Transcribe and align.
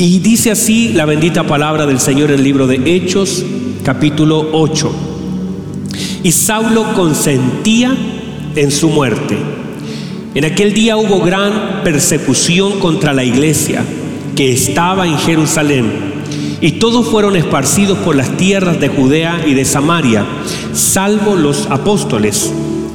Y 0.00 0.20
dice 0.20 0.50
así 0.50 0.94
la 0.94 1.04
bendita 1.04 1.46
palabra 1.46 1.84
del 1.84 2.00
Señor 2.00 2.30
en 2.30 2.38
el 2.38 2.42
libro 2.42 2.66
de 2.66 2.80
Hechos, 2.86 3.44
capítulo 3.84 4.48
8. 4.52 4.90
Y 6.22 6.32
Saulo 6.32 6.94
consentía 6.94 7.94
en 8.56 8.70
su 8.70 8.88
muerte. 8.88 9.36
En 10.34 10.46
aquel 10.46 10.72
día 10.72 10.96
hubo 10.96 11.20
gran 11.20 11.82
persecución 11.84 12.80
contra 12.80 13.12
la 13.12 13.24
iglesia 13.24 13.84
que 14.34 14.50
estaba 14.50 15.06
en 15.06 15.18
Jerusalén. 15.18 15.92
Y 16.62 16.72
todos 16.72 17.06
fueron 17.06 17.36
esparcidos 17.36 17.98
por 17.98 18.16
las 18.16 18.38
tierras 18.38 18.80
de 18.80 18.88
Judea 18.88 19.44
y 19.46 19.52
de 19.52 19.66
Samaria, 19.66 20.24
salvo 20.72 21.36
los 21.36 21.66
apóstoles. 21.66 22.50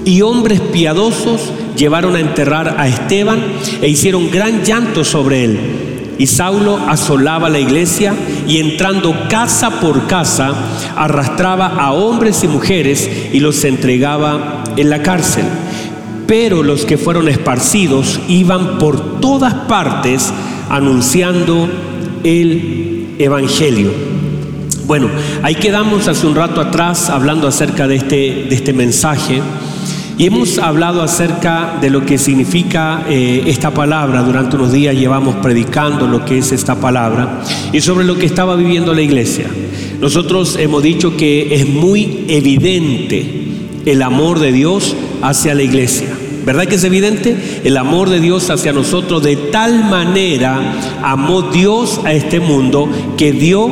Y 0.06 0.24
hombres 0.24 0.60
piadosos 0.60 1.52
llevaron 1.78 2.16
a 2.16 2.20
enterrar 2.20 2.78
a 2.80 2.88
Esteban 2.88 3.44
e 3.84 3.90
hicieron 3.90 4.32
gran 4.32 4.64
llanto 4.64 5.04
sobre 5.04 5.44
él 5.44 5.85
y 6.18 6.28
Saulo 6.28 6.80
asolaba 6.88 7.50
la 7.50 7.60
iglesia 7.60 8.14
y 8.48 8.58
entrando 8.58 9.16
casa 9.30 9.82
por 9.82 10.08
casa 10.08 10.54
arrastraba 10.96 11.68
a 11.78 11.92
hombres 11.94 12.44
y 12.44 12.48
mujeres 12.48 13.10
y 13.34 13.40
los 13.40 13.64
entregaba 13.64 14.64
en 14.78 14.90
la 14.90 15.02
cárcel. 15.02 15.46
Pero 16.28 16.64
los 16.64 16.86
que 16.86 16.98
fueron 16.98 17.28
esparcidos 17.28 18.20
iban 18.28 18.78
por 18.78 19.20
todas 19.20 19.54
partes 19.54 20.32
anunciando 20.70 21.70
el 22.24 23.16
Evangelio. 23.20 23.92
Bueno, 24.86 25.10
ahí 25.42 25.56
quedamos 25.56 26.08
hace 26.08 26.28
un 26.28 26.36
rato 26.36 26.62
atrás 26.62 27.10
hablando 27.10 27.48
acerca 27.48 27.88
de 27.88 27.96
este, 27.96 28.46
de 28.50 28.56
este 28.56 28.74
mensaje. 28.74 29.42
Y 30.18 30.28
hemos 30.28 30.58
hablado 30.60 31.02
acerca 31.02 31.78
de 31.82 31.90
lo 31.90 32.06
que 32.06 32.18
significa 32.18 33.06
eh, 33.10 33.44
esta 33.48 33.72
palabra. 33.72 34.24
Durante 34.24 34.56
unos 34.56 34.72
días 34.72 34.96
llevamos 34.96 35.36
predicando 35.36 36.08
lo 36.08 36.24
que 36.24 36.38
es 36.38 36.54
esta 36.54 36.76
palabra 36.76 37.42
y 37.74 37.82
sobre 37.82 38.06
lo 38.06 38.16
que 38.16 38.26
estaba 38.26 38.56
viviendo 38.56 38.94
la 38.94 39.02
iglesia. 39.02 39.48
Nosotros 40.00 40.56
hemos 40.58 40.84
dicho 40.84 41.18
que 41.18 41.56
es 41.56 41.68
muy 41.68 42.24
evidente 42.30 43.46
el 43.86 44.02
amor 44.02 44.40
de 44.40 44.54
Dios 44.54 44.96
hacia 45.22 45.54
la 45.54 45.64
iglesia. 45.64 46.08
¿Verdad 46.46 46.66
que 46.66 46.76
es 46.76 46.84
evidente? 46.86 47.36
El 47.66 47.76
amor 47.76 48.10
de 48.10 48.22
Dios 48.22 48.50
hacia 48.50 48.72
nosotros 48.72 49.22
de 49.22 49.36
tal 49.36 49.84
manera 49.90 50.76
amó 51.04 51.42
Dios 51.42 52.00
a 52.06 52.14
este 52.14 52.40
mundo 52.40 52.88
que 53.18 53.34
dio 53.34 53.70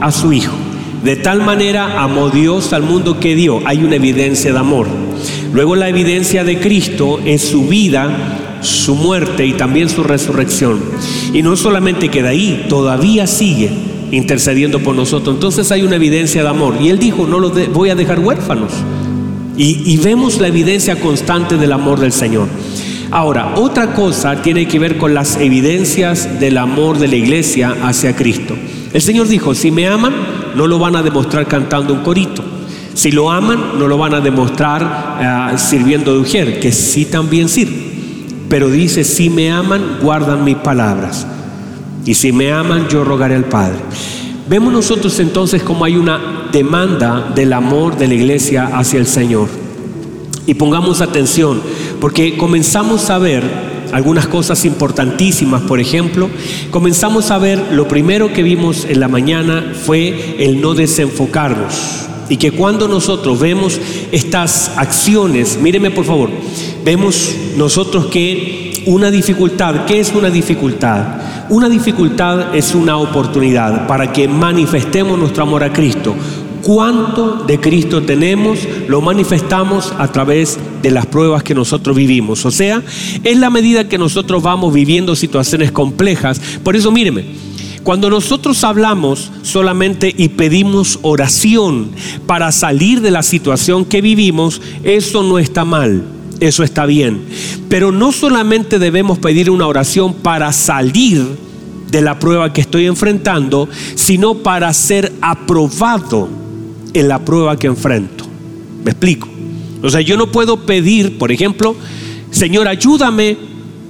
a 0.00 0.12
su 0.12 0.32
Hijo. 0.32 0.54
De 1.02 1.16
tal 1.16 1.42
manera 1.42 2.00
amó 2.00 2.28
Dios 2.28 2.72
al 2.74 2.82
mundo 2.82 3.18
que 3.18 3.34
dio. 3.34 3.60
Hay 3.64 3.82
una 3.82 3.96
evidencia 3.96 4.52
de 4.52 4.58
amor. 4.58 4.86
Luego 5.52 5.74
la 5.74 5.88
evidencia 5.88 6.44
de 6.44 6.60
Cristo 6.60 7.18
es 7.24 7.42
su 7.42 7.66
vida, 7.66 8.58
su 8.62 8.94
muerte 8.94 9.46
y 9.46 9.54
también 9.54 9.88
su 9.88 10.02
resurrección. 10.04 10.80
Y 11.32 11.42
no 11.42 11.56
solamente 11.56 12.08
queda 12.08 12.28
ahí, 12.28 12.66
todavía 12.68 13.26
sigue 13.26 13.70
intercediendo 14.12 14.80
por 14.80 14.94
nosotros. 14.94 15.34
Entonces 15.34 15.70
hay 15.72 15.82
una 15.82 15.96
evidencia 15.96 16.42
de 16.42 16.48
amor. 16.48 16.76
Y 16.80 16.88
él 16.88 16.98
dijo, 16.98 17.26
no 17.26 17.40
los 17.40 17.52
voy 17.72 17.90
a 17.90 17.94
dejar 17.94 18.20
huérfanos. 18.20 18.72
Y, 19.56 19.92
y 19.92 19.96
vemos 19.96 20.40
la 20.40 20.48
evidencia 20.48 21.00
constante 21.00 21.56
del 21.56 21.72
amor 21.72 21.98
del 21.98 22.12
Señor. 22.12 22.46
Ahora, 23.10 23.54
otra 23.56 23.92
cosa 23.92 24.40
tiene 24.42 24.68
que 24.68 24.78
ver 24.78 24.96
con 24.96 25.14
las 25.14 25.36
evidencias 25.36 26.38
del 26.38 26.58
amor 26.58 26.98
de 26.98 27.08
la 27.08 27.16
iglesia 27.16 27.76
hacia 27.82 28.14
Cristo. 28.14 28.54
El 28.92 29.02
Señor 29.02 29.26
dijo, 29.26 29.54
si 29.54 29.72
me 29.72 29.88
aman, 29.88 30.14
no 30.54 30.68
lo 30.68 30.78
van 30.78 30.94
a 30.94 31.02
demostrar 31.02 31.46
cantando 31.46 31.92
un 31.92 32.00
corito. 32.00 32.44
Si 33.00 33.10
lo 33.10 33.30
aman, 33.30 33.78
no 33.78 33.88
lo 33.88 33.96
van 33.96 34.12
a 34.12 34.20
demostrar 34.20 35.52
eh, 35.54 35.56
sirviendo 35.56 36.12
de 36.12 36.18
ujier, 36.18 36.60
que 36.60 36.70
sí 36.70 37.06
también 37.06 37.48
sirve. 37.48 37.74
Pero 38.50 38.68
dice, 38.68 39.04
si 39.04 39.30
me 39.30 39.50
aman, 39.50 40.00
guardan 40.02 40.44
mis 40.44 40.58
palabras. 40.58 41.26
Y 42.04 42.12
si 42.12 42.30
me 42.30 42.52
aman, 42.52 42.88
yo 42.90 43.02
rogaré 43.02 43.36
al 43.36 43.46
Padre. 43.46 43.78
Vemos 44.50 44.70
nosotros 44.70 45.18
entonces 45.18 45.62
como 45.62 45.86
hay 45.86 45.96
una 45.96 46.48
demanda 46.52 47.32
del 47.34 47.54
amor 47.54 47.96
de 47.96 48.06
la 48.06 48.12
iglesia 48.12 48.66
hacia 48.66 48.98
el 48.98 49.06
Señor. 49.06 49.48
Y 50.46 50.52
pongamos 50.52 51.00
atención, 51.00 51.62
porque 52.02 52.36
comenzamos 52.36 53.08
a 53.08 53.16
ver 53.16 53.42
algunas 53.92 54.26
cosas 54.26 54.66
importantísimas, 54.66 55.62
por 55.62 55.80
ejemplo, 55.80 56.28
comenzamos 56.70 57.30
a 57.30 57.38
ver, 57.38 57.72
lo 57.72 57.88
primero 57.88 58.34
que 58.34 58.42
vimos 58.42 58.84
en 58.84 59.00
la 59.00 59.08
mañana 59.08 59.72
fue 59.86 60.36
el 60.38 60.60
no 60.60 60.74
desenfocarnos. 60.74 62.09
Y 62.30 62.38
que 62.38 62.52
cuando 62.52 62.88
nosotros 62.88 63.38
vemos 63.38 63.78
estas 64.12 64.78
acciones, 64.78 65.58
míreme 65.60 65.90
por 65.90 66.06
favor, 66.06 66.30
vemos 66.84 67.34
nosotros 67.56 68.06
que 68.06 68.84
una 68.86 69.10
dificultad, 69.10 69.84
¿qué 69.84 70.00
es 70.00 70.14
una 70.14 70.30
dificultad? 70.30 71.48
Una 71.50 71.68
dificultad 71.68 72.54
es 72.54 72.74
una 72.74 72.96
oportunidad 72.96 73.86
para 73.86 74.12
que 74.12 74.28
manifestemos 74.28 75.18
nuestro 75.18 75.42
amor 75.42 75.64
a 75.64 75.72
Cristo. 75.72 76.14
Cuánto 76.62 77.44
de 77.46 77.58
Cristo 77.58 78.02
tenemos 78.02 78.60
lo 78.86 79.00
manifestamos 79.00 79.92
a 79.98 80.08
través 80.08 80.58
de 80.82 80.90
las 80.90 81.06
pruebas 81.06 81.42
que 81.42 81.54
nosotros 81.54 81.96
vivimos. 81.96 82.46
O 82.46 82.50
sea, 82.50 82.82
es 83.24 83.38
la 83.38 83.50
medida 83.50 83.88
que 83.88 83.98
nosotros 83.98 84.42
vamos 84.42 84.72
viviendo 84.72 85.16
situaciones 85.16 85.72
complejas. 85.72 86.40
Por 86.62 86.76
eso 86.76 86.92
míreme, 86.92 87.24
cuando 87.82 88.10
nosotros 88.10 88.62
hablamos 88.62 89.32
solamente 89.42 90.14
y 90.16 90.28
pedimos 90.28 90.98
oración 91.02 91.90
para 92.26 92.52
salir 92.52 93.00
de 93.00 93.10
la 93.10 93.22
situación 93.22 93.84
que 93.86 94.02
vivimos, 94.02 94.60
eso 94.84 95.22
no 95.22 95.38
está 95.38 95.64
mal, 95.64 96.04
eso 96.40 96.62
está 96.62 96.84
bien. 96.84 97.22
Pero 97.68 97.90
no 97.90 98.12
solamente 98.12 98.78
debemos 98.78 99.18
pedir 99.18 99.50
una 99.50 99.66
oración 99.66 100.12
para 100.12 100.52
salir 100.52 101.26
de 101.90 102.02
la 102.02 102.18
prueba 102.18 102.52
que 102.52 102.60
estoy 102.60 102.86
enfrentando, 102.86 103.68
sino 103.94 104.34
para 104.34 104.72
ser 104.74 105.12
aprobado 105.22 106.28
en 106.92 107.08
la 107.08 107.24
prueba 107.24 107.56
que 107.56 107.66
enfrento. 107.66 108.24
¿Me 108.84 108.90
explico? 108.90 109.26
O 109.82 109.88
sea, 109.88 110.02
yo 110.02 110.18
no 110.18 110.30
puedo 110.30 110.66
pedir, 110.66 111.16
por 111.16 111.32
ejemplo, 111.32 111.74
Señor, 112.30 112.68
ayúdame 112.68 113.38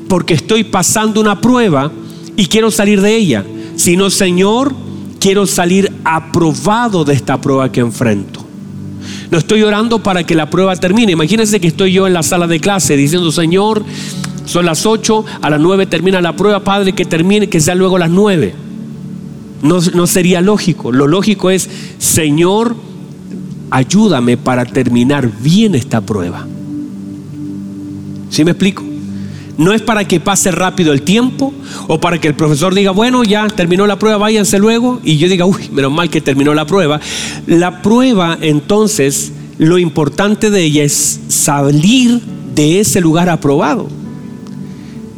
porque 0.08 0.34
estoy 0.34 0.62
pasando 0.62 1.20
una 1.20 1.40
prueba 1.40 1.90
y 2.36 2.46
quiero 2.46 2.70
salir 2.70 3.00
de 3.00 3.16
ella 3.16 3.44
sino 3.80 4.10
Señor, 4.10 4.74
quiero 5.20 5.46
salir 5.46 5.90
aprobado 6.04 7.02
de 7.02 7.14
esta 7.14 7.40
prueba 7.40 7.72
que 7.72 7.80
enfrento. 7.80 8.44
No 9.30 9.38
estoy 9.38 9.62
orando 9.62 10.02
para 10.02 10.22
que 10.24 10.34
la 10.34 10.50
prueba 10.50 10.76
termine. 10.76 11.12
Imagínense 11.12 11.60
que 11.60 11.68
estoy 11.68 11.94
yo 11.94 12.06
en 12.06 12.12
la 12.12 12.22
sala 12.22 12.46
de 12.46 12.60
clase 12.60 12.94
diciendo, 12.94 13.32
Señor, 13.32 13.82
son 14.44 14.66
las 14.66 14.84
8, 14.84 15.24
a 15.40 15.48
las 15.48 15.60
9 15.60 15.86
termina 15.86 16.20
la 16.20 16.36
prueba, 16.36 16.60
Padre, 16.60 16.92
que 16.92 17.06
termine, 17.06 17.48
que 17.48 17.58
sea 17.58 17.74
luego 17.74 17.96
las 17.96 18.10
9. 18.10 18.54
No, 19.62 19.80
no 19.94 20.06
sería 20.06 20.42
lógico. 20.42 20.92
Lo 20.92 21.06
lógico 21.06 21.48
es, 21.48 21.70
Señor, 21.96 22.76
ayúdame 23.70 24.36
para 24.36 24.66
terminar 24.66 25.30
bien 25.40 25.74
esta 25.74 26.02
prueba. 26.02 26.46
¿Sí 28.28 28.44
me 28.44 28.50
explico? 28.50 28.89
No 29.60 29.74
es 29.74 29.82
para 29.82 30.08
que 30.08 30.20
pase 30.20 30.50
rápido 30.50 30.90
el 30.94 31.02
tiempo 31.02 31.52
o 31.86 32.00
para 32.00 32.18
que 32.18 32.26
el 32.28 32.34
profesor 32.34 32.74
diga, 32.74 32.92
bueno, 32.92 33.24
ya 33.24 33.46
terminó 33.46 33.86
la 33.86 33.98
prueba, 33.98 34.16
váyanse 34.16 34.58
luego. 34.58 35.02
Y 35.04 35.18
yo 35.18 35.28
diga, 35.28 35.44
uy, 35.44 35.68
menos 35.70 35.92
mal 35.92 36.08
que 36.08 36.22
terminó 36.22 36.54
la 36.54 36.64
prueba. 36.64 36.98
La 37.46 37.82
prueba, 37.82 38.38
entonces, 38.40 39.32
lo 39.58 39.76
importante 39.76 40.48
de 40.48 40.62
ella 40.62 40.82
es 40.82 41.20
salir 41.28 42.22
de 42.54 42.80
ese 42.80 43.02
lugar 43.02 43.28
aprobado. 43.28 43.86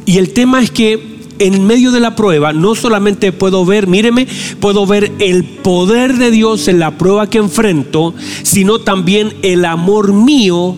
Y 0.06 0.18
el 0.18 0.30
tema 0.32 0.60
es 0.60 0.72
que 0.72 1.20
en 1.38 1.64
medio 1.64 1.92
de 1.92 2.00
la 2.00 2.16
prueba 2.16 2.52
no 2.52 2.74
solamente 2.74 3.30
puedo 3.30 3.64
ver, 3.64 3.86
míreme, 3.86 4.26
puedo 4.58 4.86
ver 4.86 5.12
el 5.20 5.44
poder 5.44 6.18
de 6.18 6.32
Dios 6.32 6.66
en 6.66 6.80
la 6.80 6.98
prueba 6.98 7.30
que 7.30 7.38
enfrento, 7.38 8.12
sino 8.42 8.80
también 8.80 9.34
el 9.42 9.64
amor 9.64 10.12
mío 10.12 10.76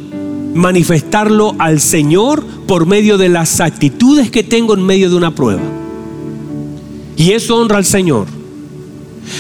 manifestarlo 0.55 1.55
al 1.59 1.81
Señor 1.81 2.45
por 2.67 2.87
medio 2.87 3.19
de 3.19 3.29
las 3.29 3.61
actitudes 3.61 4.31
que 4.31 4.43
tengo 4.43 4.75
en 4.75 4.83
medio 4.85 5.11
de 5.11 5.17
una 5.17 5.35
prueba. 5.35 5.63
Y 7.17 7.33
eso 7.33 7.57
honra 7.57 7.79
al 7.79 7.85
Señor. 7.85 8.27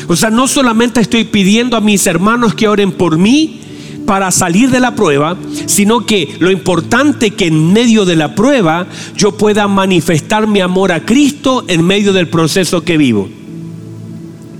O 0.08 0.16
sea, 0.16 0.30
no 0.30 0.48
solamente 0.48 1.00
estoy 1.00 1.24
pidiendo 1.24 1.76
a 1.76 1.80
mis 1.80 2.06
hermanos 2.06 2.54
que 2.54 2.68
oren 2.68 2.92
por 2.92 3.18
mí 3.18 3.60
para 4.06 4.30
salir 4.30 4.70
de 4.70 4.80
la 4.80 4.94
prueba, 4.94 5.36
sino 5.66 6.04
que 6.04 6.36
lo 6.38 6.50
importante 6.50 7.30
que 7.30 7.46
en 7.46 7.72
medio 7.72 8.04
de 8.04 8.16
la 8.16 8.34
prueba 8.34 8.86
yo 9.16 9.32
pueda 9.32 9.66
manifestar 9.66 10.46
mi 10.46 10.60
amor 10.60 10.92
a 10.92 11.04
Cristo 11.04 11.64
en 11.68 11.84
medio 11.84 12.12
del 12.12 12.28
proceso 12.28 12.82
que 12.82 12.98
vivo. 12.98 13.28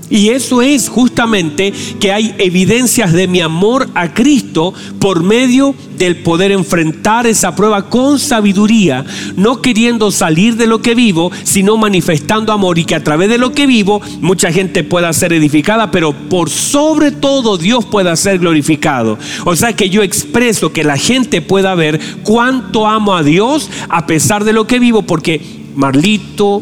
Y 0.09 0.29
eso 0.29 0.61
es 0.61 0.87
justamente 0.87 1.73
que 1.99 2.11
hay 2.11 2.35
evidencias 2.37 3.11
de 3.11 3.27
mi 3.27 3.41
amor 3.41 3.89
a 3.95 4.13
Cristo 4.13 4.73
por 4.99 5.23
medio 5.23 5.73
del 5.97 6.17
poder 6.17 6.51
enfrentar 6.51 7.25
esa 7.25 7.55
prueba 7.55 7.89
con 7.89 8.19
sabiduría, 8.19 9.03
no 9.35 9.61
queriendo 9.61 10.11
salir 10.11 10.57
de 10.57 10.67
lo 10.67 10.81
que 10.81 10.93
vivo, 10.93 11.31
sino 11.43 11.77
manifestando 11.77 12.53
amor 12.53 12.77
y 12.77 12.85
que 12.85 12.93
a 12.93 13.03
través 13.03 13.29
de 13.29 13.39
lo 13.39 13.53
que 13.53 13.65
vivo 13.65 14.01
mucha 14.21 14.51
gente 14.51 14.83
pueda 14.83 15.11
ser 15.11 15.33
edificada, 15.33 15.89
pero 15.89 16.13
por 16.13 16.51
sobre 16.51 17.11
todo 17.11 17.57
Dios 17.57 17.85
pueda 17.85 18.15
ser 18.15 18.39
glorificado. 18.39 19.17
O 19.43 19.55
sea 19.55 19.73
que 19.73 19.89
yo 19.89 20.03
expreso 20.03 20.71
que 20.71 20.83
la 20.83 20.97
gente 20.97 21.41
pueda 21.41 21.73
ver 21.73 21.99
cuánto 22.23 22.85
amo 22.85 23.15
a 23.15 23.23
Dios 23.23 23.71
a 23.89 24.05
pesar 24.05 24.43
de 24.43 24.53
lo 24.53 24.67
que 24.67 24.77
vivo, 24.77 25.01
porque 25.01 25.41
Marlito, 25.75 26.61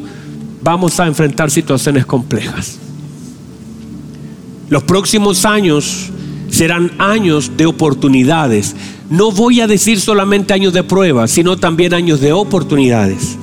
vamos 0.62 1.00
a 1.00 1.08
enfrentar 1.08 1.52
situaciones 1.52 2.06
complejas. 2.06 2.80
Los 4.70 4.84
próximos 4.84 5.46
años 5.46 6.10
serán 6.50 6.92
años 7.00 7.52
de 7.58 7.66
oportunidades. 7.66 8.76
No 9.10 9.32
voy 9.32 9.62
a 9.62 9.68
decir 9.68 10.00
solamente 10.00 10.54
años 10.54 10.74
de 10.74 10.84
prueba, 10.84 11.28
sino 11.28 11.58
también 11.58 11.94
años 11.94 12.22
de 12.22 12.32
oportunidades. 12.32 13.38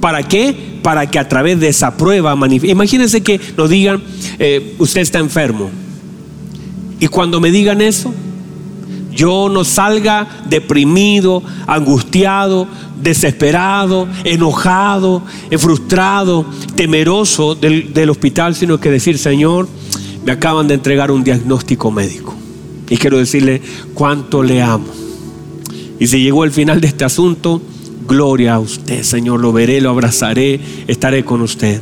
¿Para 0.00 0.22
qué? 0.22 0.78
Para 0.82 1.10
que 1.10 1.18
a 1.18 1.28
través 1.28 1.60
de 1.60 1.68
esa 1.68 1.96
prueba, 1.96 2.36
imagínense 2.62 3.20
que 3.22 3.40
nos 3.56 3.70
digan, 3.70 4.02
eh, 4.38 4.74
usted 4.78 5.00
está 5.00 5.18
enfermo. 5.18 5.70
Y 6.98 7.08
cuando 7.08 7.40
me 7.40 7.50
digan 7.50 7.80
eso, 7.80 8.12
yo 9.12 9.48
no 9.48 9.64
salga 9.64 10.44
deprimido, 10.48 11.42
angustiado, 11.66 12.66
desesperado, 13.00 14.08
enojado, 14.24 15.22
frustrado, 15.58 16.46
temeroso 16.76 17.54
del, 17.54 17.92
del, 17.92 18.10
hospital, 18.10 18.54
sino 18.54 18.78
que 18.78 18.90
decir, 18.90 19.18
Señor, 19.18 19.68
me 20.24 20.32
acaban 20.32 20.68
de 20.68 20.74
entregar 20.74 21.10
un 21.10 21.24
diagnóstico 21.24 21.90
médico. 21.90 22.34
Y 22.88 22.96
quiero 22.96 23.18
decirle 23.18 23.62
cuánto 23.94 24.42
le 24.42 24.62
amo. 24.62 24.86
Y 25.98 26.06
si 26.06 26.22
llegó 26.22 26.44
el 26.44 26.50
final 26.50 26.80
de 26.80 26.88
este 26.88 27.04
asunto, 27.04 27.62
gloria 28.06 28.54
a 28.54 28.60
usted, 28.60 29.02
Señor, 29.02 29.40
lo 29.40 29.52
veré, 29.52 29.80
lo 29.80 29.90
abrazaré, 29.90 30.60
estaré 30.86 31.24
con 31.24 31.42
usted. 31.42 31.80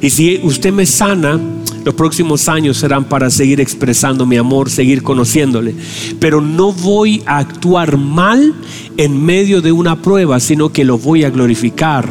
Y 0.00 0.10
si 0.10 0.40
usted 0.42 0.72
me 0.72 0.86
sana, 0.86 1.40
los 1.84 1.94
próximos 1.94 2.48
años 2.48 2.76
serán 2.76 3.04
para 3.04 3.30
seguir 3.30 3.60
expresando 3.60 4.26
mi 4.26 4.36
amor, 4.36 4.70
seguir 4.70 5.02
conociéndole. 5.02 5.74
Pero 6.18 6.40
no 6.40 6.72
voy 6.72 7.22
a 7.26 7.38
actuar 7.38 7.96
mal 7.96 8.54
en 8.96 9.24
medio 9.24 9.62
de 9.62 9.72
una 9.72 10.02
prueba, 10.02 10.40
sino 10.40 10.72
que 10.72 10.84
lo 10.84 10.98
voy 10.98 11.24
a 11.24 11.30
glorificar. 11.30 12.08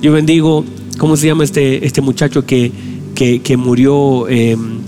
Yo 0.00 0.12
bendigo, 0.12 0.64
¿cómo 0.98 1.16
se 1.16 1.26
llama 1.26 1.44
este, 1.44 1.84
este 1.84 2.00
muchacho 2.00 2.46
que, 2.46 2.70
que, 3.14 3.56
murió, 3.56 4.28
em, 4.28 4.78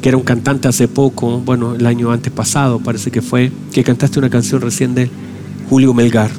que 0.00 0.08
era 0.08 0.18
un 0.18 0.24
cantante 0.24 0.68
hace 0.68 0.88
poco, 0.88 1.40
bueno, 1.40 1.74
el 1.74 1.86
año 1.86 2.10
antepasado 2.12 2.78
parece 2.78 3.10
que 3.10 3.22
fue, 3.22 3.52
que 3.72 3.84
cantaste 3.84 4.18
una 4.18 4.30
canción 4.30 4.60
recién 4.60 4.94
de 4.94 5.10
Julio 5.68 5.94
Melgar. 5.94 6.30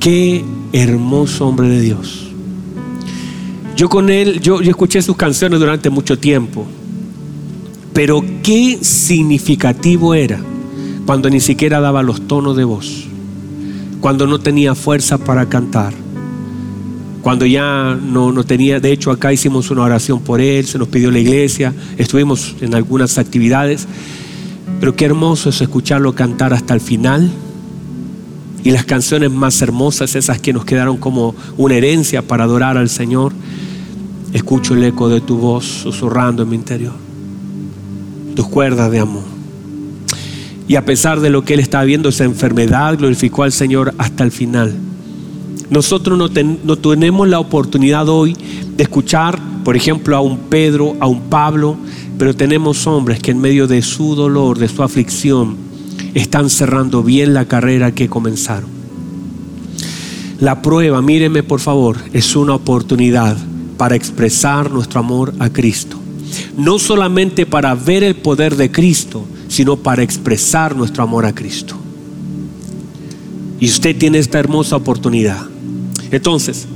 Qué 0.00 0.44
hermoso 0.72 1.46
hombre 1.46 1.68
de 1.68 1.80
Dios 1.80 2.26
yo 3.76 3.90
con 3.90 4.08
él, 4.08 4.40
yo, 4.40 4.60
escuché 4.62 5.02
sus 5.02 5.16
canciones 5.16 5.60
durante 5.60 5.90
mucho 5.90 6.18
tiempo, 6.18 6.64
pero 7.92 8.24
qué 8.42 8.78
significativo 8.80 10.14
era 10.14 10.40
cuando 11.04 11.28
ni 11.28 11.40
siquiera 11.40 11.78
daba 11.78 12.02
los 12.02 12.26
tonos 12.26 12.56
de 12.56 12.64
voz, 12.64 13.06
cuando 14.00 14.26
no 14.26 14.40
tenía 14.40 14.74
fuerza 14.74 15.18
para 15.18 15.50
cantar, 15.50 15.92
cuando 17.26 17.44
ya 17.44 17.98
no, 18.00 18.30
no, 18.30 18.44
tenía, 18.44 18.78
de 18.78 18.92
hecho 18.92 19.10
acá 19.10 19.32
hicimos 19.32 19.72
una 19.72 19.82
oración 19.82 20.20
por 20.20 20.40
él, 20.40 20.64
se 20.64 20.78
nos 20.78 20.86
pidió 20.86 21.10
la 21.10 21.18
iglesia, 21.18 21.74
estuvimos 21.98 22.54
en 22.60 22.72
algunas 22.72 23.18
actividades, 23.18 23.88
pero 24.78 24.94
qué 24.94 25.06
hermoso 25.06 25.48
es 25.48 25.60
escucharlo 25.60 26.14
cantar 26.14 26.52
hasta 26.52 26.72
el 26.72 26.80
final. 26.80 27.28
Y 28.62 28.70
las 28.70 28.84
canciones 28.84 29.32
más 29.32 29.60
hermosas, 29.60 30.14
esas 30.14 30.38
que 30.38 30.52
nos 30.52 30.64
quedaron 30.64 30.98
como 30.98 31.34
una 31.56 31.74
herencia 31.74 32.22
para 32.22 32.44
adorar 32.44 32.78
al 32.78 32.88
Señor, 32.88 33.32
Escucho 34.32 34.74
el 34.74 34.84
eco 34.84 35.08
de 35.08 35.20
tu 35.20 35.36
voz 35.36 35.64
susurrando 35.64 36.44
en 36.44 36.48
mi 36.50 36.54
interior. 36.54 36.94
Tus 38.36 38.46
cuerdas 38.46 38.88
de 38.92 39.00
amor. 39.00 39.24
Y 40.68 40.76
a 40.76 40.84
pesar 40.84 41.18
de 41.18 41.30
lo 41.30 41.42
que 41.42 41.54
él 41.54 41.60
estaba 41.60 41.82
viendo, 41.82 42.08
esa 42.08 42.22
enfermedad, 42.22 42.96
glorificó 42.96 43.42
al 43.42 43.50
Señor 43.50 43.94
hasta 43.98 44.22
el 44.22 44.30
final. 44.30 44.85
Nosotros 45.68 46.16
no, 46.16 46.76
tenemos 46.78 47.28
la 47.28 47.40
oportunidad 47.40 48.08
hoy 48.08 48.36
de 48.76 48.82
escuchar, 48.84 49.40
por 49.64 49.76
ejemplo, 49.76 50.16
a 50.16 50.20
un 50.20 50.38
Pedro, 50.38 50.96
a 51.00 51.06
un 51.06 51.22
Pablo, 51.22 51.76
pero 52.18 52.34
tenemos 52.34 52.86
hombres 52.86 53.18
que 53.20 53.32
en 53.32 53.40
medio 53.40 53.66
de 53.66 53.82
su 53.82 54.14
dolor, 54.14 54.58
de 54.58 54.68
su 54.68 54.82
aflicción, 54.82 55.56
están 56.14 56.50
cerrando 56.50 57.02
bien 57.02 57.34
la 57.34 57.46
carrera 57.46 57.92
que 57.92 58.08
comenzaron. 58.08 58.70
La 60.38 60.62
prueba, 60.62 61.02
míreme 61.02 61.42
por 61.42 61.60
favor, 61.60 61.96
es 62.12 62.36
una 62.36 62.54
oportunidad 62.54 63.36
para 63.76 63.96
expresar 63.96 64.70
nuestro 64.70 65.00
amor 65.00 65.34
a 65.38 65.50
Cristo. 65.50 65.98
No 66.56 66.78
solamente 66.78 67.44
para 67.44 67.74
ver 67.74 68.04
el 68.04 68.16
poder 68.16 68.56
de 68.56 68.70
Cristo, 68.70 69.24
sino 69.48 69.76
para 69.76 70.02
expresar 70.02 70.76
nuestro 70.76 71.02
amor 71.02 71.26
a 71.26 71.34
Cristo. 71.34 71.76
Y 73.58 73.66
usted 73.66 73.96
tiene 73.96 74.18
esta 74.18 74.38
hermosa 74.38 74.76
oportunidad. 74.76 75.55
Entonces, 76.10 76.66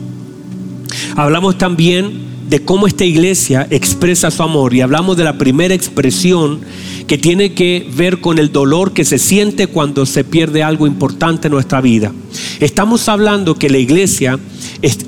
hablamos 1.16 1.58
también 1.58 2.30
de 2.50 2.64
cómo 2.64 2.88
esta 2.88 3.04
iglesia 3.04 3.68
expresa 3.70 4.30
su 4.30 4.42
amor 4.42 4.74
y 4.74 4.80
hablamos 4.80 5.16
de 5.16 5.22
la 5.22 5.38
primera 5.38 5.72
expresión 5.72 6.60
que 7.06 7.16
tiene 7.16 7.54
que 7.54 7.88
ver 7.94 8.20
con 8.20 8.38
el 8.38 8.50
dolor 8.50 8.92
que 8.92 9.04
se 9.04 9.18
siente 9.18 9.68
cuando 9.68 10.04
se 10.04 10.24
pierde 10.24 10.64
algo 10.64 10.86
importante 10.88 11.46
en 11.46 11.52
nuestra 11.52 11.80
vida. 11.80 12.12
Estamos 12.58 13.08
hablando 13.08 13.54
que 13.54 13.70
la 13.70 13.78
iglesia 13.78 14.38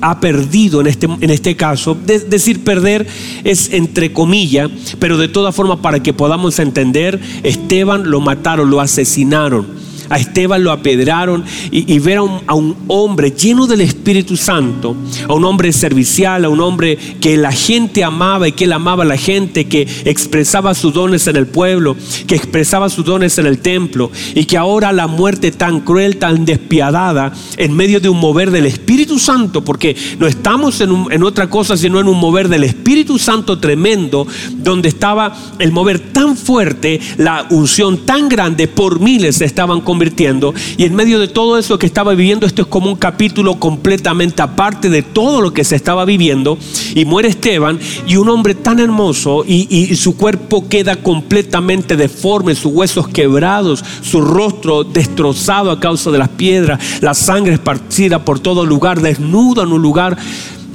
ha 0.01 0.19
perdido 0.21 0.79
en 0.79 0.87
este, 0.87 1.05
en 1.05 1.29
este 1.29 1.55
caso. 1.57 1.97
decir 2.05 2.63
perder 2.63 3.05
es 3.43 3.73
entre 3.73 4.13
comillas, 4.13 4.69
pero 4.99 5.17
de 5.17 5.27
todas 5.27 5.53
formas 5.53 5.79
para 5.79 6.01
que 6.01 6.13
podamos 6.13 6.59
entender, 6.59 7.19
Esteban 7.43 8.09
lo 8.09 8.21
mataron, 8.21 8.69
lo 8.69 8.79
asesinaron. 8.79 9.82
A 10.09 10.17
Esteban 10.17 10.63
lo 10.63 10.71
apedraron 10.71 11.43
y, 11.71 11.99
ver 11.99 12.17
a 12.17 12.53
un, 12.53 12.75
hombre 12.87 13.31
lleno 13.31 13.67
del 13.67 13.81
Espíritu 13.81 14.37
Santo, 14.37 14.95
a 15.27 15.33
un 15.33 15.45
hombre 15.45 15.71
servicial, 15.71 16.45
a 16.45 16.49
un 16.49 16.59
hombre 16.59 16.97
que 17.19 17.37
la 17.37 17.51
gente 17.51 18.03
amaba 18.03 18.47
y 18.47 18.51
que 18.51 18.65
él 18.65 18.73
amaba 18.73 19.03
a 19.03 19.07
la 19.07 19.17
gente, 19.17 19.65
que 19.65 19.87
expresaba 20.05 20.73
sus 20.73 20.93
dones 20.93 21.27
en 21.27 21.35
el 21.35 21.47
pueblo, 21.47 21.95
que 22.27 22.35
expresaba 22.35 22.89
sus 22.89 23.05
dones 23.05 23.37
en 23.37 23.45
el 23.45 23.59
templo 23.59 24.11
y 24.35 24.45
que 24.45 24.57
ahora 24.57 24.91
la 24.91 25.07
muerte 25.07 25.51
tan 25.51 25.81
cruel, 25.81 26.17
tan 26.17 26.45
despiadada, 26.45 27.33
en 27.57 27.73
medio 27.73 27.99
de 27.99 28.09
un 28.09 28.19
mover 28.19 28.51
del 28.51 28.65
Espíritu 28.65 29.19
Santo, 29.19 29.63
porque 29.63 29.95
no 30.19 30.27
estamos 30.27 30.81
en, 30.81 31.05
en 31.11 31.23
otra 31.23 31.49
cosa 31.49 31.77
sino 31.77 31.99
en 31.99 32.07
un 32.07 32.19
mover 32.19 32.49
del 32.49 32.63
Espíritu 32.63 33.17
Santo 33.17 33.59
tremendo, 33.59 34.27
donde 34.57 34.89
estaba 34.89 35.35
el 35.59 35.71
mover 35.71 35.99
tan 35.99 36.35
fuerte, 36.35 36.99
la 37.17 37.47
unción 37.49 38.05
tan 38.05 38.29
grande, 38.29 38.67
por 38.67 38.99
miles 38.99 39.41
estaban 39.41 39.81
convirtiendo 39.93 40.55
y 40.75 40.85
en 40.85 40.95
medio 40.95 41.19
de 41.19 41.27
todo 41.27 41.55
eso 41.55 41.77
que 41.77 41.85
estaba 41.85 42.15
viviendo, 42.15 42.47
esto 42.47 42.63
es 42.63 42.67
como 42.67 42.89
un 42.89 42.95
capítulo 42.95 43.59
completamente 43.59 44.41
aparte 44.41 44.89
de 44.89 45.03
todo 45.03 45.39
lo 45.39 45.53
que 45.53 45.63
se 45.63 45.75
estaba 45.75 46.03
viviendo. 46.03 46.57
Y 46.95 47.05
muere 47.05 47.29
Esteban 47.29 47.79
y 48.07 48.15
un 48.15 48.27
hombre 48.29 48.55
tan 48.55 48.79
hermoso 48.79 49.43
y, 49.47 49.93
su 49.95 50.17
cuerpo 50.17 50.67
queda 50.67 50.95
completamente 50.95 51.95
deforme, 51.95 52.55
sus 52.55 52.73
huesos 52.73 53.07
quebrados, 53.07 53.85
su 54.01 54.21
rostro 54.21 54.83
destrozado 54.83 55.69
a 55.69 55.79
causa 55.79 56.09
de 56.09 56.17
las 56.17 56.29
piedras, 56.29 56.79
la 57.01 57.13
sangre 57.13 57.53
esparcida 57.53 58.25
por 58.25 58.39
todo 58.39 58.65
lugar, 58.65 58.99
desnudo 58.99 59.61
en 59.61 59.71
un 59.71 59.81
lugar. 59.81 60.17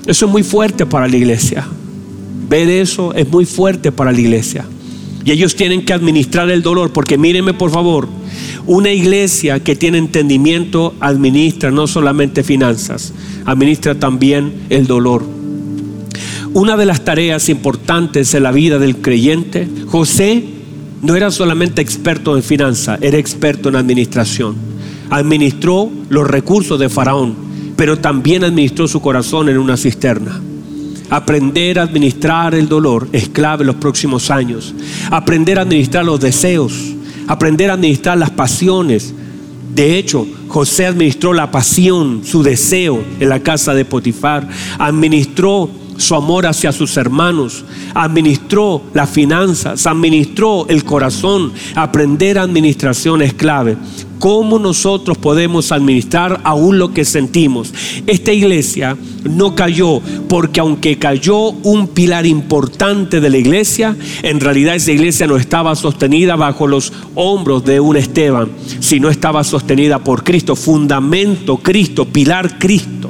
Eso 0.07 0.27
es 0.27 0.31
muy 0.31 0.45
fuerte 0.45 0.87
para 0.87 1.09
la 1.09 1.17
iglesia. 1.17 1.67
Ver 2.49 2.69
eso 2.69 3.13
es 3.15 3.29
muy 3.29 3.47
fuerte 3.47 3.91
para 3.91 4.13
la 4.13 4.21
iglesia. 4.21 4.65
Y 5.25 5.33
ellos 5.33 5.57
tienen 5.57 5.85
que 5.85 5.93
administrar 5.93 6.51
el 6.51 6.63
dolor, 6.63 6.93
porque 6.93 7.19
mírenme 7.19 7.55
por 7.55 7.71
favor, 7.71 8.09
una 8.67 8.91
iglesia 8.91 9.61
que 9.61 9.77
tiene 9.77 9.99
entendimiento 9.99 10.95
administra 11.01 11.71
no 11.71 11.87
solamente 11.87 12.43
finanzas, 12.43 13.13
administra 13.45 13.95
también 13.95 14.53
el 14.71 14.87
dolor. 14.87 15.25
Una 16.55 16.77
de 16.77 16.87
las 16.87 17.05
tareas 17.05 17.49
importantes 17.49 18.35
en 18.35 18.43
la 18.43 18.53
vida 18.53 18.79
del 18.79 18.99
creyente, 18.99 19.69
José 19.87 20.45
no 21.03 21.15
era 21.15 21.31
solamente 21.31 21.83
experto 21.83 22.37
en 22.37 22.43
finanzas, 22.43 22.99
era 23.03 23.19
experto 23.19 23.69
en 23.69 23.77
administración. 23.77 24.57
Administró 25.11 25.91
los 26.09 26.27
recursos 26.27 26.79
de 26.81 26.89
Faraón, 26.89 27.37
pero 27.77 27.99
también 27.99 28.45
administró 28.45 28.89
su 28.89 29.01
corazón 29.01 29.49
en 29.49 29.59
una 29.59 29.77
cisterna. 29.77 30.41
Aprender 31.11 31.79
a 31.79 31.83
administrar 31.83 32.55
el 32.55 32.69
dolor 32.69 33.09
es 33.13 33.29
clave 33.29 33.63
en 33.63 33.69
los 33.69 33.77
próximos 33.77 34.31
años. 34.31 34.75
Aprender 35.11 35.59
a 35.59 35.63
administrar 35.63 36.05
los 36.05 36.21
deseos 36.21 36.95
aprender 37.29 37.71
a 37.71 37.75
administrar 37.75 38.19
las 38.19 38.31
pasiones. 38.31 39.15
De 39.75 39.99
hecho, 39.99 40.27
José 40.49 40.87
administró 40.87 41.33
la 41.33 41.51
pasión, 41.53 42.23
su 42.25 42.43
deseo 42.43 43.05
en 43.21 43.29
la 43.29 43.41
casa 43.41 43.75
de 43.75 43.85
Potifar, 43.85 44.49
administró 44.79 45.71
su 45.99 46.15
amor 46.15 46.47
hacia 46.47 46.73
sus 46.73 46.97
hermanos, 46.97 47.65
administró 47.95 48.83
las 48.95 49.11
finanzas, 49.11 49.87
administró 49.87 50.67
el 50.69 50.85
corazón. 50.85 51.53
Aprender 51.75 52.39
administración 52.39 53.21
es 53.21 53.35
clave 53.35 53.77
cómo 54.19 54.59
nosotros 54.59 55.17
podemos 55.19 55.73
administrar 55.73 56.41
aún 56.45 56.79
lo 56.79 56.93
que 56.93 57.05
sentimos. 57.05 57.73
Esta 58.07 58.33
iglesia 58.33 58.97
no 59.25 59.55
cayó 59.55 60.01
porque 60.29 60.61
aunque 60.61 60.99
cayó 60.99 61.51
un 61.51 61.89
pilar 61.89 62.27
importante 62.27 63.21
de 63.21 63.31
la 63.31 63.39
iglesia, 63.39 63.97
en 64.23 64.41
realidad 64.41 64.75
esa 64.75 64.93
iglesia 64.93 65.27
no 65.27 65.37
estaba 65.37 65.75
sostenida 65.77 66.37
bajo 66.37 66.67
los 66.67 66.93
hombros 67.15 67.65
de 67.65 67.81
un 67.81 67.97
Esteban, 67.97 68.51
sino 68.81 69.09
estaba 69.09 69.45
sostenida 69.45 69.99
por 69.99 70.25
Cristo, 70.25 70.57
fundamento 70.57 71.59
Cristo, 71.59 72.05
pilar 72.05 72.59
Cristo. 72.59 73.08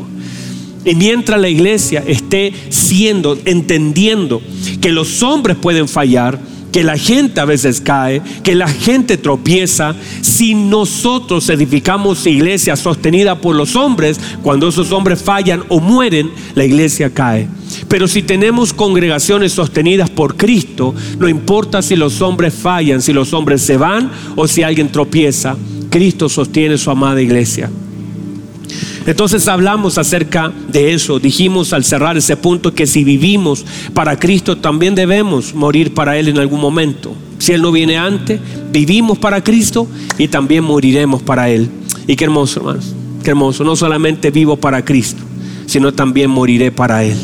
Y 0.85 0.94
mientras 0.94 1.40
la 1.40 1.49
iglesia 1.49 2.02
esté 2.06 2.52
siendo, 2.70 3.38
entendiendo 3.44 4.40
que 4.80 4.92
los 4.92 5.23
hombres 5.23 5.56
pueden 5.56 5.88
fallar, 5.88 6.38
que 6.73 6.85
la 6.85 6.97
gente 6.97 7.40
a 7.40 7.44
veces 7.44 7.80
cae, 7.80 8.23
que 8.42 8.54
la 8.54 8.68
gente 8.68 9.16
tropieza. 9.16 9.94
Si 10.20 10.54
nosotros 10.54 11.49
edificamos 11.49 12.26
iglesia 12.26 12.76
sostenida 12.76 13.40
por 13.40 13.56
los 13.56 13.76
hombres, 13.76 14.20
cuando 14.42 14.68
esos 14.68 14.92
hombres 14.92 15.23
fallan 15.23 15.64
o 15.68 15.80
mueren, 15.80 16.30
la 16.54 16.64
iglesia 16.64 17.11
cae. 17.11 17.49
Pero 17.88 18.08
si 18.08 18.23
tenemos 18.23 18.73
congregaciones 18.73 19.52
sostenidas 19.52 20.11
por 20.11 20.37
Cristo, 20.37 20.94
no 21.18 21.28
importa 21.28 21.82
si 21.82 21.97
los 21.97 22.20
hombres 22.20 22.54
fallan, 22.54 23.02
si 23.02 23.12
los 23.12 23.32
hombres 23.32 23.62
se 23.62 23.76
van 23.76 24.11
o 24.37 24.47
si 24.47 24.62
alguien 24.62 24.90
tropieza, 24.90 25.56
Cristo 25.90 26.28
sostiene 26.28 26.78
su 26.78 26.90
amada 26.90 27.20
iglesia. 27.20 27.70
Entonces 29.09 29.49
hablamos 29.49 29.97
acerca 29.97 30.53
de 30.71 30.93
eso. 30.93 31.19
Dijimos 31.19 31.73
al 31.73 31.83
cerrar 31.83 32.19
ese 32.19 32.37
punto 32.37 32.75
que 32.75 32.87
si 32.87 33.05
vivimos 33.05 33.65
para 33.95 34.19
Cristo 34.19 34.59
también 34.59 34.95
debemos 34.95 35.55
morir 35.55 35.95
para 35.95 36.19
Él 36.19 36.29
en 36.29 36.37
algún 36.37 36.61
momento. 36.61 37.15
Si 37.38 37.53
Él 37.53 37.62
no 37.62 37.73
viene 37.73 37.97
antes, 37.97 38.38
vivimos 38.71 39.17
para 39.17 39.43
Cristo 39.43 39.88
y 40.19 40.29
también 40.29 40.62
moriremos 40.62 41.23
para 41.23 41.49
Él. 41.49 41.71
Y 42.07 42.17
qué 42.17 42.25
hermoso, 42.25 42.61
hermanos. 42.61 42.95
Qué 43.25 43.31
hermoso. 43.31 43.65
No 43.65 43.77
solamente 43.77 44.31
vivo 44.31 44.59
para 44.59 44.85
Cristo, 44.85 45.23
sino 45.65 45.95
también 45.95 46.29
moriré 46.29 46.71
para 46.71 47.03
Él. 47.03 47.17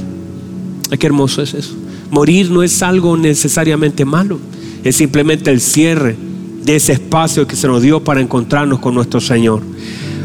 Qué 0.99 1.07
hermoso 1.07 1.43
es 1.43 1.53
eso. 1.53 1.75
Morir 2.11 2.51
no 2.51 2.63
es 2.63 2.83
algo 2.83 3.15
necesariamente 3.19 4.07
malo. 4.07 4.39
Es 4.85 4.97
simplemente 4.97 5.51
el 5.51 5.61
cierre 5.61 6.17
de 6.65 6.77
ese 6.77 6.95
espacio 6.95 7.47
que 7.47 7.57
se 7.57 7.69
nos 7.69 7.83
dio 7.83 8.03
para 8.03 8.23
encontrarnos 8.23 8.79
con 8.79 8.95
nuestro 8.95 9.21
Señor. 9.21 9.61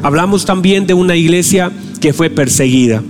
Hablamos 0.02 0.46
también 0.46 0.88
de 0.88 0.94
una 0.94 1.16
iglesia 1.16 1.72
que 2.00 2.14
fue 2.14 2.30
perseguida, 2.30 3.04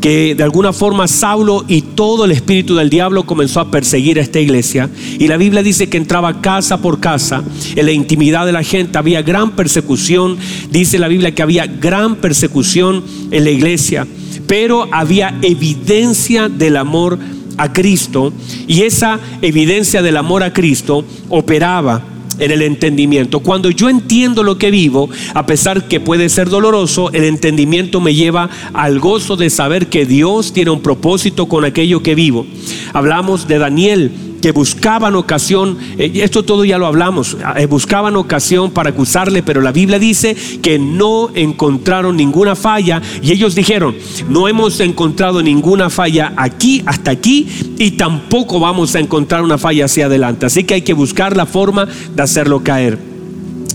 que 0.00 0.36
de 0.36 0.44
alguna 0.44 0.72
forma 0.72 1.08
Saulo 1.08 1.64
y 1.66 1.82
todo 1.82 2.24
el 2.24 2.30
espíritu 2.30 2.76
del 2.76 2.90
diablo 2.90 3.26
comenzó 3.26 3.58
a 3.60 3.70
perseguir 3.70 4.18
a 4.18 4.22
esta 4.22 4.38
iglesia. 4.38 4.88
Y 5.18 5.26
la 5.26 5.36
Biblia 5.36 5.64
dice 5.64 5.88
que 5.88 5.96
entraba 5.96 6.40
casa 6.40 6.80
por 6.80 7.00
casa, 7.00 7.42
en 7.74 7.86
la 7.86 7.92
intimidad 7.92 8.46
de 8.46 8.52
la 8.52 8.62
gente 8.62 8.98
había 8.98 9.22
gran 9.22 9.56
persecución. 9.56 10.36
Dice 10.70 10.98
la 10.98 11.08
Biblia 11.08 11.34
que 11.34 11.42
había 11.42 11.66
gran 11.66 12.16
persecución 12.16 13.02
en 13.32 13.42
la 13.44 13.50
iglesia, 13.50 14.06
pero 14.46 14.88
había 14.92 15.36
evidencia 15.42 16.48
del 16.48 16.76
amor 16.76 17.18
a 17.56 17.72
Cristo 17.72 18.32
y 18.68 18.82
esa 18.82 19.18
evidencia 19.42 20.00
del 20.00 20.16
amor 20.16 20.44
a 20.44 20.52
Cristo 20.52 21.04
operaba 21.28 22.17
en 22.38 22.50
el 22.50 22.62
entendimiento. 22.62 23.40
Cuando 23.40 23.70
yo 23.70 23.88
entiendo 23.88 24.42
lo 24.42 24.58
que 24.58 24.70
vivo, 24.70 25.08
a 25.34 25.46
pesar 25.46 25.88
que 25.88 26.00
puede 26.00 26.28
ser 26.28 26.48
doloroso, 26.48 27.10
el 27.12 27.24
entendimiento 27.24 28.00
me 28.00 28.14
lleva 28.14 28.50
al 28.72 28.98
gozo 29.00 29.36
de 29.36 29.50
saber 29.50 29.88
que 29.88 30.06
Dios 30.06 30.52
tiene 30.52 30.70
un 30.70 30.80
propósito 30.80 31.46
con 31.46 31.64
aquello 31.64 32.02
que 32.02 32.14
vivo. 32.14 32.46
Hablamos 32.92 33.48
de 33.48 33.58
Daniel 33.58 34.12
que 34.40 34.52
buscaban 34.52 35.14
ocasión, 35.14 35.78
eh, 35.98 36.10
esto 36.14 36.44
todo 36.44 36.64
ya 36.64 36.78
lo 36.78 36.86
hablamos, 36.86 37.36
eh, 37.56 37.66
buscaban 37.66 38.16
ocasión 38.16 38.70
para 38.70 38.90
acusarle, 38.90 39.42
pero 39.42 39.60
la 39.60 39.72
Biblia 39.72 39.98
dice 39.98 40.36
que 40.62 40.78
no 40.78 41.30
encontraron 41.34 42.16
ninguna 42.16 42.54
falla 42.54 43.02
y 43.22 43.32
ellos 43.32 43.54
dijeron, 43.54 43.96
no 44.28 44.48
hemos 44.48 44.80
encontrado 44.80 45.42
ninguna 45.42 45.90
falla 45.90 46.32
aquí 46.36 46.82
hasta 46.86 47.10
aquí 47.10 47.46
y 47.78 47.92
tampoco 47.92 48.60
vamos 48.60 48.94
a 48.94 49.00
encontrar 49.00 49.42
una 49.42 49.58
falla 49.58 49.86
hacia 49.86 50.06
adelante. 50.06 50.46
Así 50.46 50.64
que 50.64 50.74
hay 50.74 50.82
que 50.82 50.94
buscar 50.94 51.36
la 51.36 51.46
forma 51.46 51.86
de 51.86 52.22
hacerlo 52.22 52.62
caer. 52.62 52.98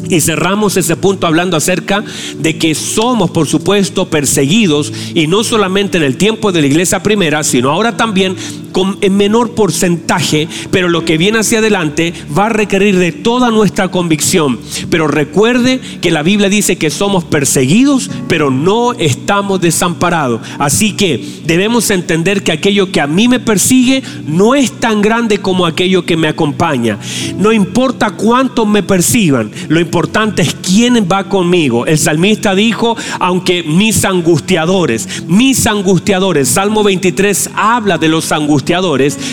Y 0.09 0.19
cerramos 0.21 0.75
ese 0.77 0.95
punto 0.95 1.27
hablando 1.27 1.55
acerca 1.55 2.03
de 2.37 2.57
que 2.57 2.75
somos, 2.75 3.31
por 3.31 3.47
supuesto, 3.47 4.09
perseguidos 4.09 4.91
y 5.15 5.27
no 5.27 5.43
solamente 5.43 5.97
en 5.97 6.03
el 6.03 6.17
tiempo 6.17 6.51
de 6.51 6.61
la 6.61 6.67
iglesia 6.67 7.01
primera, 7.01 7.43
sino 7.43 7.71
ahora 7.71 7.95
también 7.95 8.35
con, 8.73 8.97
en 8.99 9.15
menor 9.15 9.51
porcentaje, 9.51 10.49
pero 10.71 10.89
lo 10.89 11.05
que 11.05 11.17
viene 11.17 11.39
hacia 11.39 11.59
adelante 11.59 12.13
va 12.37 12.47
a 12.47 12.49
requerir 12.49 12.97
de 12.97 13.13
toda 13.13 13.51
nuestra 13.51 13.89
convicción. 13.89 14.59
Pero 14.89 15.07
recuerde 15.07 15.79
que 16.01 16.11
la 16.11 16.23
Biblia 16.23 16.49
dice 16.49 16.77
que 16.77 16.89
somos 16.89 17.23
perseguidos, 17.23 18.09
pero 18.27 18.51
no 18.51 18.93
estamos 18.93 19.61
desamparados. 19.61 20.41
Así 20.59 20.93
que 20.93 21.23
debemos 21.45 21.89
entender 21.91 22.43
que 22.43 22.51
aquello 22.51 22.91
que 22.91 22.99
a 22.99 23.07
mí 23.07 23.27
me 23.27 23.39
persigue 23.39 24.03
no 24.27 24.55
es 24.55 24.71
tan 24.79 25.01
grande 25.01 25.37
como 25.37 25.65
aquello 25.65 26.05
que 26.05 26.17
me 26.17 26.27
acompaña. 26.27 26.97
No 27.37 27.53
importa 27.53 28.11
cuántos 28.11 28.67
me 28.67 28.83
persigan, 28.83 29.51
lo 29.69 29.79
importante 29.79 30.41
es 30.41 30.55
quién 30.55 31.07
va 31.11 31.29
conmigo. 31.29 31.85
El 31.85 31.99
salmista 31.99 32.55
dijo, 32.55 32.97
aunque 33.19 33.61
mis 33.63 34.03
angustiadores, 34.03 35.23
mis 35.27 35.67
angustiadores, 35.67 36.49
Salmo 36.49 36.83
23 36.83 37.51
habla 37.55 37.97
de 37.99 38.07
los 38.07 38.31
angustiadores 38.31 38.62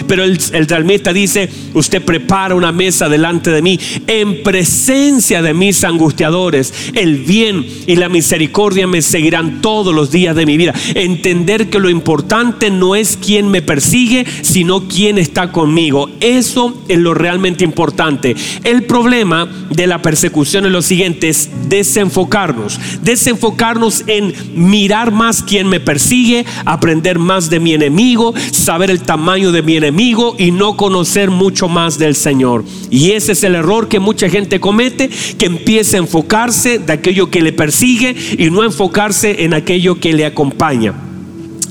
pero 0.06 0.24
el, 0.24 0.38
el 0.52 0.68
salmista 0.68 1.12
dice, 1.12 1.48
usted 1.74 2.02
prepara 2.02 2.54
una 2.54 2.72
mesa 2.72 3.08
delante 3.08 3.50
de 3.50 3.62
mí 3.62 3.78
en 4.06 4.42
presencia 4.42 5.40
de 5.42 5.54
mis 5.54 5.82
angustiadores. 5.84 6.72
El 6.94 7.18
bien 7.18 7.64
y 7.86 7.96
la 7.96 8.08
misericordia 8.08 8.86
me 8.86 9.02
seguirán 9.02 9.60
todos 9.60 9.94
los 9.94 10.10
días 10.10 10.36
de 10.36 10.46
mi 10.46 10.56
vida. 10.56 10.74
Entender 10.94 11.70
que 11.70 11.78
lo 11.78 11.90
importante 11.90 12.70
no 12.70 12.94
es 12.94 13.16
quién 13.16 13.48
me 13.48 13.62
persigue, 13.62 14.26
sino 14.42 14.88
quién 14.88 15.18
está 15.18 15.52
conmigo. 15.52 16.10
Eso 16.20 16.82
es 16.88 16.98
lo 16.98 17.14
realmente 17.14 17.64
importante. 17.64 18.34
El 18.64 18.84
problema 18.84 19.48
de 19.70 19.86
la 19.86 20.02
persecución 20.02 20.66
es 20.66 20.72
lo 20.72 20.82
siguiente, 20.82 21.28
es 21.28 21.50
desenfocarnos. 21.68 22.78
Desenfocarnos 23.02 24.04
en 24.06 24.34
mirar 24.54 25.12
más 25.12 25.42
quién 25.42 25.68
me 25.68 25.80
persigue, 25.80 26.44
aprender 26.64 27.18
más 27.18 27.48
de 27.48 27.60
mi 27.60 27.74
enemigo, 27.74 28.34
saber 28.50 28.90
el 28.90 29.00
tamaño 29.02 29.19
tamaño 29.20 29.52
de 29.52 29.60
mi 29.60 29.76
enemigo 29.76 30.34
y 30.38 30.50
no 30.50 30.78
conocer 30.78 31.28
mucho 31.28 31.68
más 31.68 31.98
del 31.98 32.16
Señor. 32.16 32.64
Y 32.88 33.10
ese 33.10 33.32
es 33.32 33.44
el 33.44 33.54
error 33.54 33.86
que 33.86 34.00
mucha 34.00 34.30
gente 34.30 34.60
comete, 34.60 35.10
que 35.36 35.44
empieza 35.44 35.98
a 35.98 36.00
enfocarse 36.00 36.78
de 36.78 36.90
aquello 36.94 37.30
que 37.30 37.42
le 37.42 37.52
persigue 37.52 38.16
y 38.38 38.48
no 38.48 38.64
enfocarse 38.64 39.44
en 39.44 39.52
aquello 39.52 40.00
que 40.00 40.14
le 40.14 40.24
acompaña. 40.24 40.94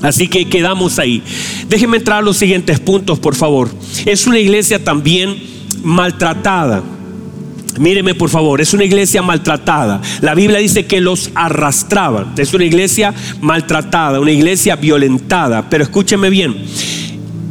Así 0.00 0.28
que 0.28 0.48
quedamos 0.48 1.00
ahí. 1.00 1.24
Déjenme 1.68 1.96
entrar 1.96 2.18
a 2.18 2.22
los 2.22 2.36
siguientes 2.36 2.78
puntos, 2.78 3.18
por 3.18 3.34
favor. 3.34 3.68
Es 4.06 4.28
una 4.28 4.38
iglesia 4.38 4.84
también 4.84 5.36
maltratada. 5.82 6.84
Míreme 7.78 8.14
por 8.14 8.30
favor, 8.30 8.60
es 8.60 8.74
una 8.74 8.84
iglesia 8.84 9.22
maltratada. 9.22 10.00
La 10.20 10.34
Biblia 10.34 10.58
dice 10.58 10.86
que 10.86 11.00
los 11.00 11.30
arrastraban. 11.34 12.34
Es 12.36 12.52
una 12.54 12.64
iglesia 12.64 13.14
maltratada, 13.40 14.20
una 14.20 14.32
iglesia 14.32 14.76
violentada. 14.76 15.68
Pero 15.68 15.84
escúcheme 15.84 16.30
bien, 16.30 16.54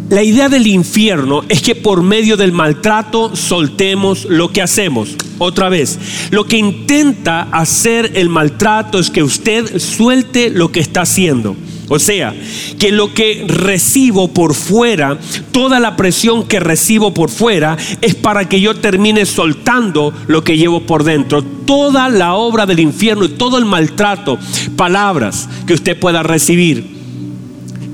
la 0.10 0.24
idea 0.24 0.50
del 0.50 0.66
infierno 0.66 1.44
es 1.50 1.62
que 1.62 1.76
por 1.76 2.02
medio 2.02 2.36
del 2.36 2.52
maltrato 2.52 3.36
soltemos 3.36 4.26
lo 4.26 4.52
que 4.52 4.62
hacemos. 4.62 5.16
Otra 5.38 5.70
vez, 5.70 6.00
lo 6.32 6.46
que 6.46 6.58
intenta 6.58 7.44
hacer 7.44 8.12
el 8.16 8.28
maltrato 8.28 8.98
es 8.98 9.12
que 9.12 9.22
usted 9.22 9.80
suelte 9.80 10.50
lo 10.50 10.72
que 10.72 10.80
está 10.80 11.02
haciendo. 11.02 11.56
O 11.90 12.00
sea, 12.00 12.36
que 12.80 12.92
lo 12.92 13.14
que 13.14 13.46
recibo 13.48 14.28
por 14.30 14.56
fuera, 14.56 15.20
toda 15.52 15.80
la 15.80 15.96
presión 15.96 16.48
que 16.48 16.60
recibo 16.60 17.14
por 17.14 17.30
fuera, 17.30 17.78
es 18.02 18.16
para 18.16 18.50
que 18.50 18.62
yo 18.62 18.76
termine 18.76 19.26
soltando 19.26 20.14
lo 20.28 20.44
que 20.44 20.58
llevo 20.58 20.82
por 20.82 21.04
dentro. 21.04 21.44
Toda 21.44 22.10
la 22.10 22.34
obra 22.34 22.66
del 22.66 22.80
infierno 22.80 23.26
y 23.26 23.30
todo 23.30 23.60
el 23.60 23.66
maltrato, 23.66 24.40
palabras 24.76 25.48
que 25.68 25.74
usted 25.74 26.00
pueda 26.00 26.24
recibir 26.24 26.99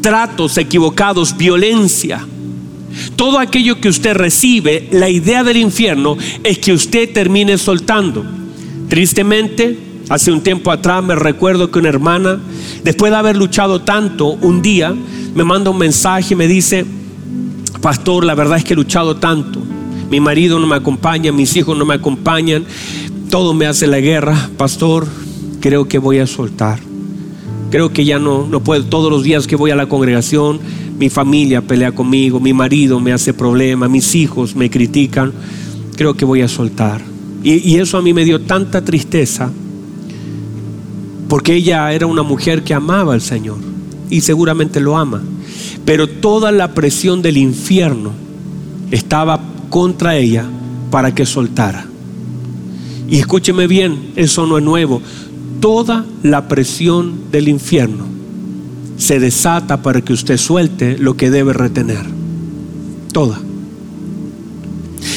tratos 0.05 0.55
equivocados, 0.59 1.35
violencia. 1.35 2.23
Todo 3.15 3.39
aquello 3.39 3.81
que 3.81 3.89
usted 3.89 4.13
recibe, 4.13 4.87
la 4.91 5.09
idea 5.09 5.43
del 5.43 5.57
infierno 5.57 6.15
es 6.43 6.59
que 6.59 6.73
usted 6.73 7.11
termine 7.11 7.57
soltando. 7.57 8.23
Tristemente, 8.87 9.79
hace 10.07 10.31
un 10.31 10.41
tiempo 10.41 10.69
atrás 10.69 11.03
me 11.03 11.15
recuerdo 11.15 11.71
que 11.71 11.79
una 11.79 11.89
hermana, 11.89 12.39
después 12.83 13.11
de 13.11 13.17
haber 13.17 13.35
luchado 13.35 13.81
tanto, 13.81 14.27
un 14.27 14.61
día 14.61 14.93
me 15.33 15.43
manda 15.43 15.71
un 15.71 15.79
mensaje 15.79 16.35
y 16.35 16.37
me 16.37 16.47
dice, 16.47 16.85
pastor, 17.81 18.25
la 18.25 18.35
verdad 18.35 18.59
es 18.59 18.63
que 18.63 18.73
he 18.73 18.77
luchado 18.77 19.15
tanto. 19.15 19.59
Mi 20.11 20.19
marido 20.19 20.59
no 20.59 20.67
me 20.67 20.75
acompaña, 20.75 21.31
mis 21.31 21.55
hijos 21.55 21.75
no 21.75 21.83
me 21.83 21.95
acompañan, 21.95 22.63
todo 23.31 23.55
me 23.55 23.65
hace 23.65 23.87
la 23.87 23.99
guerra. 23.99 24.51
Pastor, 24.55 25.07
creo 25.61 25.87
que 25.87 25.97
voy 25.97 26.19
a 26.19 26.27
soltar. 26.27 26.77
Creo 27.71 27.91
que 27.91 28.05
ya 28.05 28.19
no, 28.19 28.47
no 28.47 28.61
puedo. 28.61 28.85
Todos 28.85 29.11
los 29.11 29.23
días 29.23 29.47
que 29.47 29.55
voy 29.55 29.71
a 29.71 29.75
la 29.75 29.87
congregación, 29.87 30.59
mi 30.97 31.09
familia 31.09 31.61
pelea 31.61 31.91
conmigo, 31.91 32.39
mi 32.39 32.53
marido 32.53 32.99
me 32.99 33.11
hace 33.11 33.33
problema, 33.33 33.87
mis 33.87 34.15
hijos 34.15 34.55
me 34.55 34.69
critican. 34.69 35.33
Creo 35.95 36.13
que 36.13 36.25
voy 36.25 36.41
a 36.41 36.47
soltar. 36.47 37.01
Y, 37.43 37.69
y 37.69 37.77
eso 37.77 37.97
a 37.97 38.01
mí 38.01 38.13
me 38.13 38.25
dio 38.25 38.41
tanta 38.41 38.83
tristeza, 38.83 39.51
porque 41.27 41.55
ella 41.55 41.91
era 41.91 42.05
una 42.05 42.23
mujer 42.23 42.63
que 42.63 42.73
amaba 42.73 43.13
al 43.13 43.21
Señor 43.21 43.57
y 44.09 44.21
seguramente 44.21 44.79
lo 44.79 44.97
ama. 44.97 45.21
Pero 45.85 46.07
toda 46.07 46.51
la 46.51 46.73
presión 46.73 47.21
del 47.21 47.37
infierno 47.37 48.11
estaba 48.91 49.39
contra 49.69 50.15
ella 50.17 50.45
para 50.91 51.13
que 51.13 51.25
soltara. 51.25 51.85
Y 53.07 53.17
escúcheme 53.17 53.67
bien, 53.67 54.11
eso 54.15 54.47
no 54.47 54.57
es 54.57 54.63
nuevo 54.63 55.01
toda 55.59 56.05
la 56.23 56.47
presión 56.47 57.31
del 57.31 57.47
infierno 57.47 58.05
se 58.97 59.19
desata 59.19 59.81
para 59.81 60.01
que 60.01 60.13
usted 60.13 60.37
suelte 60.37 60.97
lo 60.97 61.17
que 61.17 61.29
debe 61.29 61.53
retener. 61.53 62.05
Toda. 63.11 63.39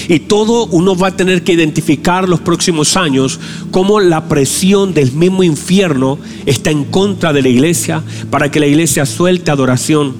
Y 0.08 0.20
todo 0.20 0.66
uno 0.66 0.96
va 0.96 1.08
a 1.08 1.16
tener 1.16 1.44
que 1.44 1.52
identificar 1.52 2.28
los 2.28 2.40
próximos 2.40 2.96
años 2.96 3.38
cómo 3.70 4.00
la 4.00 4.26
presión 4.28 4.94
del 4.94 5.12
mismo 5.12 5.42
infierno 5.42 6.18
está 6.46 6.70
en 6.70 6.84
contra 6.84 7.32
de 7.32 7.42
la 7.42 7.48
iglesia 7.48 8.02
para 8.30 8.50
que 8.50 8.60
la 8.60 8.66
iglesia 8.66 9.04
suelte 9.06 9.50
adoración, 9.50 10.14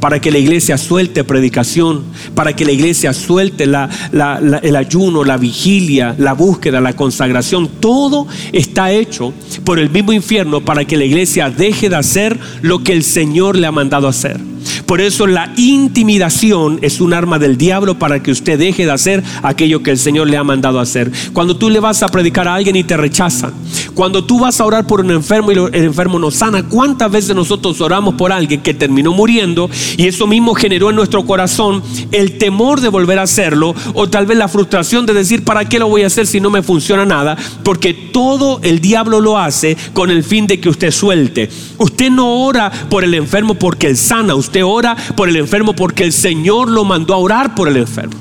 para 0.00 0.20
que 0.20 0.30
la 0.30 0.38
iglesia 0.38 0.78
suelte 0.78 1.24
predicación, 1.24 2.04
para 2.34 2.54
que 2.54 2.64
la 2.64 2.72
iglesia 2.72 3.12
suelte 3.12 3.64
el 3.64 4.76
ayuno, 4.76 5.24
la 5.24 5.36
vigilia, 5.36 6.14
la 6.18 6.34
búsqueda, 6.34 6.80
la 6.80 6.94
consagración. 6.94 7.68
Todo 7.80 8.26
está 8.52 8.92
hecho 8.92 9.32
por 9.64 9.78
el 9.78 9.90
mismo 9.90 10.12
infierno 10.12 10.64
para 10.64 10.84
que 10.84 10.96
la 10.96 11.04
iglesia 11.04 11.50
deje 11.50 11.88
de 11.88 11.96
hacer 11.96 12.38
lo 12.62 12.82
que 12.82 12.92
el 12.92 13.02
Señor 13.02 13.56
le 13.56 13.66
ha 13.66 13.72
mandado 13.72 14.08
hacer. 14.08 14.40
Por 14.88 15.02
eso 15.02 15.26
la 15.26 15.52
intimidación 15.58 16.78
es 16.80 17.02
un 17.02 17.12
arma 17.12 17.38
del 17.38 17.58
diablo 17.58 17.98
para 17.98 18.22
que 18.22 18.30
usted 18.30 18.58
deje 18.58 18.86
de 18.86 18.90
hacer 18.90 19.22
aquello 19.42 19.82
que 19.82 19.90
el 19.90 19.98
Señor 19.98 20.30
le 20.30 20.38
ha 20.38 20.44
mandado 20.44 20.80
hacer. 20.80 21.12
Cuando 21.34 21.58
tú 21.58 21.68
le 21.68 21.78
vas 21.78 22.02
a 22.02 22.08
predicar 22.08 22.48
a 22.48 22.54
alguien 22.54 22.74
y 22.74 22.84
te 22.84 22.96
rechazan, 22.96 23.52
cuando 23.92 24.24
tú 24.24 24.40
vas 24.40 24.58
a 24.58 24.64
orar 24.64 24.86
por 24.86 25.00
un 25.00 25.10
enfermo 25.10 25.52
y 25.52 25.56
el 25.56 25.84
enfermo 25.84 26.18
no 26.18 26.30
sana, 26.30 26.62
¿cuántas 26.62 27.10
veces 27.10 27.36
nosotros 27.36 27.78
oramos 27.82 28.14
por 28.14 28.32
alguien 28.32 28.62
que 28.62 28.72
terminó 28.72 29.12
muriendo 29.12 29.68
y 29.98 30.06
eso 30.06 30.26
mismo 30.26 30.54
generó 30.54 30.88
en 30.88 30.96
nuestro 30.96 31.26
corazón 31.26 31.82
el 32.10 32.38
temor 32.38 32.80
de 32.80 32.88
volver 32.88 33.18
a 33.18 33.24
hacerlo 33.24 33.74
o 33.92 34.08
tal 34.08 34.24
vez 34.24 34.38
la 34.38 34.48
frustración 34.48 35.04
de 35.04 35.12
decir, 35.12 35.44
¿para 35.44 35.66
qué 35.66 35.78
lo 35.78 35.88
voy 35.88 36.04
a 36.04 36.06
hacer 36.06 36.26
si 36.26 36.40
no 36.40 36.48
me 36.48 36.62
funciona 36.62 37.04
nada? 37.04 37.36
Porque 37.62 37.92
todo 37.92 38.60
el 38.62 38.80
diablo 38.80 39.20
lo 39.20 39.36
hace 39.36 39.76
con 39.92 40.10
el 40.10 40.24
fin 40.24 40.46
de 40.46 40.58
que 40.58 40.70
usted 40.70 40.92
suelte. 40.92 41.50
Usted 41.76 42.10
no 42.10 42.40
ora 42.40 42.72
por 42.88 43.04
el 43.04 43.12
enfermo 43.12 43.54
porque 43.54 43.86
él 43.86 43.98
sana, 43.98 44.34
usted 44.34 44.64
ora 44.64 44.77
por 45.16 45.28
el 45.28 45.36
enfermo 45.36 45.74
porque 45.74 46.04
el 46.04 46.12
Señor 46.12 46.70
lo 46.70 46.84
mandó 46.84 47.14
a 47.14 47.18
orar 47.18 47.54
por 47.54 47.68
el 47.68 47.76
enfermo. 47.76 48.14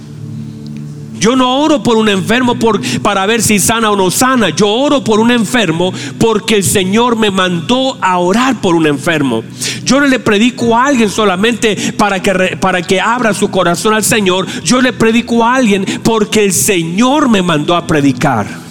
Yo 1.20 1.36
no 1.36 1.60
oro 1.60 1.82
por 1.82 1.98
un 1.98 2.10
enfermo 2.10 2.60
por, 2.60 2.80
para 3.02 3.26
ver 3.26 3.42
si 3.42 3.60
sana 3.60 3.90
o 3.92 3.96
no 3.96 4.12
sana. 4.12 4.50
Yo 4.50 4.70
oro 4.70 5.04
por 5.04 5.20
un 5.20 5.32
enfermo 5.32 5.92
porque 6.20 6.56
el 6.56 6.64
Señor 6.64 7.16
me 7.16 7.32
mandó 7.32 7.98
a 8.02 8.18
orar 8.20 8.62
por 8.62 8.76
un 8.76 8.86
enfermo. 8.86 9.44
Yo 9.84 10.00
no 10.00 10.08
le 10.08 10.20
predico 10.20 10.78
a 10.78 10.86
alguien 10.86 11.10
solamente 11.10 11.94
para 11.98 12.22
que, 12.22 12.58
para 12.60 12.82
que 12.82 13.02
abra 13.02 13.34
su 13.34 13.50
corazón 13.50 13.94
al 13.94 14.04
Señor. 14.04 14.46
Yo 14.64 14.82
le 14.82 14.94
predico 14.94 15.44
a 15.44 15.56
alguien 15.56 15.86
porque 16.04 16.46
el 16.46 16.54
Señor 16.54 17.30
me 17.30 17.42
mandó 17.42 17.76
a 17.76 17.88
predicar 17.88 18.67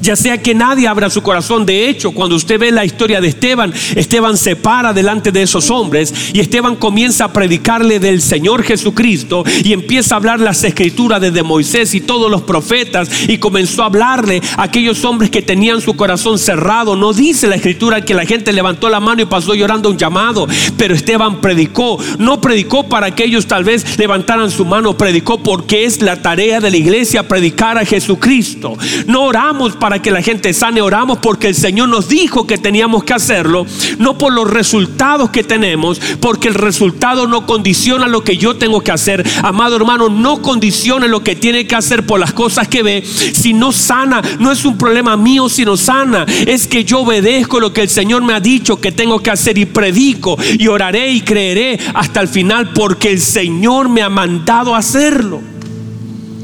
ya 0.00 0.16
sea 0.16 0.40
que 0.42 0.54
nadie 0.54 0.88
abra 0.88 1.10
su 1.10 1.22
corazón. 1.22 1.66
De 1.66 1.88
hecho, 1.88 2.12
cuando 2.12 2.36
usted 2.36 2.58
ve 2.58 2.70
la 2.70 2.84
historia 2.84 3.20
de 3.20 3.28
Esteban, 3.28 3.72
Esteban 3.94 4.36
se 4.36 4.56
para 4.56 4.92
delante 4.92 5.32
de 5.32 5.42
esos 5.42 5.70
hombres 5.70 6.14
y 6.32 6.40
Esteban 6.40 6.76
comienza 6.76 7.26
a 7.26 7.32
predicarle 7.32 7.98
del 7.98 8.22
Señor 8.22 8.62
Jesucristo 8.62 9.44
y 9.64 9.72
empieza 9.72 10.14
a 10.14 10.18
hablar 10.18 10.40
las 10.40 10.62
escrituras 10.64 11.20
desde 11.20 11.42
Moisés 11.42 11.94
y 11.94 12.00
todos 12.00 12.30
los 12.30 12.42
profetas 12.42 13.08
y 13.28 13.38
comenzó 13.38 13.82
a 13.82 13.86
hablarle 13.86 14.40
a 14.56 14.64
aquellos 14.64 15.04
hombres 15.04 15.30
que 15.30 15.42
tenían 15.42 15.80
su 15.80 15.94
corazón 15.94 16.38
cerrado. 16.38 16.96
No 16.96 17.12
dice 17.12 17.46
la 17.46 17.56
escritura 17.56 18.04
que 18.04 18.14
la 18.14 18.26
gente 18.26 18.52
levantó 18.52 18.88
la 18.88 19.00
mano 19.00 19.22
y 19.22 19.26
pasó 19.26 19.54
llorando 19.54 19.90
un 19.90 19.98
llamado, 19.98 20.46
pero 20.76 20.94
Esteban 20.94 21.40
predicó. 21.40 21.98
No 22.18 22.40
predicó 22.40 22.88
para 22.88 23.14
que 23.14 23.24
ellos 23.24 23.46
tal 23.46 23.64
vez 23.64 23.98
levantaran 23.98 24.50
su 24.50 24.64
mano, 24.64 24.96
predicó 24.96 25.42
porque 25.42 25.84
es 25.84 26.02
la 26.02 26.20
tarea 26.20 26.60
de 26.60 26.70
la 26.70 26.76
iglesia 26.76 27.26
predicar 27.28 27.78
a 27.78 27.84
Jesucristo. 27.84 28.76
No 29.06 29.24
oramos 29.24 29.71
para 29.76 30.00
que 30.00 30.10
la 30.10 30.22
gente 30.22 30.52
sane, 30.52 30.80
oramos 30.80 31.18
porque 31.18 31.48
el 31.48 31.54
Señor 31.54 31.88
nos 31.88 32.08
dijo 32.08 32.46
que 32.46 32.58
teníamos 32.58 33.04
que 33.04 33.14
hacerlo, 33.14 33.66
no 33.98 34.18
por 34.18 34.32
los 34.32 34.50
resultados 34.50 35.30
que 35.30 35.44
tenemos, 35.44 36.00
porque 36.20 36.48
el 36.48 36.54
resultado 36.54 37.26
no 37.26 37.46
condiciona 37.46 38.08
lo 38.08 38.24
que 38.24 38.36
yo 38.36 38.56
tengo 38.56 38.80
que 38.80 38.92
hacer. 38.92 39.24
Amado 39.42 39.76
hermano, 39.76 40.08
no 40.08 40.42
condicione 40.42 41.08
lo 41.08 41.22
que 41.22 41.36
tiene 41.36 41.66
que 41.66 41.74
hacer 41.74 42.06
por 42.06 42.20
las 42.20 42.32
cosas 42.32 42.68
que 42.68 42.82
ve. 42.82 43.02
Si 43.02 43.52
no 43.52 43.72
sana, 43.72 44.22
no 44.38 44.52
es 44.52 44.64
un 44.64 44.78
problema 44.78 45.16
mío 45.16 45.48
si 45.48 45.64
no 45.64 45.76
sana, 45.76 46.26
es 46.46 46.66
que 46.66 46.84
yo 46.84 47.00
obedezco 47.00 47.60
lo 47.60 47.72
que 47.72 47.82
el 47.82 47.88
Señor 47.88 48.22
me 48.22 48.34
ha 48.34 48.40
dicho 48.40 48.80
que 48.80 48.92
tengo 48.92 49.20
que 49.20 49.30
hacer 49.30 49.58
y 49.58 49.66
predico 49.66 50.36
y 50.58 50.66
oraré 50.68 51.10
y 51.10 51.20
creeré 51.20 51.78
hasta 51.94 52.20
el 52.20 52.28
final 52.28 52.70
porque 52.72 53.10
el 53.10 53.20
Señor 53.20 53.88
me 53.88 54.02
ha 54.02 54.08
mandado 54.08 54.74
hacerlo 54.74 55.52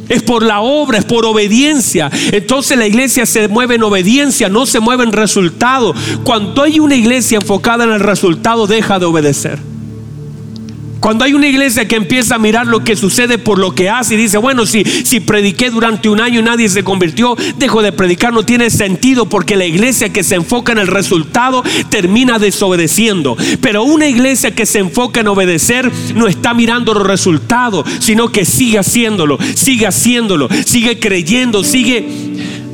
es 0.08 0.22
por 0.22 0.42
la 0.42 0.60
obra, 0.60 0.98
es 0.98 1.04
por 1.04 1.24
obediencia. 1.24 2.10
Entonces 2.32 2.78
la 2.78 2.86
iglesia 2.86 3.26
se 3.26 3.48
mueve 3.48 3.76
en 3.76 3.82
obediencia, 3.82 4.48
no 4.48 4.66
se 4.66 4.80
mueve 4.80 5.04
en 5.04 5.12
resultado. 5.12 5.94
Cuando 6.24 6.62
hay 6.62 6.80
una 6.80 6.96
iglesia 6.96 7.36
enfocada 7.36 7.84
en 7.84 7.90
el 7.90 8.00
resultado, 8.00 8.66
deja 8.66 8.98
de 8.98 9.06
obedecer. 9.06 9.67
Cuando 11.00 11.24
hay 11.24 11.32
una 11.32 11.46
iglesia 11.46 11.86
que 11.86 11.96
empieza 11.96 12.34
a 12.34 12.38
mirar 12.38 12.66
lo 12.66 12.82
que 12.82 12.96
sucede 12.96 13.38
por 13.38 13.58
lo 13.58 13.74
que 13.74 13.88
hace 13.88 14.14
y 14.14 14.18
dice, 14.18 14.38
bueno, 14.38 14.66
si, 14.66 14.84
si 14.84 15.20
prediqué 15.20 15.70
durante 15.70 16.08
un 16.08 16.20
año 16.20 16.40
y 16.40 16.42
nadie 16.42 16.68
se 16.68 16.82
convirtió, 16.82 17.36
dejo 17.56 17.82
de 17.82 17.92
predicar, 17.92 18.32
no 18.32 18.44
tiene 18.44 18.70
sentido 18.70 19.28
porque 19.28 19.56
la 19.56 19.64
iglesia 19.64 20.12
que 20.12 20.24
se 20.24 20.34
enfoca 20.34 20.72
en 20.72 20.78
el 20.78 20.88
resultado 20.88 21.62
termina 21.88 22.38
desobedeciendo. 22.38 23.36
Pero 23.60 23.84
una 23.84 24.08
iglesia 24.08 24.54
que 24.54 24.66
se 24.66 24.80
enfoca 24.80 25.20
en 25.20 25.28
obedecer 25.28 25.90
no 26.14 26.26
está 26.26 26.52
mirando 26.54 26.94
los 26.94 27.06
resultados, 27.06 27.86
sino 28.00 28.30
que 28.32 28.44
sigue 28.44 28.78
haciéndolo, 28.78 29.38
sigue 29.54 29.86
haciéndolo, 29.86 30.48
sigue 30.64 30.98
creyendo, 30.98 31.62
sigue 31.62 32.28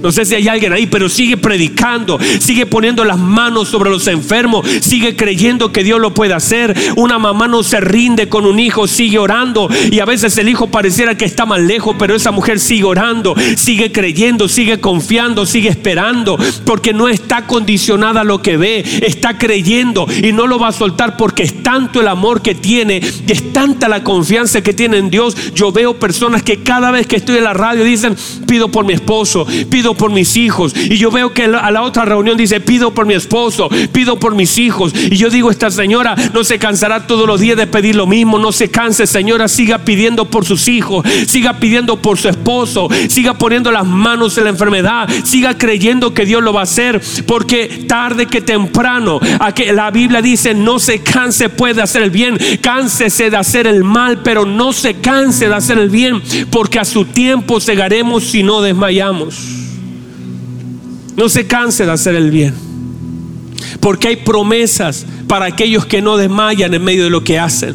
no 0.04 0.12
sé 0.12 0.26
si 0.26 0.34
hay 0.34 0.46
alguien 0.48 0.74
ahí, 0.74 0.86
pero 0.86 1.08
sigue 1.08 1.38
predicando, 1.38 2.18
sigue 2.38 2.66
poniendo 2.66 3.06
las 3.06 3.18
manos 3.18 3.70
sobre 3.70 3.88
los 3.88 4.06
enfermos, 4.06 4.66
sigue 4.82 5.16
creyendo 5.16 5.72
que 5.72 5.82
Dios 5.82 5.98
lo 5.98 6.12
puede 6.12 6.34
hacer. 6.34 6.76
Una 6.96 7.18
mamá 7.18 7.48
no 7.48 7.62
se 7.62 7.80
rinde 7.80 8.28
con 8.28 8.44
un 8.44 8.60
hijo, 8.60 8.86
sigue 8.86 9.18
orando 9.18 9.66
y 9.90 10.00
a 10.00 10.04
veces 10.04 10.36
el 10.36 10.50
hijo 10.50 10.66
pareciera 10.66 11.16
que 11.16 11.24
está 11.24 11.46
más 11.46 11.60
lejos, 11.60 11.96
pero 11.98 12.14
esa 12.14 12.32
mujer 12.32 12.60
sigue 12.60 12.84
orando, 12.84 13.34
sigue 13.56 13.92
creyendo, 13.92 14.46
sigue 14.46 14.78
confiando, 14.78 15.46
sigue 15.46 15.70
esperando, 15.70 16.36
porque 16.66 16.92
no 16.92 17.08
está 17.08 17.46
condicionada 17.46 18.20
a 18.20 18.24
lo 18.24 18.42
que 18.42 18.58
ve, 18.58 18.84
está 19.06 19.38
creyendo 19.38 20.06
y 20.22 20.32
no 20.32 20.46
lo 20.46 20.58
va 20.58 20.68
a 20.68 20.72
soltar 20.72 21.16
porque 21.16 21.44
es 21.44 21.62
tanto 21.62 22.02
el 22.02 22.08
amor 22.08 22.42
que 22.42 22.54
tiene 22.54 23.00
y 23.26 23.32
es 23.32 23.54
tanta 23.54 23.88
la 23.88 24.04
confianza 24.04 24.60
que 24.60 24.74
tiene 24.74 24.98
en 24.98 25.08
Dios. 25.08 25.34
Yo 25.54 25.72
veo 25.72 25.98
personas 25.98 26.42
que 26.42 26.62
cada 26.62 26.90
vez 26.90 27.06
que 27.06 27.16
estoy 27.16 27.38
en 27.38 27.44
la 27.44 27.54
radio 27.54 27.84
dicen, 27.84 28.14
pido 28.46 28.68
por 28.68 28.84
mi 28.84 28.92
esposo, 28.92 29.46
pido 29.70 29.93
por 29.94 30.10
mis 30.10 30.36
hijos. 30.36 30.74
Y 30.74 30.96
yo 30.96 31.10
veo 31.10 31.32
que 31.32 31.44
a 31.44 31.70
la 31.70 31.82
otra 31.82 32.04
reunión 32.04 32.36
dice, 32.36 32.60
pido 32.60 32.94
por 32.94 33.06
mi 33.06 33.14
esposo, 33.14 33.68
pido 33.92 34.18
por 34.18 34.34
mis 34.34 34.58
hijos. 34.58 34.92
Y 34.94 35.16
yo 35.16 35.30
digo, 35.30 35.50
esta 35.50 35.70
señora 35.70 36.14
no 36.32 36.44
se 36.44 36.58
cansará 36.58 37.06
todos 37.06 37.26
los 37.26 37.40
días 37.40 37.56
de 37.56 37.66
pedir 37.66 37.96
lo 37.96 38.06
mismo, 38.06 38.38
no 38.38 38.52
se 38.52 38.70
canse, 38.70 39.06
señora, 39.06 39.48
siga 39.48 39.78
pidiendo 39.78 40.24
por 40.26 40.44
sus 40.44 40.68
hijos, 40.68 41.06
siga 41.26 41.58
pidiendo 41.58 42.00
por 42.00 42.18
su 42.18 42.28
esposo, 42.28 42.88
siga 43.08 43.34
poniendo 43.34 43.70
las 43.70 43.86
manos 43.86 44.36
en 44.38 44.44
la 44.44 44.50
enfermedad, 44.50 45.08
siga 45.24 45.56
creyendo 45.56 46.14
que 46.14 46.26
Dios 46.26 46.42
lo 46.42 46.52
va 46.52 46.60
a 46.60 46.64
hacer, 46.64 47.00
porque 47.26 47.84
tarde 47.88 48.26
que 48.26 48.40
temprano, 48.40 49.20
la 49.72 49.90
Biblia 49.90 50.22
dice, 50.22 50.54
no 50.54 50.78
se 50.78 51.02
canse 51.02 51.48
puede 51.48 51.82
hacer 51.82 52.02
el 52.02 52.10
bien, 52.10 52.38
cánsese 52.60 53.30
de 53.30 53.36
hacer 53.36 53.66
el 53.66 53.84
mal, 53.84 54.22
pero 54.22 54.44
no 54.44 54.72
se 54.72 54.94
canse 54.94 55.48
de 55.48 55.54
hacer 55.54 55.78
el 55.78 55.90
bien, 55.90 56.22
porque 56.50 56.78
a 56.78 56.84
su 56.84 57.04
tiempo 57.04 57.60
cegaremos 57.60 58.24
si 58.24 58.42
no 58.42 58.60
desmayamos. 58.60 59.63
No 61.16 61.28
se 61.28 61.46
canse 61.46 61.86
de 61.86 61.92
hacer 61.92 62.14
el 62.14 62.30
bien. 62.30 62.54
Porque 63.80 64.08
hay 64.08 64.16
promesas 64.16 65.06
para 65.28 65.46
aquellos 65.46 65.86
que 65.86 66.02
no 66.02 66.16
desmayan 66.16 66.74
en 66.74 66.82
medio 66.82 67.04
de 67.04 67.10
lo 67.10 67.24
que 67.24 67.38
hacen. 67.38 67.74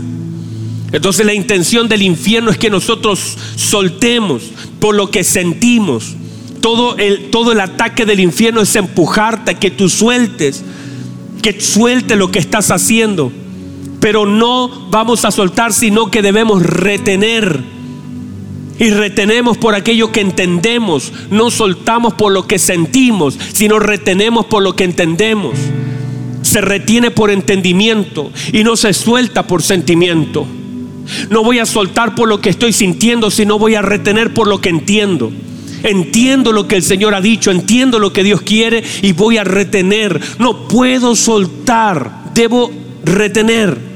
Entonces 0.91 1.25
la 1.25 1.33
intención 1.33 1.87
del 1.87 2.01
infierno 2.01 2.49
es 2.51 2.57
que 2.57 2.69
nosotros 2.69 3.37
soltemos 3.55 4.43
por 4.79 4.95
lo 4.95 5.11
que 5.11 5.23
sentimos. 5.23 6.15
Todo 6.61 6.97
el, 6.97 7.29
todo 7.29 7.51
el 7.51 7.59
ataque 7.59 8.05
del 8.05 8.19
infierno 8.19 8.61
es 8.61 8.75
empujarte 8.75 9.55
que 9.55 9.71
tú 9.71 9.87
sueltes, 9.87 10.63
que 11.41 11.59
suelte 11.61 12.15
lo 12.15 12.31
que 12.31 12.39
estás 12.39 12.71
haciendo. 12.71 13.31
Pero 13.99 14.25
no 14.25 14.87
vamos 14.89 15.25
a 15.25 15.31
soltar, 15.31 15.73
sino 15.73 16.09
que 16.09 16.21
debemos 16.21 16.63
retener 16.63 17.63
y 18.79 18.89
retenemos 18.91 19.57
por 19.57 19.75
aquello 19.75 20.11
que 20.11 20.21
entendemos. 20.21 21.11
No 21.29 21.51
soltamos 21.51 22.13
por 22.13 22.31
lo 22.31 22.47
que 22.47 22.57
sentimos, 22.57 23.37
sino 23.53 23.79
retenemos 23.79 24.45
por 24.45 24.63
lo 24.63 24.75
que 24.75 24.85
entendemos. 24.85 25.55
Se 26.41 26.61
retiene 26.61 27.11
por 27.11 27.29
entendimiento 27.29 28.31
y 28.53 28.63
no 28.63 28.77
se 28.77 28.93
suelta 28.93 29.45
por 29.45 29.61
sentimiento. 29.61 30.47
No 31.29 31.43
voy 31.43 31.59
a 31.59 31.65
soltar 31.65 32.15
por 32.15 32.29
lo 32.29 32.39
que 32.39 32.49
estoy 32.49 32.71
sintiendo, 32.71 33.29
sino 33.29 33.59
voy 33.59 33.75
a 33.75 33.81
retener 33.81 34.33
por 34.33 34.47
lo 34.47 34.61
que 34.61 34.69
entiendo. 34.69 35.31
Entiendo 35.83 36.51
lo 36.51 36.67
que 36.67 36.75
el 36.75 36.83
Señor 36.83 37.15
ha 37.15 37.21
dicho, 37.21 37.51
entiendo 37.51 37.99
lo 37.99 38.13
que 38.13 38.23
Dios 38.23 38.41
quiere 38.41 38.83
y 39.01 39.13
voy 39.13 39.37
a 39.37 39.43
retener. 39.43 40.19
No 40.37 40.67
puedo 40.67 41.15
soltar, 41.15 42.31
debo 42.33 42.71
retener. 43.03 43.88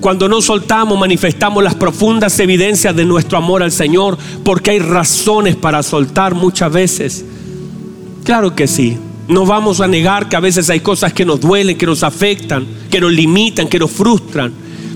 Cuando 0.00 0.28
no 0.28 0.40
soltamos, 0.40 0.98
manifestamos 0.98 1.62
las 1.62 1.74
profundas 1.74 2.38
evidencias 2.40 2.96
de 2.96 3.04
nuestro 3.04 3.36
amor 3.36 3.62
al 3.62 3.70
Señor, 3.70 4.16
porque 4.42 4.70
hay 4.70 4.78
razones 4.78 5.56
para 5.56 5.82
soltar 5.82 6.34
muchas 6.34 6.72
veces. 6.72 7.24
Claro 8.24 8.54
que 8.54 8.66
sí. 8.66 8.96
No 9.28 9.46
vamos 9.46 9.80
a 9.80 9.86
negar 9.86 10.28
que 10.28 10.36
a 10.36 10.40
veces 10.40 10.70
hay 10.70 10.80
cosas 10.80 11.12
que 11.12 11.24
nos 11.24 11.40
duelen, 11.40 11.76
que 11.78 11.86
nos 11.86 12.02
afectan, 12.02 12.66
que 12.90 13.00
nos 13.00 13.12
limitan, 13.12 13.68
que 13.68 13.78
nos 13.78 13.90
frustran. 13.90 14.52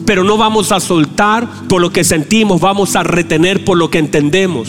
Pero 0.07 0.25
no 0.25 0.37
vamos 0.37 0.73
a 0.73 0.81
soltar 0.81 1.49
por 1.69 1.81
lo 1.81 1.93
que 1.93 2.03
sentimos, 2.03 2.61
vamos 2.61 2.97
a 2.97 3.03
retener 3.03 3.65
por 3.65 3.77
lo 3.79 3.91
que 3.91 3.99
entendemos. 3.99 4.69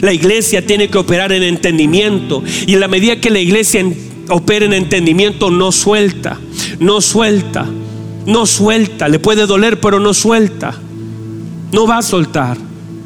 La 0.00 0.12
iglesia 0.12 0.64
tiene 0.64 0.88
que 0.88 0.98
operar 0.98 1.32
en 1.32 1.42
entendimiento. 1.42 2.42
Y 2.66 2.74
en 2.74 2.80
la 2.80 2.88
medida 2.88 3.20
que 3.20 3.30
la 3.30 3.40
iglesia 3.40 3.84
opera 4.28 4.64
en 4.64 4.72
entendimiento, 4.72 5.50
no 5.50 5.72
suelta, 5.72 6.38
no 6.78 7.00
suelta, 7.00 7.66
no 8.26 8.46
suelta. 8.46 9.08
Le 9.08 9.18
puede 9.18 9.46
doler, 9.46 9.80
pero 9.80 10.00
no 10.00 10.14
suelta. 10.14 10.74
No 11.72 11.86
va 11.86 11.98
a 11.98 12.02
soltar. 12.02 12.56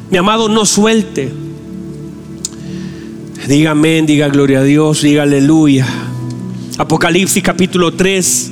Mi 0.09 0.17
amado, 0.17 0.49
no 0.49 0.65
suelte. 0.65 1.31
Diga 3.47 3.71
amén, 3.71 4.05
diga 4.05 4.27
gloria 4.29 4.59
a 4.59 4.63
Dios, 4.63 5.01
diga 5.01 5.23
aleluya. 5.23 5.87
Apocalipsis 6.77 7.41
capítulo 7.41 7.93
3, 7.93 8.51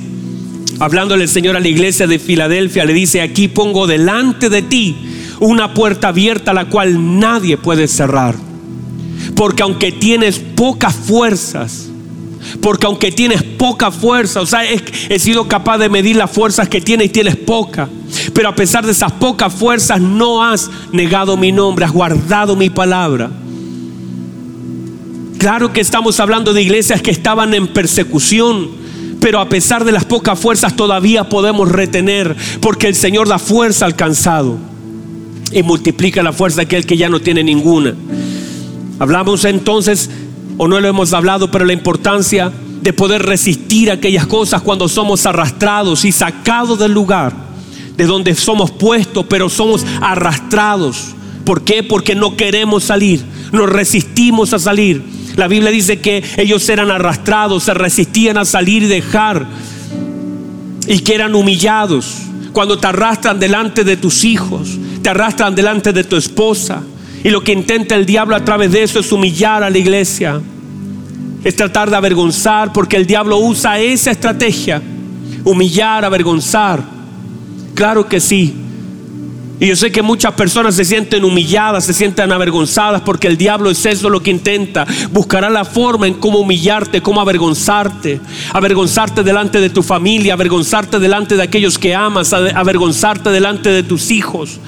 hablándole 0.80 1.22
el 1.22 1.28
Señor 1.28 1.56
a 1.56 1.60
la 1.60 1.68
iglesia 1.68 2.06
de 2.06 2.18
Filadelfia, 2.18 2.84
le 2.84 2.92
dice, 2.92 3.22
aquí 3.22 3.48
pongo 3.48 3.86
delante 3.86 4.50
de 4.50 4.62
ti 4.62 4.96
una 5.40 5.72
puerta 5.72 6.08
abierta 6.08 6.52
la 6.52 6.68
cual 6.68 7.18
nadie 7.18 7.56
puede 7.56 7.86
cerrar. 7.86 8.34
Porque 9.36 9.62
aunque 9.62 9.92
tienes 9.92 10.38
pocas 10.38 10.94
fuerzas, 10.94 11.87
porque 12.60 12.86
aunque 12.86 13.12
tienes 13.12 13.42
poca 13.42 13.90
fuerza, 13.90 14.40
o 14.40 14.46
sea, 14.46 14.62
he, 14.64 15.18
sido 15.18 15.48
capaz 15.48 15.78
de 15.78 15.88
medir 15.88 16.16
las 16.16 16.30
fuerzas 16.30 16.68
que 16.68 16.80
tienes 16.80 17.06
y 17.06 17.10
tienes 17.10 17.36
poca. 17.36 17.88
Pero 18.32 18.48
a 18.48 18.54
pesar 18.54 18.84
de 18.84 18.92
esas 18.92 19.12
pocas 19.12 19.52
fuerzas, 19.52 20.00
no 20.00 20.42
has 20.42 20.70
negado 20.92 21.36
mi 21.36 21.52
nombre, 21.52 21.84
has 21.84 21.92
guardado 21.92 22.56
mi 22.56 22.70
palabra. 22.70 23.30
Claro 25.38 25.72
que 25.72 25.80
estamos 25.80 26.18
hablando 26.18 26.52
de 26.52 26.62
iglesias 26.62 27.00
que 27.00 27.10
estaban 27.10 27.54
en 27.54 27.68
persecución, 27.68 28.70
pero 29.20 29.40
a 29.40 29.48
pesar 29.48 29.84
de 29.84 29.92
las 29.92 30.04
pocas 30.04 30.38
fuerzas 30.38 30.74
todavía 30.74 31.28
podemos 31.28 31.70
retener, 31.70 32.34
porque 32.60 32.88
el 32.88 32.94
Señor 32.94 33.28
da 33.28 33.38
fuerza 33.38 33.86
al 33.86 33.94
cansado 33.94 34.58
y 35.52 35.62
multiplica 35.62 36.22
la 36.22 36.32
fuerza 36.32 36.56
de 36.56 36.62
aquel 36.62 36.86
que 36.86 36.96
ya 36.96 37.08
no 37.08 37.20
tiene 37.20 37.44
ninguna. 37.44 37.94
Hablamos 38.98 39.44
entonces, 39.44 40.10
o 40.58 40.68
no 40.68 40.80
lo 40.80 40.88
hemos 40.88 41.12
hablado, 41.14 41.50
pero 41.50 41.64
la 41.64 41.72
importancia 41.72 42.52
de 42.82 42.92
poder 42.92 43.22
resistir 43.22 43.90
aquellas 43.90 44.26
cosas 44.26 44.60
cuando 44.60 44.88
somos 44.88 45.24
arrastrados 45.24 46.04
y 46.04 46.12
sacados 46.12 46.78
del 46.78 46.92
lugar 46.92 47.48
de 47.96 48.06
donde 48.06 48.34
somos 48.36 48.70
puestos, 48.70 49.26
pero 49.28 49.48
somos 49.48 49.84
arrastrados. 50.00 51.14
¿Por 51.44 51.62
qué? 51.62 51.82
Porque 51.82 52.14
no 52.14 52.36
queremos 52.36 52.84
salir, 52.84 53.24
nos 53.52 53.68
resistimos 53.68 54.52
a 54.52 54.58
salir. 54.60 55.02
La 55.36 55.48
Biblia 55.48 55.70
dice 55.70 56.00
que 56.00 56.22
ellos 56.36 56.68
eran 56.68 56.92
arrastrados, 56.92 57.64
se 57.64 57.74
resistían 57.74 58.38
a 58.38 58.44
salir 58.44 58.84
y 58.84 58.86
dejar 58.86 59.46
y 60.86 61.00
que 61.00 61.14
eran 61.14 61.34
humillados. 61.34 62.18
Cuando 62.52 62.78
te 62.78 62.86
arrastran 62.86 63.40
delante 63.40 63.82
de 63.82 63.96
tus 63.96 64.24
hijos, 64.24 64.78
te 65.02 65.08
arrastran 65.08 65.54
delante 65.54 65.92
de 65.92 66.04
tu 66.04 66.16
esposa. 66.16 66.82
Y 67.24 67.30
lo 67.30 67.42
que 67.42 67.52
intenta 67.52 67.94
el 67.94 68.06
diablo 68.06 68.36
a 68.36 68.44
través 68.44 68.72
de 68.72 68.82
eso 68.82 69.00
es 69.00 69.10
humillar 69.12 69.62
a 69.62 69.70
la 69.70 69.78
iglesia. 69.78 70.40
Es 71.44 71.56
tratar 71.56 71.90
de 71.90 71.96
avergonzar, 71.96 72.72
porque 72.72 72.96
el 72.96 73.06
diablo 73.06 73.38
usa 73.38 73.78
esa 73.78 74.10
estrategia. 74.10 74.82
Humillar, 75.44 76.04
avergonzar. 76.04 76.82
Claro 77.74 78.08
que 78.08 78.20
sí. 78.20 78.54
Y 79.60 79.66
yo 79.66 79.74
sé 79.74 79.90
que 79.90 80.02
muchas 80.02 80.34
personas 80.34 80.76
se 80.76 80.84
sienten 80.84 81.24
humilladas, 81.24 81.84
se 81.84 81.92
sienten 81.92 82.30
avergonzadas 82.30 83.02
porque 83.02 83.26
el 83.26 83.36
diablo 83.36 83.70
es 83.70 83.84
eso 83.86 84.08
lo 84.08 84.22
que 84.22 84.30
intenta. 84.30 84.86
Buscará 85.10 85.50
la 85.50 85.64
forma 85.64 86.06
en 86.06 86.14
cómo 86.14 86.38
humillarte, 86.38 87.02
cómo 87.02 87.20
avergonzarte. 87.20 88.20
Avergonzarte 88.52 89.24
delante 89.24 89.60
de 89.60 89.70
tu 89.70 89.82
familia, 89.82 90.34
avergonzarte 90.34 91.00
delante 91.00 91.36
de 91.36 91.42
aquellos 91.42 91.76
que 91.76 91.92
amas, 91.92 92.32
avergonzarte 92.32 93.30
delante 93.30 93.70
de 93.70 93.82
tus 93.82 94.12
hijos. 94.12 94.60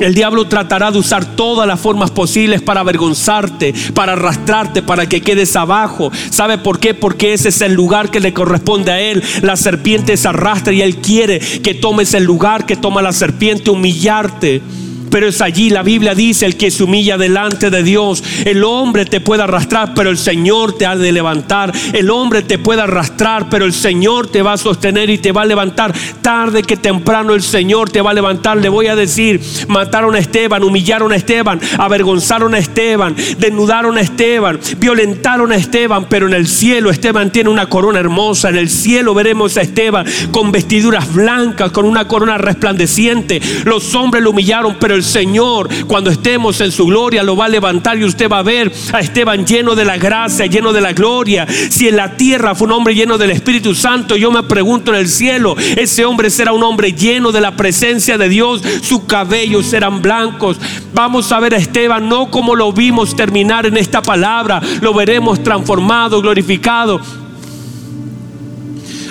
El 0.00 0.14
diablo 0.14 0.46
tratará 0.46 0.90
de 0.90 0.98
usar 0.98 1.36
todas 1.36 1.66
las 1.66 1.80
formas 1.80 2.10
posibles 2.10 2.60
para 2.62 2.80
avergonzarte, 2.80 3.74
para 3.94 4.12
arrastrarte, 4.12 4.82
para 4.82 5.08
que 5.08 5.20
quedes 5.20 5.56
abajo. 5.56 6.10
¿Sabe 6.30 6.58
por 6.58 6.78
qué? 6.78 6.94
Porque 6.94 7.32
ese 7.32 7.48
es 7.48 7.60
el 7.60 7.72
lugar 7.72 8.10
que 8.10 8.20
le 8.20 8.34
corresponde 8.34 8.92
a 8.92 9.00
él. 9.00 9.22
La 9.42 9.56
serpiente 9.56 10.16
se 10.16 10.28
arrastra 10.28 10.72
y 10.72 10.82
él 10.82 10.96
quiere 10.98 11.40
que 11.40 11.74
tomes 11.74 12.14
el 12.14 12.24
lugar 12.24 12.66
que 12.66 12.76
toma 12.76 13.02
la 13.02 13.12
serpiente, 13.12 13.70
humillarte. 13.70 14.62
Pero 15.10 15.28
es 15.28 15.40
allí, 15.40 15.70
la 15.70 15.82
Biblia 15.82 16.14
dice, 16.14 16.46
el 16.46 16.56
que 16.56 16.70
se 16.70 16.84
humilla 16.84 17.16
delante 17.16 17.70
de 17.70 17.82
Dios. 17.82 18.22
El 18.44 18.64
hombre 18.64 19.04
te 19.04 19.20
puede 19.20 19.42
arrastrar, 19.42 19.94
pero 19.94 20.10
el 20.10 20.18
Señor 20.18 20.76
te 20.76 20.86
ha 20.86 20.96
de 20.96 21.12
levantar. 21.12 21.72
El 21.92 22.10
hombre 22.10 22.42
te 22.42 22.58
puede 22.58 22.82
arrastrar, 22.82 23.48
pero 23.48 23.64
el 23.64 23.72
Señor 23.72 24.28
te 24.28 24.42
va 24.42 24.54
a 24.54 24.58
sostener 24.58 25.10
y 25.10 25.18
te 25.18 25.32
va 25.32 25.42
a 25.42 25.46
levantar. 25.46 25.94
Tarde 26.22 26.62
que 26.62 26.76
temprano 26.76 27.34
el 27.34 27.42
Señor 27.42 27.90
te 27.90 28.00
va 28.00 28.10
a 28.10 28.14
levantar. 28.14 28.56
Le 28.56 28.68
voy 28.68 28.86
a 28.88 28.96
decir, 28.96 29.40
mataron 29.68 30.14
a 30.14 30.18
Esteban, 30.18 30.62
humillaron 30.62 31.12
a 31.12 31.16
Esteban, 31.16 31.60
avergonzaron 31.78 32.54
a 32.54 32.58
Esteban, 32.58 33.14
desnudaron 33.38 33.96
a 33.96 34.00
Esteban, 34.00 34.58
violentaron 34.78 35.52
a 35.52 35.56
Esteban, 35.56 36.06
pero 36.08 36.26
en 36.26 36.34
el 36.34 36.46
cielo 36.46 36.90
Esteban 36.90 37.30
tiene 37.30 37.50
una 37.50 37.66
corona 37.66 38.00
hermosa. 38.00 38.48
En 38.48 38.56
el 38.56 38.68
cielo 38.68 39.14
veremos 39.14 39.56
a 39.56 39.62
Esteban 39.62 40.06
con 40.30 40.52
vestiduras 40.52 41.12
blancas, 41.12 41.70
con 41.70 41.84
una 41.84 42.08
corona 42.08 42.38
resplandeciente. 42.38 43.40
Los 43.64 43.94
hombres 43.94 44.22
lo 44.22 44.30
humillaron, 44.30 44.76
pero 44.80 44.95
el 44.96 45.04
Señor, 45.04 45.68
cuando 45.86 46.10
estemos 46.10 46.60
en 46.60 46.72
su 46.72 46.86
gloria, 46.86 47.22
lo 47.22 47.36
va 47.36 47.46
a 47.46 47.48
levantar 47.48 47.98
y 47.98 48.04
usted 48.04 48.30
va 48.30 48.38
a 48.38 48.42
ver 48.42 48.72
a 48.92 49.00
Esteban 49.00 49.46
lleno 49.46 49.74
de 49.74 49.84
la 49.84 49.96
gracia, 49.96 50.46
lleno 50.46 50.72
de 50.72 50.80
la 50.80 50.92
gloria. 50.92 51.46
Si 51.70 51.88
en 51.88 51.96
la 51.96 52.16
tierra 52.16 52.54
fue 52.54 52.66
un 52.66 52.72
hombre 52.72 52.94
lleno 52.94 53.18
del 53.18 53.30
Espíritu 53.30 53.74
Santo, 53.74 54.16
yo 54.16 54.30
me 54.30 54.42
pregunto 54.42 54.92
en 54.92 55.00
el 55.00 55.08
cielo, 55.08 55.56
ese 55.76 56.04
hombre 56.04 56.30
será 56.30 56.52
un 56.52 56.62
hombre 56.62 56.92
lleno 56.92 57.32
de 57.32 57.40
la 57.40 57.56
presencia 57.56 58.18
de 58.18 58.28
Dios, 58.28 58.62
sus 58.82 59.04
cabellos 59.04 59.66
serán 59.66 60.02
blancos. 60.02 60.58
Vamos 60.92 61.30
a 61.32 61.40
ver 61.40 61.54
a 61.54 61.58
Esteban 61.58 62.08
no 62.08 62.30
como 62.30 62.54
lo 62.54 62.72
vimos 62.72 63.14
terminar 63.14 63.66
en 63.66 63.76
esta 63.76 64.02
palabra, 64.02 64.60
lo 64.80 64.94
veremos 64.94 65.42
transformado, 65.42 66.20
glorificado. 66.20 67.00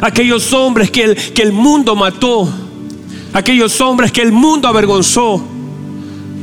Aquellos 0.02 0.52
hombres 0.54 0.92
que 0.92 1.04
el, 1.04 1.16
que 1.16 1.42
el 1.42 1.54
mundo 1.54 1.96
mató, 1.96 2.50
aquellos 3.34 3.80
hombres 3.82 4.12
que 4.12 4.22
el 4.22 4.32
mundo 4.32 4.68
avergonzó 4.68 5.55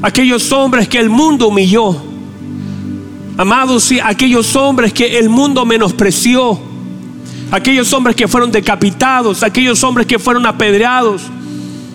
aquellos 0.03 0.51
hombres 0.53 0.89
que 0.89 0.99
el 0.99 1.09
mundo 1.09 1.49
humilló, 1.49 1.97
amados, 3.37 3.93
aquellos 4.03 4.55
hombres 4.57 4.93
que 4.93 5.19
el 5.19 5.29
mundo 5.29 5.65
menospreció, 5.65 6.59
aquellos 7.51 7.93
hombres 7.93 8.17
que 8.17 8.27
fueron 8.27 8.51
decapitados, 8.51 9.43
aquellos 9.43 9.83
hombres 9.85 10.07
que 10.07 10.19
fueron 10.19 10.45
apedreados, 10.45 11.23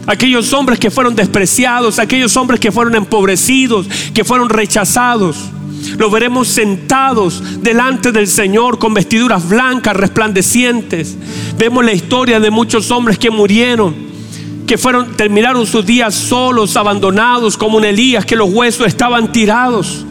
aquellos 0.08 0.54
hombres 0.54 0.80
que 0.80 0.90
fueron 0.90 1.16
despreciados, 1.16 2.00
aquellos 2.00 2.36
hombres 2.38 2.60
que 2.60 2.72
fueron 2.72 2.96
empobrecidos, 2.96 3.88
que 4.14 4.24
fueron 4.24 4.50
rechazados. 4.50 5.38
Los 5.98 6.12
veremos 6.12 6.48
sentados 6.48 7.62
delante 7.62 8.12
del 8.12 8.28
Señor 8.28 8.80
con 8.80 8.94
vestiduras 8.94 9.48
blancas, 9.48 9.96
resplandecientes. 9.96 11.16
Vemos 11.58 11.86
la 11.86 11.94
historia 11.94 12.40
de 12.40 12.50
muchos 12.50 12.90
hombres 12.90 13.18
que 13.18 13.30
murieron 13.30 14.07
que 14.68 14.78
fueron, 14.78 15.16
terminaron 15.16 15.66
sus 15.66 15.86
días 15.86 16.14
solos, 16.14 16.76
abandonados, 16.76 17.58
como 17.58 17.78
un 17.78 17.86
Elías, 17.86 18.26
que 18.26 18.36
los 18.36 18.50
huesos 18.50 18.86
estaban 18.86 19.32
tirados. 19.32 20.06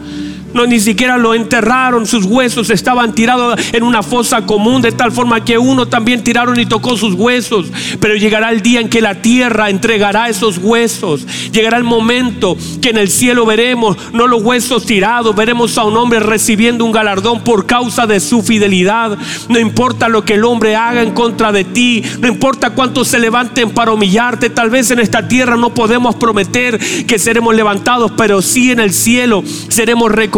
No, 0.53 0.65
ni 0.65 0.79
siquiera 0.79 1.17
lo 1.17 1.35
enterraron, 1.35 2.07
sus 2.07 2.25
huesos 2.25 2.69
estaban 2.69 3.13
tirados 3.13 3.59
en 3.73 3.83
una 3.83 4.01
fosa 4.01 4.45
común, 4.45 4.81
de 4.81 4.91
tal 4.91 5.11
forma 5.11 5.43
que 5.43 5.57
uno 5.57 5.87
también 5.87 6.23
tiraron 6.23 6.59
y 6.59 6.65
tocó 6.65 6.95
sus 6.95 7.13
huesos. 7.13 7.67
Pero 7.99 8.15
llegará 8.15 8.49
el 8.51 8.61
día 8.61 8.79
en 8.79 8.89
que 8.89 9.01
la 9.01 9.15
tierra 9.15 9.69
entregará 9.69 10.29
esos 10.29 10.57
huesos. 10.57 11.27
Llegará 11.51 11.77
el 11.77 11.83
momento 11.83 12.57
que 12.81 12.89
en 12.89 12.97
el 12.97 13.09
cielo 13.09 13.45
veremos, 13.45 13.97
no 14.13 14.25
los 14.25 14.41
huesos 14.41 14.85
tirados, 14.85 15.35
veremos 15.35 15.77
a 15.77 15.83
un 15.83 15.97
hombre 15.97 16.19
recibiendo 16.19 16.85
un 16.85 16.91
galardón 16.91 17.43
por 17.43 17.65
causa 17.65 18.07
de 18.07 18.19
su 18.19 18.41
fidelidad. 18.41 19.17
No 19.49 19.59
importa 19.59 20.07
lo 20.07 20.23
que 20.23 20.35
el 20.35 20.45
hombre 20.45 20.75
haga 20.75 21.01
en 21.01 21.11
contra 21.11 21.51
de 21.51 21.65
ti, 21.65 22.03
no 22.19 22.27
importa 22.27 22.69
cuántos 22.71 23.09
se 23.09 23.19
levanten 23.19 23.71
para 23.71 23.91
humillarte. 23.91 24.49
Tal 24.49 24.69
vez 24.69 24.91
en 24.91 24.99
esta 24.99 25.27
tierra 25.27 25.57
no 25.57 25.73
podemos 25.73 26.15
prometer 26.15 26.79
que 27.05 27.19
seremos 27.19 27.53
levantados, 27.53 28.13
pero 28.15 28.41
sí 28.41 28.71
en 28.71 28.79
el 28.79 28.93
cielo 28.93 29.43
seremos 29.67 30.11
reconocidos 30.11 30.36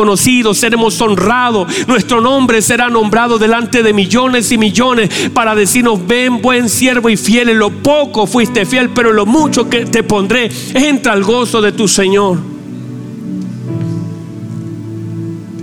seremos 0.53 0.99
honrados, 1.01 1.67
nuestro 1.87 2.21
nombre 2.21 2.61
será 2.61 2.89
nombrado 2.89 3.37
delante 3.37 3.83
de 3.83 3.93
millones 3.93 4.51
y 4.51 4.57
millones 4.57 5.09
para 5.33 5.55
decirnos, 5.55 6.05
ven 6.07 6.41
buen 6.41 6.69
siervo 6.69 7.09
y 7.09 7.17
fiel, 7.17 7.49
en 7.49 7.59
lo 7.59 7.69
poco 7.69 8.25
fuiste 8.25 8.65
fiel, 8.65 8.89
pero 8.89 9.09
en 9.09 9.17
lo 9.17 9.25
mucho 9.25 9.69
que 9.69 9.85
te 9.85 10.03
pondré, 10.03 10.49
entra 10.73 11.13
al 11.13 11.23
gozo 11.23 11.61
de 11.61 11.71
tu 11.71 11.87
Señor. 11.87 12.37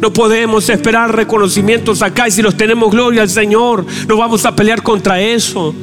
No 0.01 0.12
podemos 0.12 0.68
esperar 0.68 1.14
reconocimientos 1.14 2.03
acá 2.03 2.29
y 2.29 2.31
si 2.31 2.42
los 2.42 2.57
tenemos 2.57 2.90
gloria 2.90 3.22
al 3.22 3.31
Señor, 3.31 3.85
no 4.07 4.16
vamos 4.16 4.44
a 4.44 4.55
pelear 4.55 4.83
contra 4.83 5.20
eso. 5.20 5.75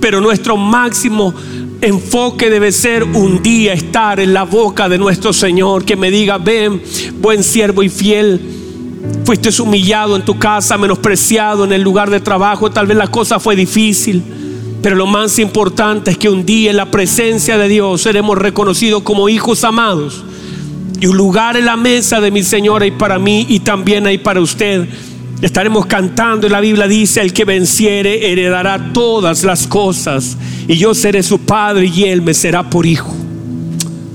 Pero 0.00 0.20
nuestro 0.20 0.56
máximo 0.56 1.32
enfoque 1.84 2.50
debe 2.50 2.72
ser 2.72 3.04
un 3.04 3.42
día 3.42 3.72
estar 3.72 4.18
en 4.18 4.32
la 4.32 4.44
boca 4.44 4.88
de 4.88 4.98
nuestro 4.98 5.32
Señor, 5.32 5.84
que 5.84 5.96
me 5.96 6.10
diga, 6.10 6.38
ven, 6.38 6.82
buen 7.20 7.42
siervo 7.42 7.82
y 7.82 7.88
fiel. 7.88 8.40
Fuiste 9.24 9.50
humillado 9.60 10.16
en 10.16 10.24
tu 10.24 10.38
casa, 10.38 10.78
menospreciado 10.78 11.64
en 11.64 11.72
el 11.72 11.82
lugar 11.82 12.10
de 12.10 12.20
trabajo. 12.20 12.70
Tal 12.70 12.86
vez 12.86 12.96
la 12.96 13.08
cosa 13.08 13.38
fue 13.38 13.54
difícil. 13.54 14.22
Pero 14.82 14.96
lo 14.96 15.06
más 15.06 15.38
importante 15.38 16.10
es 16.10 16.18
que 16.18 16.28
un 16.28 16.44
día 16.44 16.70
en 16.70 16.76
la 16.76 16.90
presencia 16.90 17.56
de 17.56 17.68
Dios 17.68 18.02
seremos 18.02 18.36
reconocidos 18.36 19.02
como 19.02 19.28
hijos 19.28 19.64
amados. 19.64 20.24
Y 21.00 21.06
un 21.06 21.16
lugar 21.16 21.56
en 21.56 21.66
la 21.66 21.76
mesa 21.76 22.20
de 22.20 22.30
mi 22.30 22.42
Señor 22.42 22.82
hay 22.82 22.90
para 22.90 23.18
mí 23.18 23.46
y 23.48 23.60
también 23.60 24.06
hay 24.06 24.18
para 24.18 24.40
usted. 24.40 24.86
Estaremos 25.42 25.86
cantando 25.86 26.46
y 26.46 26.50
la 26.50 26.60
Biblia 26.60 26.86
dice, 26.86 27.20
el 27.20 27.32
que 27.32 27.44
venciere 27.44 28.30
heredará 28.30 28.92
todas 28.92 29.44
las 29.44 29.66
cosas. 29.66 30.36
Y 30.66 30.76
yo 30.76 30.94
seré 30.94 31.22
su 31.22 31.40
padre 31.40 31.90
y 31.94 32.04
él 32.04 32.22
me 32.22 32.34
será 32.34 32.68
por 32.68 32.86
hijo. 32.86 33.14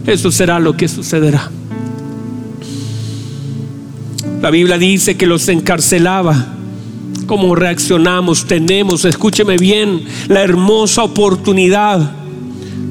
Eso 0.06 0.32
será 0.32 0.60
lo 0.60 0.76
que 0.76 0.88
sucederá. 0.88 1.52
La 4.42 4.50
Biblia 4.50 4.78
dice 4.78 5.18
que 5.18 5.28
los 5.28 5.48
encarcelaba 5.50 6.56
cómo 7.28 7.54
reaccionamos, 7.54 8.46
tenemos, 8.46 9.06
escúcheme 9.06 9.58
bien, 9.58 10.04
la 10.28 10.42
hermosa 10.42 11.04
oportunidad 11.04 12.12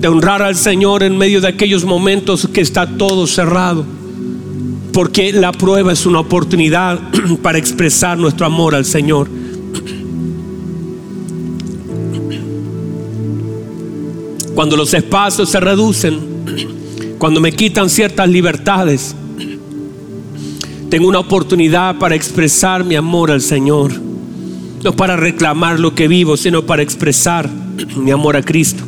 de 0.00 0.06
honrar 0.06 0.42
al 0.42 0.54
Señor 0.54 1.02
en 1.02 1.18
medio 1.18 1.40
de 1.40 1.48
aquellos 1.48 1.84
momentos 1.84 2.48
que 2.52 2.60
está 2.60 2.86
todo 2.86 3.26
cerrado. 3.26 3.84
Porque 4.92 5.32
la 5.32 5.50
prueba 5.50 5.92
es 5.92 6.06
una 6.06 6.20
oportunidad 6.20 7.00
para 7.42 7.58
expresar 7.58 8.16
nuestro 8.16 8.46
amor 8.46 8.76
al 8.76 8.84
Señor. 8.84 9.28
Cuando 14.58 14.76
los 14.76 14.92
espacios 14.92 15.50
se 15.50 15.60
reducen, 15.60 16.18
cuando 17.18 17.40
me 17.40 17.52
quitan 17.52 17.88
ciertas 17.88 18.28
libertades, 18.28 19.14
tengo 20.90 21.06
una 21.06 21.20
oportunidad 21.20 21.96
para 22.00 22.16
expresar 22.16 22.82
mi 22.82 22.96
amor 22.96 23.30
al 23.30 23.40
Señor. 23.40 23.92
No 24.82 24.96
para 24.96 25.16
reclamar 25.16 25.78
lo 25.78 25.94
que 25.94 26.08
vivo, 26.08 26.36
sino 26.36 26.66
para 26.66 26.82
expresar 26.82 27.48
mi 27.98 28.10
amor 28.10 28.36
a 28.36 28.42
Cristo. 28.42 28.82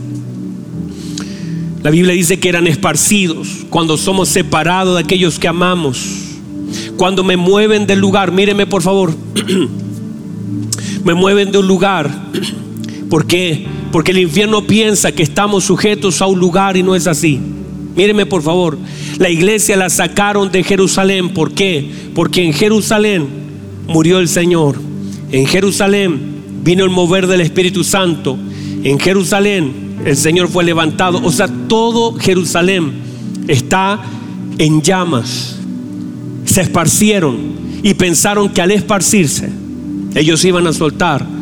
La 1.85 1.91
Biblia 1.91 2.15
dice 2.15 2.41
que 2.41 2.49
eran 2.49 2.67
esparcidos 2.67 3.65
cuando 3.71 3.97
somos 3.97 4.29
separados 4.29 4.97
de 4.97 5.05
aquellos 5.05 5.39
que 5.39 5.47
amamos. 5.47 6.05
Cuando 6.97 7.23
me 7.23 7.37
mueven 7.37 7.87
del 7.87 8.01
lugar, 8.01 8.33
míreme 8.33 8.67
por 8.67 8.83
favor, 8.83 9.15
me 11.05 11.15
mueven 11.15 11.53
de 11.53 11.59
un 11.59 11.69
lugar. 11.69 12.11
¿Por 13.09 13.25
qué? 13.29 13.69
Porque 13.93 14.13
el 14.13 14.19
infierno 14.19 14.67
piensa 14.67 15.13
que 15.13 15.23
estamos 15.23 15.65
sujetos 15.65 16.23
a 16.23 16.27
un 16.27 16.39
lugar 16.39 16.77
y 16.77 16.83
no 16.83 16.95
es 16.95 17.07
así. 17.07 17.41
Míreme 17.97 18.25
por 18.25 18.43
favor, 18.43 18.79
la 19.19 19.29
iglesia 19.29 19.77
la 19.77 19.91
sacaron 19.91 20.51
de 20.51 20.63
Jerusalén. 20.63 21.31
¿Por 21.31 21.53
qué? 21.53 21.91
Porque 22.15 22.45
en 22.45 22.53
Jerusalén 22.53 23.27
murió 23.89 24.21
el 24.21 24.29
Señor. 24.29 24.77
En 25.33 25.47
Jerusalén 25.47 26.19
vino 26.63 26.85
el 26.85 26.91
mover 26.91 27.27
del 27.27 27.41
Espíritu 27.41 27.85
Santo. 27.85 28.39
En 28.85 28.99
Jerusalén 28.99 29.99
el 30.05 30.17
Señor 30.17 30.49
fue 30.49 30.65
levantado. 30.65 31.21
O 31.23 31.33
sea, 31.33 31.49
todo 31.69 32.15
Jerusalén 32.15 32.93
está 33.49 34.01
en 34.59 34.83
llamas. 34.83 35.59
Se 36.45 36.63
esparcieron 36.63 37.39
y 37.83 37.95
pensaron 37.95 38.49
que 38.49 38.63
al 38.63 38.71
esparcirse 38.71 39.51
ellos 40.15 40.45
iban 40.45 40.67
a 40.67 40.73
soltar. 40.73 41.40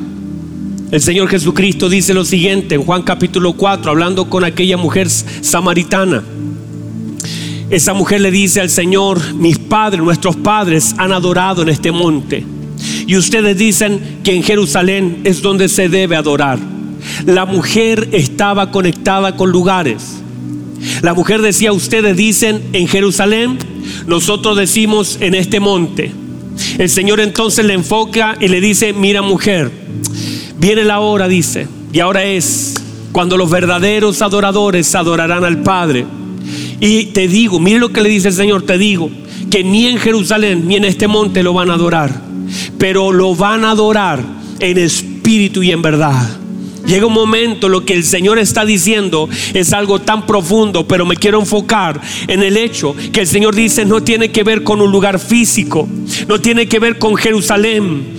El 0.91 1.03
Señor 1.03 1.29
Jesucristo 1.29 1.91
dice 1.91 2.15
lo 2.15 2.25
siguiente 2.25 2.75
en 2.75 2.83
Juan 2.83 3.03
capítulo 3.03 3.53
4, 3.53 3.91
hablando 3.91 4.31
con 4.31 4.43
aquella 4.43 4.79
mujer 4.79 5.11
samaritana. 5.11 6.23
Esa 7.69 7.93
mujer 7.93 8.23
le 8.23 8.31
dice 8.31 8.63
al 8.63 8.71
Señor, 8.71 9.35
mis 9.35 9.59
padres, 9.59 10.03
nuestros 10.03 10.37
padres 10.37 10.95
han 10.97 11.13
adorado 11.13 11.61
en 11.61 11.69
este 11.69 11.93
monte 11.93 12.43
y 13.07 13.17
ustedes 13.17 13.59
dicen 13.59 14.01
que 14.25 14.35
en 14.35 14.43
Jerusalén 14.43 15.21
es 15.25 15.43
donde 15.43 15.69
se 15.69 15.91
debe 15.91 16.17
adorar. 16.17 16.59
La 17.27 17.45
mujer 17.45 18.09
estaba 18.13 18.71
conectada 18.71 19.37
con 19.37 19.51
lugares. 19.51 20.23
La 21.03 21.13
mujer 21.13 21.43
decía, 21.43 21.71
ustedes 21.73 22.17
dicen 22.17 22.63
en 22.73 22.89
Jerusalén, 22.89 23.59
nosotros 24.07 24.57
decimos 24.57 25.19
en 25.21 25.35
este 25.35 25.61
monte. 25.61 26.13
El 26.79 26.89
Señor 26.89 27.21
entonces 27.21 27.67
le 27.67 27.75
enfoca 27.75 28.39
y 28.41 28.49
le 28.49 28.61
dice, 28.63 28.95
mira 28.95 29.21
mujer, 29.21 29.71
viene 30.59 30.85
la 30.85 31.01
hora, 31.01 31.29
dice, 31.29 31.67
y 31.93 32.01
ahora 32.01 32.25
es 32.25 32.75
cuando 33.13 33.37
los 33.37 33.51
verdaderos 33.51 34.21
adoradores 34.23 34.95
adorarán 34.95 35.45
al 35.45 35.63
Padre. 35.63 36.05
Y 36.81 37.07
te 37.07 37.27
digo, 37.29 37.59
mire 37.59 37.79
lo 37.79 37.89
que 37.91 38.01
le 38.01 38.09
dice 38.09 38.29
el 38.29 38.35
Señor, 38.35 38.63
te 38.63 38.79
digo, 38.79 39.11
que 39.51 39.65
ni 39.65 39.87
en 39.87 39.99
Jerusalén 39.99 40.69
ni 40.69 40.77
en 40.77 40.85
este 40.85 41.09
monte 41.09 41.43
lo 41.43 41.53
van 41.53 41.71
a 41.71 41.75
adorar 41.75 42.29
pero 42.79 43.13
lo 43.13 43.35
van 43.35 43.65
a 43.65 43.73
adorar 43.73 44.23
en 44.61 44.79
espíritu 44.79 45.63
y 45.63 45.73
en 45.73 45.83
verdad. 45.83 46.39
Llega 46.87 47.07
un 47.07 47.13
momento, 47.13 47.69
lo 47.69 47.85
que 47.85 47.93
el 47.93 48.05
Señor 48.05 48.39
está 48.39 48.65
diciendo 48.65 49.29
es 49.53 49.75
algo 49.75 50.01
tan 50.01 50.25
profundo, 50.25 50.89
pero 50.89 51.05
me 51.05 51.17
quiero 51.17 51.39
enfocar 51.39 52.01
en 52.27 52.43
el 52.43 52.57
hecho 52.57 52.95
que 53.13 53.21
el 53.21 53.27
Señor 53.27 53.55
dice 53.55 53.85
no 53.85 54.03
tiene 54.03 54.31
que 54.31 54.43
ver 54.43 54.63
con 54.63 54.81
un 54.81 54.91
lugar 54.91 55.19
físico, 55.19 55.87
no 56.29 56.41
tiene 56.41 56.67
que 56.67 56.79
ver 56.79 56.99
con 56.99 57.15
Jerusalén, 57.17 58.18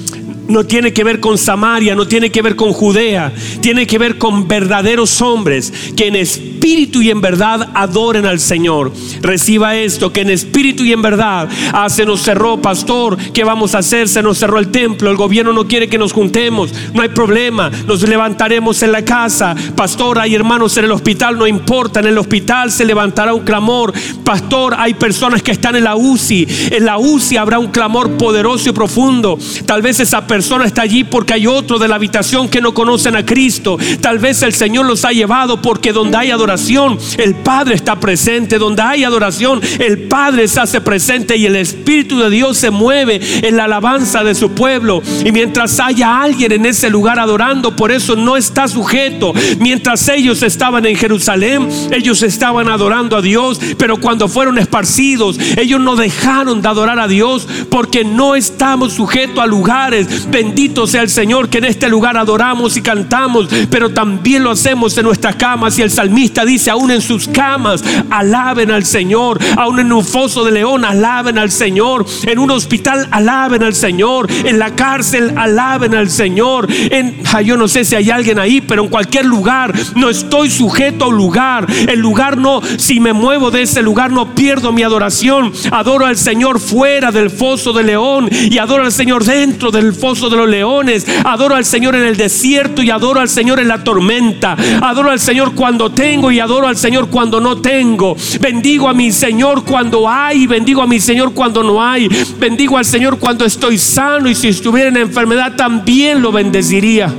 no 0.50 0.66
tiene 0.66 0.92
que 0.92 1.04
ver 1.04 1.20
con 1.20 1.38
Samaria, 1.38 1.96
no 1.96 2.08
tiene 2.08 2.32
que 2.32 2.42
ver 2.42 2.56
con 2.56 2.74
Judea, 2.74 3.32
tiene 3.62 3.88
que 3.88 3.98
ver 3.98 4.18
con 4.18 4.48
verdaderos 4.48 5.22
hombres 5.22 5.72
que 5.96 6.08
en 6.08 6.16
espíritu 6.16 7.02
y 7.02 7.12
en 7.12 7.22
verdad 7.22 7.70
adoren 7.76 8.26
al 8.26 8.40
Señor. 8.40 8.92
Reciba 9.22 9.76
esto, 9.76 10.12
que 10.12 10.22
en 10.22 10.32
espíritu 10.32 10.84
y 10.84 10.92
en 10.92 11.02
verdad 11.02 11.48
ah, 11.72 11.88
se 11.90 12.06
nos 12.06 12.22
cerró, 12.22 12.62
pastor, 12.62 13.18
¿qué 13.32 13.44
vamos 13.44 13.76
a 13.76 13.80
hacer? 13.80 14.10
Se 14.10 14.24
nos 14.24 14.40
cerró 14.40 14.58
el 14.58 14.70
templo, 14.70 15.10
el 15.12 15.18
gobierno 15.18 15.54
no 15.54 15.68
quiere 15.68 15.88
que 15.88 16.00
nos 16.00 16.14
juntemos, 16.14 16.74
no 16.94 17.04
hay 17.04 17.10
problema, 17.10 17.70
nos 17.86 18.02
levantaremos 18.02 18.82
en 18.82 18.92
la 18.92 19.06
casa, 19.06 19.56
pastor, 19.76 20.18
hay 20.18 20.34
hermanos 20.34 20.76
en 20.78 20.86
el 20.86 20.92
hospital, 20.92 21.38
no 21.38 21.46
importa, 21.46 22.00
en 22.00 22.08
el 22.08 22.18
hospital 22.18 22.72
se 22.72 22.86
levantará 22.86 23.36
un 23.36 23.44
clamor, 23.44 23.94
pastor, 24.24 24.74
hay 24.78 24.96
personas 24.96 25.44
que 25.44 25.52
están 25.52 25.76
en 25.76 25.84
la 25.84 25.96
UCI, 25.96 26.48
en 26.72 26.86
la 26.86 26.98
UCI 26.98 27.38
habrá 27.38 27.60
un 27.60 27.68
clamor 27.68 28.18
poderoso 28.18 28.70
y 28.70 28.74
profundo, 28.74 29.38
tal 29.68 29.84
vez 29.84 30.00
esa 30.00 30.26
persona 30.26 30.39
persona 30.40 30.64
está 30.64 30.84
allí 30.84 31.04
porque 31.04 31.34
hay 31.34 31.48
otro 31.48 31.80
de 31.80 31.90
la 31.90 31.96
habitación 31.96 32.48
que 32.48 32.62
no 32.62 32.74
conocen 32.74 33.14
a 33.18 33.26
Cristo. 33.26 33.78
Tal 34.00 34.20
vez 34.20 34.42
el 34.42 34.54
Señor 34.54 34.86
los 34.86 35.04
ha 35.04 35.12
llevado 35.12 35.62
porque 35.62 35.92
donde 35.92 36.16
hay 36.16 36.32
adoración, 36.32 36.98
el 37.18 37.36
Padre 37.36 37.76
está 37.76 38.00
presente. 38.00 38.58
Donde 38.58 38.82
hay 38.82 39.04
adoración, 39.04 39.60
el 39.80 40.04
Padre 40.04 40.48
se 40.48 40.62
hace 40.62 40.80
presente 40.80 41.36
y 41.36 41.46
el 41.46 41.58
Espíritu 41.58 42.20
de 42.20 42.30
Dios 42.30 42.58
se 42.58 42.70
mueve 42.70 43.20
en 43.46 43.58
la 43.58 43.66
alabanza 43.66 44.24
de 44.24 44.34
su 44.34 44.52
pueblo. 44.52 45.04
Y 45.26 45.34
mientras 45.34 45.78
haya 45.82 46.22
alguien 46.22 46.54
en 46.54 46.66
ese 46.66 46.90
lugar 46.90 47.20
adorando, 47.20 47.76
por 47.76 47.92
eso 47.92 48.16
no 48.16 48.38
está 48.38 48.70
sujeto. 48.70 49.34
Mientras 49.60 50.08
ellos 50.08 50.42
estaban 50.42 50.86
en 50.86 50.96
Jerusalén, 50.96 51.68
ellos 51.92 52.24
estaban 52.24 52.70
adorando 52.70 53.18
a 53.18 53.22
Dios, 53.22 53.60
pero 53.78 53.98
cuando 53.98 54.30
fueron 54.30 54.58
esparcidos, 54.58 55.38
ellos 55.58 55.82
no 55.82 55.98
dejaron 55.98 56.62
de 56.62 56.70
adorar 56.70 56.98
a 56.98 57.10
Dios 57.10 57.46
porque 57.70 58.06
no 58.06 58.38
estamos 58.38 58.94
sujetos 58.94 59.40
a 59.40 59.46
lugares 59.46 60.29
Bendito 60.32 60.86
sea 60.88 61.02
el 61.02 61.10
Señor 61.10 61.50
que 61.50 61.58
en 61.58 61.66
este 61.66 61.90
lugar 61.90 62.18
adoramos 62.18 62.78
y 62.78 62.82
cantamos, 62.82 63.48
pero 63.70 63.90
también 63.90 64.44
lo 64.44 64.52
hacemos 64.52 64.98
en 64.98 65.06
nuestras 65.06 65.36
camas. 65.36 65.78
Y 65.78 65.82
el 65.82 65.92
salmista 65.92 66.46
dice, 66.46 66.70
aún 66.70 66.92
en 66.92 67.02
sus 67.02 67.28
camas, 67.28 67.84
alaben 68.10 68.72
al 68.72 68.86
Señor. 68.86 69.40
Aún 69.58 69.80
en 69.80 69.92
un 69.92 70.06
foso 70.06 70.44
de 70.44 70.52
león, 70.52 70.86
alaben 70.86 71.38
al 71.38 71.52
Señor. 71.52 72.06
En 72.24 72.40
un 72.40 72.52
hospital, 72.52 73.08
alaben 73.12 73.64
al 73.64 73.76
Señor. 73.76 74.28
En 74.44 74.60
la 74.60 74.76
cárcel, 74.76 75.34
alaben 75.36 75.96
al 75.96 76.10
Señor. 76.10 76.68
En, 76.70 77.22
yo 77.44 77.58
no 77.58 77.68
sé 77.68 77.86
si 77.86 77.96
hay 77.96 78.10
alguien 78.10 78.40
ahí, 78.40 78.62
pero 78.62 78.84
en 78.84 78.90
cualquier 78.90 79.26
lugar, 79.26 79.74
no 79.96 80.10
estoy 80.10 80.50
sujeto 80.50 81.06
a 81.06 81.08
un 81.10 81.18
lugar. 81.18 81.68
El 81.88 82.00
lugar 82.00 82.38
no, 82.38 82.62
si 82.78 83.00
me 83.00 83.14
muevo 83.14 83.52
de 83.52 83.64
ese 83.64 83.82
lugar, 83.82 84.12
no 84.12 84.36
pierdo 84.36 84.72
mi 84.72 84.84
adoración. 84.84 85.52
Adoro 85.72 86.06
al 86.06 86.18
Señor 86.18 86.60
fuera 86.60 87.12
del 87.12 87.30
foso 87.30 87.74
de 87.74 87.84
león 87.84 88.30
y 88.32 88.58
adoro 88.58 88.84
al 88.84 88.92
Señor 88.92 89.24
dentro 89.24 89.72
del 89.72 89.94
foso 89.94 90.19
de 90.28 90.36
los 90.36 90.50
leones. 90.50 91.06
Adoro 91.24 91.56
al 91.56 91.66
Señor 91.66 91.96
en 91.96 92.04
el 92.04 92.18
desierto 92.18 92.82
y 92.82 92.90
adoro 92.90 93.20
al 93.20 93.30
Señor 93.30 93.60
en 93.60 93.68
la 93.68 93.84
tormenta. 93.84 94.58
Adoro 94.82 95.12
al 95.12 95.20
Señor 95.20 95.54
cuando 95.54 95.92
tengo 95.92 96.32
y 96.32 96.40
adoro 96.40 96.68
al 96.68 96.78
Señor 96.78 97.10
cuando 97.10 97.40
no 97.40 97.62
tengo. 97.62 98.16
Bendigo 98.42 98.90
a 98.90 98.94
mi 98.94 99.12
Señor 99.12 99.64
cuando 99.64 100.10
hay, 100.10 100.48
bendigo 100.48 100.82
a 100.82 100.88
mi 100.88 101.00
Señor 101.00 101.34
cuando 101.34 101.64
no 101.64 101.84
hay. 101.84 102.10
Bendigo 102.40 102.78
al 102.78 102.86
Señor 102.86 103.20
cuando 103.20 103.46
estoy 103.46 103.78
sano 103.78 104.28
y 104.30 104.36
si 104.36 104.48
estuviera 104.48 104.90
en 104.90 104.98
enfermedad 104.98 105.56
también 105.56 106.22
lo 106.22 106.32
bendeciría. 106.32 107.14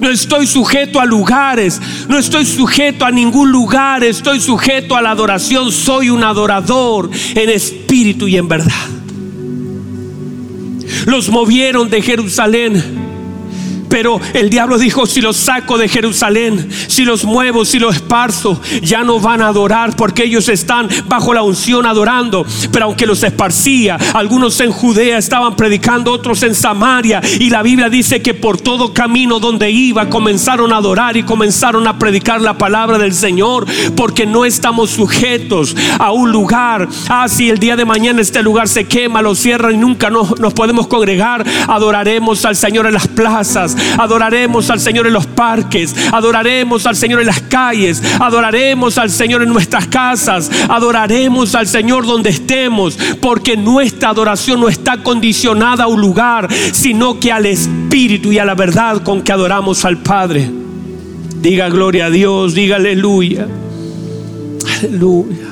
No 0.00 0.10
estoy 0.10 0.46
sujeto 0.46 1.00
a 1.00 1.04
lugares, 1.04 1.80
no 2.08 2.18
estoy 2.18 2.46
sujeto 2.46 3.04
a 3.04 3.10
ningún 3.10 3.50
lugar, 3.50 4.04
estoy 4.04 4.40
sujeto 4.40 4.94
a 4.96 5.02
la 5.02 5.10
adoración. 5.10 5.72
Soy 5.72 6.10
un 6.10 6.22
adorador 6.22 7.10
en 7.34 7.50
espíritu 7.50 8.28
y 8.28 8.36
en 8.36 8.46
verdad 8.46 8.72
los 11.06 11.28
movieron 11.30 11.90
de 11.90 12.02
Jerusalén. 12.02 13.07
Pero 13.88 14.20
el 14.34 14.50
diablo 14.50 14.78
dijo, 14.78 15.06
si 15.06 15.20
los 15.20 15.36
saco 15.36 15.78
de 15.78 15.88
Jerusalén, 15.88 16.68
si 16.88 17.04
los 17.04 17.24
muevo, 17.24 17.64
si 17.64 17.78
los 17.78 17.96
esparzo, 17.96 18.60
ya 18.82 19.02
no 19.04 19.20
van 19.20 19.42
a 19.42 19.48
adorar 19.48 19.96
porque 19.96 20.24
ellos 20.24 20.48
están 20.48 20.88
bajo 21.06 21.34
la 21.34 21.42
unción 21.42 21.86
adorando. 21.86 22.44
Pero 22.72 22.86
aunque 22.86 23.06
los 23.06 23.22
esparcía, 23.22 23.98
algunos 24.14 24.60
en 24.60 24.70
Judea 24.70 25.18
estaban 25.18 25.56
predicando, 25.56 26.12
otros 26.12 26.42
en 26.42 26.54
Samaria. 26.54 27.20
Y 27.38 27.50
la 27.50 27.62
Biblia 27.62 27.88
dice 27.88 28.22
que 28.22 28.34
por 28.34 28.60
todo 28.60 28.92
camino 28.92 29.40
donde 29.40 29.70
iba 29.70 30.08
comenzaron 30.08 30.72
a 30.72 30.76
adorar 30.76 31.16
y 31.16 31.22
comenzaron 31.22 31.86
a 31.86 31.98
predicar 31.98 32.40
la 32.40 32.58
palabra 32.58 32.98
del 32.98 33.14
Señor. 33.14 33.66
Porque 33.96 34.26
no 34.26 34.44
estamos 34.44 34.90
sujetos 34.90 35.76
a 35.98 36.12
un 36.12 36.30
lugar. 36.30 36.88
Ah, 37.08 37.28
si 37.28 37.50
el 37.50 37.58
día 37.58 37.76
de 37.76 37.84
mañana 37.84 38.20
este 38.20 38.42
lugar 38.42 38.68
se 38.68 38.86
quema, 38.86 39.22
lo 39.22 39.34
cierran 39.34 39.74
y 39.74 39.78
nunca 39.78 40.10
nos, 40.10 40.38
nos 40.38 40.54
podemos 40.54 40.86
congregar, 40.86 41.44
adoraremos 41.66 42.44
al 42.44 42.56
Señor 42.56 42.86
en 42.86 42.94
las 42.94 43.08
plazas, 43.08 43.76
adoraremos 43.98 44.70
al 44.70 44.80
Señor 44.80 45.06
en 45.06 45.12
los 45.12 45.26
parques, 45.26 45.94
adoraremos 46.12 46.86
al 46.86 46.96
Señor 46.96 47.20
en 47.20 47.26
las 47.26 47.40
calles, 47.42 48.02
adoraremos 48.20 48.98
al 48.98 49.10
Señor 49.10 49.42
en 49.42 49.48
nuestras 49.50 49.86
casas, 49.86 50.50
adoraremos 50.68 51.54
al 51.54 51.66
Señor 51.66 52.06
donde 52.06 52.30
estemos, 52.30 52.98
porque 53.20 53.56
nuestra 53.56 54.10
adoración 54.10 54.60
no 54.60 54.68
está 54.68 55.02
condicionada 55.02 55.84
a 55.84 55.88
un 55.88 56.00
lugar, 56.00 56.48
sino 56.72 57.18
que 57.20 57.32
al 57.32 57.46
Espíritu 57.46 58.32
y 58.32 58.38
a 58.38 58.44
la 58.44 58.54
verdad 58.54 59.02
con 59.02 59.22
que 59.22 59.32
adoramos 59.32 59.84
al 59.84 59.98
Padre. 59.98 60.50
Diga 61.40 61.68
gloria 61.68 62.06
a 62.06 62.10
Dios, 62.10 62.54
diga 62.54 62.76
aleluya. 62.76 63.46
Aleluya. 64.82 65.48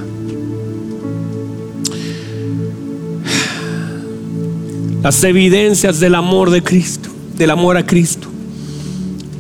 Las 5.03 5.23
evidencias 5.23 6.01
del 6.01 6.17
amor 6.17 6.51
de 6.51 6.63
Cristo 6.63 7.11
del 7.37 7.51
amor 7.51 7.77
a 7.77 7.85
Cristo. 7.85 8.29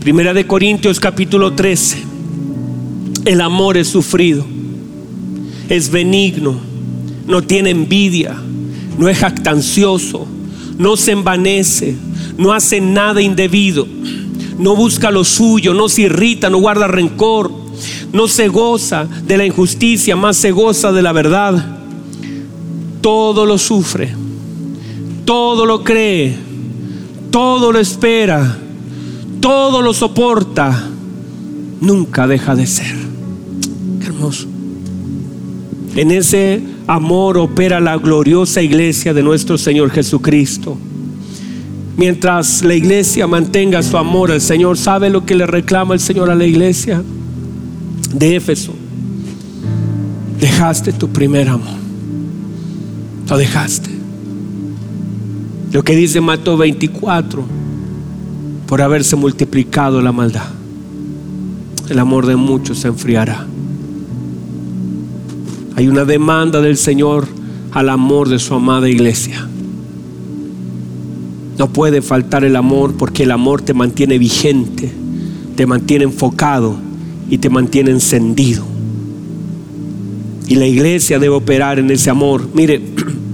Primera 0.00 0.35
de 0.35 0.46
Corintios 0.46 1.00
capítulo 1.00 1.54
13. 1.54 2.04
El 3.24 3.40
amor 3.40 3.76
es 3.76 3.88
sufrido, 3.88 4.44
es 5.68 5.90
benigno, 5.90 6.61
no 7.26 7.42
tiene 7.42 7.70
envidia, 7.70 8.37
no 8.98 9.09
es 9.09 9.18
jactancioso, 9.18 10.26
no 10.78 10.96
se 10.96 11.12
envanece, 11.12 11.96
no 12.37 12.52
hace 12.52 12.80
nada 12.80 13.20
indebido, 13.20 13.88
no 14.59 14.76
busca 14.76 15.11
lo 15.11 15.24
suyo, 15.24 15.74
no 15.74 15.88
se 15.88 16.02
irrita, 16.02 16.50
no 16.50 16.59
guarda 16.59 16.87
rencor, 16.87 17.50
no 18.12 18.28
se 18.28 18.46
goza 18.48 19.09
de 19.26 19.38
la 19.38 19.46
injusticia, 19.46 20.14
más 20.14 20.37
se 20.37 20.52
goza 20.52 20.92
de 20.92 21.02
la 21.02 21.12
verdad. 21.12 21.78
Todo 23.00 23.44
lo 23.44 23.59
sufre, 23.59 24.14
todo 25.24 25.66
lo 25.66 25.82
cree 25.82 26.45
todo 27.37 27.70
lo 27.70 27.79
espera, 27.79 28.57
todo 29.40 29.83
lo 29.83 29.92
soporta, 29.92 30.88
nunca 31.83 32.27
deja 32.27 32.57
de 32.57 32.66
ser. 32.66 32.96
Qué 34.01 34.07
hermoso. 34.07 34.46
En 35.96 36.12
ese 36.12 36.62
amor 36.87 37.37
opera 37.37 37.79
la 37.79 37.99
gloriosa 37.99 38.62
iglesia 38.62 39.12
de 39.12 39.22
nuestro 39.22 39.59
Señor 39.59 39.90
Jesucristo. 39.90 40.79
Mientras 41.99 42.62
la 42.62 42.75
iglesia 42.75 43.27
mantenga 43.27 43.83
su 43.83 43.99
amor 43.99 44.31
al 44.31 44.40
Señor, 44.40 44.79
¿sabe 44.79 45.11
lo 45.11 45.27
que 45.27 45.35
le 45.35 45.46
reclama 45.46 45.92
el 45.92 46.01
Señor 46.01 46.31
a 46.31 46.35
la 46.35 46.46
iglesia 46.46 47.03
de 48.14 48.37
Éfeso? 48.37 48.72
Dejaste 50.40 50.90
tu 50.94 51.11
primer 51.11 51.51
amor. 51.51 51.77
Lo 53.29 53.37
dejaste. 53.37 53.95
Lo 55.76 55.84
que 55.84 55.94
dice 55.94 56.22
Mateo 56.22 56.56
24, 56.56 57.44
por 58.66 58.80
haberse 58.80 59.14
multiplicado 59.14 60.00
la 60.00 60.10
maldad, 60.10 60.48
el 61.90 61.98
amor 61.98 62.24
de 62.24 62.34
muchos 62.34 62.78
se 62.78 62.88
enfriará. 62.88 63.46
Hay 65.76 65.88
una 65.88 66.06
demanda 66.06 66.62
del 66.62 66.78
Señor 66.78 67.28
al 67.72 67.90
amor 67.90 68.30
de 68.30 68.38
su 68.38 68.54
amada 68.54 68.88
iglesia. 68.88 69.46
No 71.58 71.68
puede 71.68 72.00
faltar 72.00 72.42
el 72.42 72.56
amor 72.56 72.94
porque 72.94 73.24
el 73.24 73.30
amor 73.30 73.60
te 73.60 73.74
mantiene 73.74 74.16
vigente, 74.16 74.90
te 75.56 75.66
mantiene 75.66 76.04
enfocado 76.04 76.74
y 77.28 77.36
te 77.36 77.50
mantiene 77.50 77.90
encendido. 77.90 78.64
Y 80.48 80.54
la 80.54 80.66
iglesia 80.66 81.18
debe 81.18 81.34
operar 81.34 81.78
en 81.78 81.90
ese 81.90 82.08
amor. 82.08 82.48
Mire, 82.54 82.80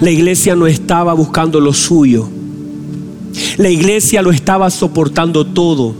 la 0.00 0.10
iglesia 0.10 0.54
no 0.54 0.66
estaba 0.66 1.12
buscando 1.12 1.60
lo 1.60 1.72
suyo. 1.72 2.28
La 3.56 3.68
iglesia 3.68 4.22
lo 4.22 4.30
estaba 4.30 4.70
soportando 4.70 5.44
todo. 5.44 5.94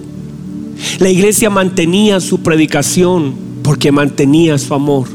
La 1.00 1.10
iglesia 1.10 1.50
mantenía 1.50 2.20
su 2.20 2.40
predicación 2.40 3.34
porque 3.62 3.90
mantenía 3.90 4.56
su 4.58 4.72
amor. 4.74 5.08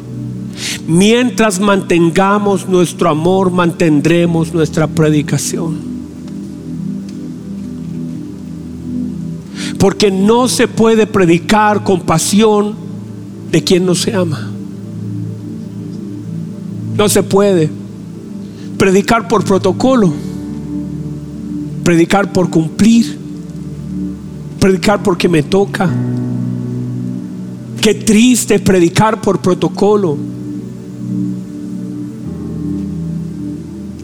Mientras 0.86 1.60
mantengamos 1.60 2.68
nuestro 2.68 3.10
amor, 3.10 3.52
mantendremos 3.52 4.54
nuestra 4.54 4.88
predicación. 4.88 5.94
Porque 9.80 10.12
no 10.12 10.48
se 10.48 10.68
puede 10.68 11.08
predicar 11.08 11.84
con 11.84 12.02
pasión 12.02 12.76
de 13.52 13.64
quien 13.64 13.86
no 13.86 13.96
se 13.96 14.14
ama. 14.14 14.52
No 16.98 17.10
se 17.10 17.24
puede 17.24 17.83
predicar 18.78 19.28
por 19.28 19.44
protocolo, 19.44 20.12
predicar 21.84 22.32
por 22.32 22.50
cumplir, 22.50 23.18
predicar 24.60 25.04
porque 25.04 25.28
me 25.28 25.44
toca. 25.44 25.90
Qué 27.82 27.94
triste 27.94 28.60
predicar 28.60 29.22
por 29.22 29.40
protocolo. 29.40 30.18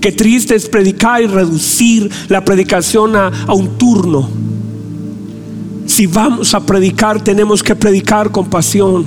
Qué 0.01 0.11
triste 0.11 0.55
es 0.55 0.67
predicar 0.67 1.21
y 1.21 1.27
reducir 1.27 2.09
la 2.29 2.43
predicación 2.43 3.15
a, 3.15 3.27
a, 3.27 3.53
un 3.53 3.77
turno. 3.77 4.29
Si 5.85 6.07
vamos 6.07 6.53
a 6.53 6.65
predicar, 6.65 7.21
tenemos 7.21 7.61
que 7.63 7.75
predicar 7.75 8.31
con 8.31 8.49
pasión. 8.49 9.05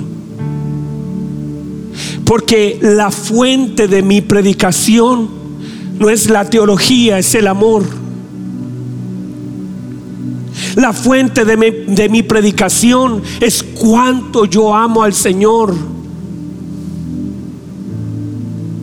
Porque 2.25 2.79
la 2.81 3.11
fuente 3.11 3.87
de 3.87 4.01
mi 4.01 4.21
predicación 4.21 5.42
no 6.03 6.09
es 6.09 6.29
la 6.29 6.49
teología, 6.49 7.17
es 7.17 7.33
el 7.33 7.47
amor. 7.47 7.85
La 10.75 10.91
fuente 10.91 11.45
de 11.45 12.09
mi, 12.09 12.23
predicación 12.23 13.21
es 13.39 13.63
cuánto 13.63 14.43
yo 14.43 14.75
amo 14.75 15.03
al 15.03 15.13
Señor. 15.13 15.73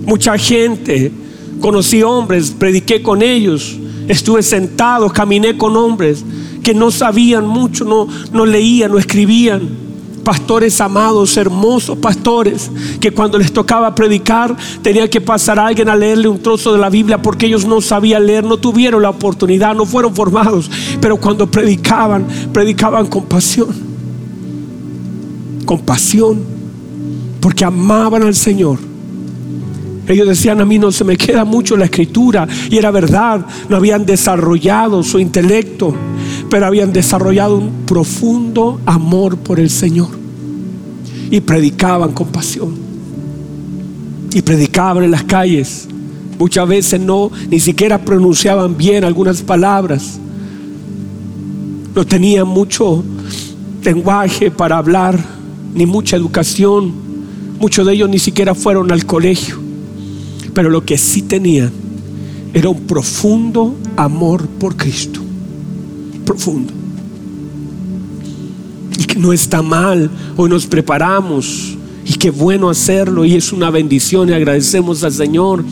Mucha 0.06 0.38
gente, 0.38 1.12
conocí 1.60 2.02
hombres, 2.02 2.52
prediqué 2.58 3.02
con 3.02 3.20
ellos, 3.20 3.76
estuve 4.08 4.42
sentado, 4.42 5.10
caminé 5.10 5.58
con 5.58 5.76
hombres 5.76 6.24
que 6.62 6.72
no 6.72 6.90
sabían 6.90 7.46
mucho, 7.46 7.84
no, 7.84 8.08
no 8.32 8.46
leían, 8.46 8.92
no 8.92 8.98
escribían 8.98 9.89
pastores 10.30 10.80
amados, 10.80 11.36
hermosos 11.36 11.98
pastores, 11.98 12.70
que 13.00 13.10
cuando 13.10 13.36
les 13.36 13.52
tocaba 13.52 13.92
predicar 13.96 14.56
tenía 14.80 15.10
que 15.10 15.20
pasar 15.20 15.58
a 15.58 15.66
alguien 15.66 15.88
a 15.88 15.96
leerle 15.96 16.28
un 16.28 16.40
trozo 16.40 16.72
de 16.72 16.78
la 16.78 16.88
Biblia 16.88 17.20
porque 17.20 17.46
ellos 17.46 17.66
no 17.66 17.80
sabían 17.80 18.24
leer, 18.24 18.44
no 18.44 18.56
tuvieron 18.56 19.02
la 19.02 19.10
oportunidad, 19.10 19.74
no 19.74 19.86
fueron 19.86 20.14
formados, 20.14 20.70
pero 21.00 21.16
cuando 21.16 21.50
predicaban, 21.50 22.28
predicaban 22.52 23.08
con 23.08 23.24
pasión, 23.24 23.70
con 25.64 25.80
pasión, 25.80 26.40
porque 27.40 27.64
amaban 27.64 28.22
al 28.22 28.36
Señor. 28.36 28.78
Ellos 30.06 30.28
decían, 30.28 30.60
a 30.60 30.64
mí 30.64 30.78
no 30.78 30.92
se 30.92 31.02
me 31.02 31.16
queda 31.16 31.44
mucho 31.44 31.76
la 31.76 31.86
escritura. 31.86 32.46
Y 32.68 32.76
era 32.76 32.90
verdad, 32.90 33.46
no 33.68 33.76
habían 33.76 34.06
desarrollado 34.06 35.02
su 35.02 35.18
intelecto 35.18 35.94
pero 36.50 36.66
habían 36.66 36.92
desarrollado 36.92 37.56
un 37.56 37.70
profundo 37.86 38.80
amor 38.84 39.36
por 39.36 39.60
el 39.60 39.70
Señor 39.70 40.19
y 41.30 41.40
predicaban 41.40 42.12
con 42.12 42.28
pasión. 42.28 42.74
Y 44.32 44.42
predicaban 44.42 45.04
en 45.04 45.10
las 45.10 45.24
calles. 45.24 45.88
Muchas 46.38 46.66
veces 46.68 47.00
no, 47.00 47.30
ni 47.50 47.60
siquiera 47.60 47.98
pronunciaban 47.98 48.76
bien 48.76 49.04
algunas 49.04 49.42
palabras. 49.42 50.18
No 51.94 52.06
tenían 52.06 52.46
mucho 52.46 53.04
lenguaje 53.82 54.50
para 54.50 54.78
hablar, 54.78 55.18
ni 55.74 55.86
mucha 55.86 56.16
educación. 56.16 56.92
Muchos 57.58 57.86
de 57.86 57.92
ellos 57.92 58.08
ni 58.08 58.18
siquiera 58.18 58.54
fueron 58.54 58.90
al 58.92 59.04
colegio. 59.04 59.58
Pero 60.54 60.70
lo 60.70 60.84
que 60.84 60.96
sí 60.96 61.22
tenían 61.22 61.70
era 62.54 62.68
un 62.68 62.80
profundo 62.82 63.76
amor 63.96 64.46
por 64.46 64.76
Cristo 64.76 65.20
profundo. 66.30 66.79
Y 69.00 69.04
que 69.04 69.18
no 69.18 69.32
está 69.32 69.62
mal, 69.62 70.10
hoy 70.36 70.50
nos 70.50 70.66
preparamos 70.66 71.74
y 72.04 72.12
qué 72.12 72.28
bueno 72.28 72.68
hacerlo 72.68 73.24
y 73.24 73.34
es 73.34 73.50
una 73.50 73.70
bendición 73.70 74.28
y 74.28 74.34
agradecemos 74.34 75.02
al 75.04 75.12
Señor 75.12 75.64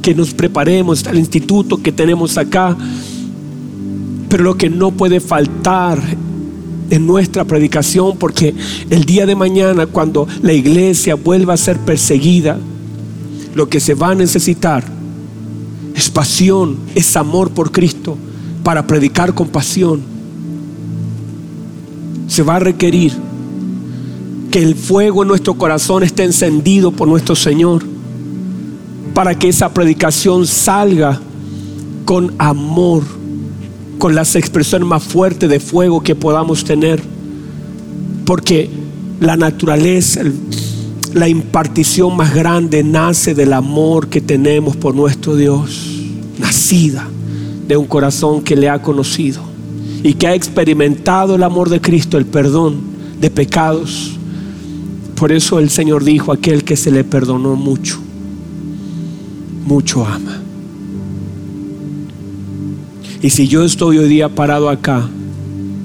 que 0.00 0.14
nos 0.14 0.32
preparemos 0.32 1.04
al 1.08 1.18
instituto 1.18 1.82
que 1.82 1.90
tenemos 1.90 2.38
acá. 2.38 2.76
Pero 4.28 4.44
lo 4.44 4.56
que 4.56 4.70
no 4.70 4.92
puede 4.92 5.18
faltar 5.18 6.00
en 6.90 7.04
nuestra 7.04 7.44
predicación, 7.44 8.16
porque 8.16 8.54
el 8.90 9.04
día 9.04 9.26
de 9.26 9.34
mañana, 9.34 9.86
cuando 9.86 10.28
la 10.40 10.52
iglesia 10.52 11.16
vuelva 11.16 11.54
a 11.54 11.56
ser 11.56 11.78
perseguida, 11.78 12.58
lo 13.56 13.68
que 13.68 13.80
se 13.80 13.94
va 13.94 14.10
a 14.10 14.14
necesitar 14.14 14.84
es 15.96 16.10
pasión, 16.10 16.76
es 16.94 17.16
amor 17.16 17.50
por 17.50 17.72
Cristo 17.72 18.16
para 18.62 18.86
predicar 18.86 19.34
con 19.34 19.48
pasión. 19.48 20.17
Se 22.28 22.42
va 22.42 22.56
a 22.56 22.60
requerir 22.60 23.12
que 24.50 24.62
el 24.62 24.74
fuego 24.74 25.22
en 25.22 25.28
nuestro 25.28 25.54
corazón 25.54 26.02
esté 26.02 26.24
encendido 26.24 26.90
por 26.92 27.08
nuestro 27.08 27.34
Señor, 27.34 27.82
para 29.14 29.34
que 29.34 29.48
esa 29.48 29.72
predicación 29.74 30.46
salga 30.46 31.20
con 32.04 32.34
amor, 32.38 33.02
con 33.98 34.14
las 34.14 34.36
expresiones 34.36 34.88
más 34.88 35.02
fuertes 35.02 35.50
de 35.50 35.60
fuego 35.60 36.02
que 36.02 36.14
podamos 36.14 36.64
tener, 36.64 37.02
porque 38.24 38.70
la 39.20 39.36
naturaleza, 39.36 40.22
la 41.12 41.28
impartición 41.28 42.16
más 42.16 42.34
grande 42.34 42.84
nace 42.84 43.34
del 43.34 43.52
amor 43.52 44.08
que 44.08 44.20
tenemos 44.20 44.76
por 44.76 44.94
nuestro 44.94 45.34
Dios, 45.34 46.00
nacida 46.38 47.08
de 47.66 47.76
un 47.76 47.86
corazón 47.86 48.42
que 48.42 48.56
le 48.56 48.68
ha 48.68 48.80
conocido 48.80 49.47
y 50.02 50.14
que 50.14 50.26
ha 50.26 50.34
experimentado 50.34 51.34
el 51.34 51.42
amor 51.42 51.68
de 51.68 51.80
Cristo, 51.80 52.18
el 52.18 52.26
perdón 52.26 52.80
de 53.20 53.30
pecados 53.30 54.18
por 55.18 55.32
eso 55.32 55.58
el 55.58 55.68
Señor 55.68 56.04
dijo, 56.04 56.30
aquel 56.30 56.62
que 56.62 56.76
se 56.76 56.92
le 56.92 57.02
perdonó 57.02 57.56
mucho, 57.56 57.98
mucho 59.64 60.06
ama. 60.06 60.40
Y 63.20 63.30
si 63.30 63.48
yo 63.48 63.64
estoy 63.64 63.98
hoy 63.98 64.08
día 64.08 64.28
parado 64.28 64.68
acá, 64.68 65.08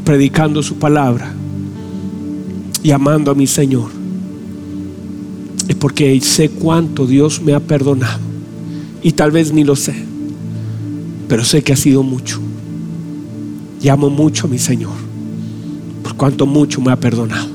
predicando 0.06 0.62
su 0.62 0.76
palabra 0.76 1.34
y 2.84 2.92
amando 2.92 3.32
a 3.32 3.36
mi 3.36 3.48
Señor, 3.48 3.90
es 5.68 5.76
porque 5.78 6.22
sé 6.22 6.50
cuánto 6.50 7.08
Dios 7.08 7.42
me 7.42 7.56
ha 7.56 7.60
perdonado. 7.60 8.22
Y 9.02 9.14
tal 9.14 9.32
vez 9.32 9.52
ni 9.52 9.64
lo 9.64 9.76
sé, 9.76 9.96
pero 11.28 11.44
sé 11.44 11.64
que 11.64 11.74
ha 11.74 11.78
sido 11.78 12.04
mucho. 12.04 12.40
Y 13.84 13.90
amo 13.90 14.10
mucho 14.10 14.48
a 14.48 14.50
mi 14.50 14.58
Señor, 14.58 14.94
por 16.02 16.16
cuanto 16.16 16.46
mucho 16.46 16.80
me 16.80 16.92
ha 16.94 16.96
perdonado. 16.96 17.50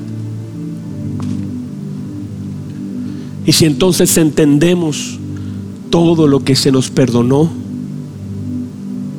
Y 3.47 3.51
si 3.51 3.65
entonces 3.65 4.15
entendemos 4.15 5.17
todo 5.89 6.27
lo 6.27 6.43
que 6.43 6.55
se 6.55 6.71
nos 6.71 6.91
perdonó, 6.91 7.49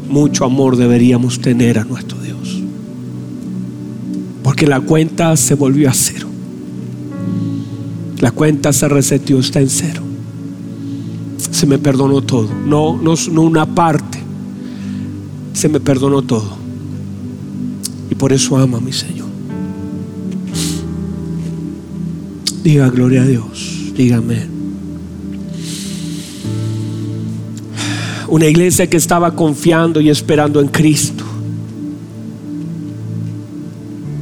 mucho 0.09 0.45
amor 0.45 0.77
deberíamos 0.77 1.41
tener 1.41 1.81
a 1.81 1.85
nuestro 1.85 2.17
Dios. 2.21 2.63
Porque 4.45 4.69
la 4.69 4.81
cuenta 4.81 5.37
se 5.37 5.57
volvió 5.57 5.91
a 5.91 5.95
cero. 5.95 6.29
La 8.21 8.31
cuenta 8.31 8.73
se 8.73 8.89
reseteó, 8.89 9.41
está 9.41 9.61
en 9.61 9.69
cero. 9.69 10.03
Se 11.51 11.67
me 11.67 11.79
perdonó 11.79 12.23
todo. 12.23 12.49
No, 12.67 12.97
no, 13.03 13.15
no 13.33 13.43
una 13.43 13.67
parte. 13.67 14.21
Se 15.55 15.69
me 15.69 15.81
perdonó 15.81 16.23
todo. 16.23 16.60
Por 18.21 18.35
eso 18.35 18.59
ama 18.59 18.77
a 18.77 18.81
mi 18.83 18.93
Señor. 18.93 19.29
Diga 22.63 22.91
gloria 22.91 23.23
a 23.23 23.27
Dios. 23.27 23.93
Dígame. 23.97 24.47
Una 28.29 28.47
iglesia 28.47 28.89
que 28.91 28.99
estaba 28.99 29.35
confiando 29.35 30.03
y 30.03 30.11
esperando 30.11 30.61
en 30.61 30.69
Cristo. 30.69 31.25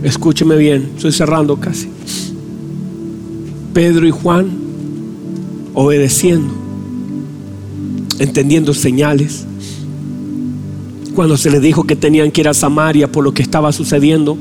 Escúcheme 0.04 0.56
bien, 0.56 0.92
estoy 0.94 1.10
cerrando 1.10 1.58
casi. 1.58 1.88
Pedro 3.74 4.06
y 4.06 4.12
Juan 4.12 4.48
obedeciendo, 5.74 6.54
entendiendo 8.20 8.72
señales. 8.74 9.44
Cuando 11.18 11.36
se 11.36 11.50
les 11.50 11.60
dijo 11.60 11.82
que 11.82 11.96
tenían 11.96 12.30
que 12.30 12.42
ir 12.42 12.46
a 12.46 12.54
Samaria 12.54 13.10
por 13.10 13.24
lo 13.24 13.34
que 13.34 13.42
estaba 13.42 13.72
sucediendo, 13.72 14.38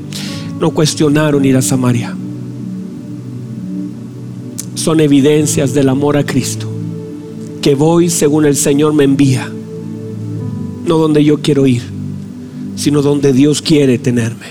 no 0.60 0.70
cuestionaron 0.70 1.44
ir 1.44 1.56
a 1.56 1.62
Samaria 1.62 2.14
son 4.76 5.00
evidencias 5.00 5.74
del 5.74 5.88
amor 5.88 6.16
a 6.16 6.24
Cristo. 6.24 6.70
Que 7.60 7.74
voy 7.74 8.10
según 8.10 8.44
el 8.46 8.54
Señor 8.54 8.92
me 8.92 9.02
envía. 9.02 9.50
No 10.86 10.98
donde 10.98 11.24
yo 11.24 11.42
quiero 11.42 11.66
ir, 11.66 11.82
sino 12.76 13.02
donde 13.02 13.32
Dios 13.32 13.60
quiere 13.60 13.98
tenerme. 13.98 14.46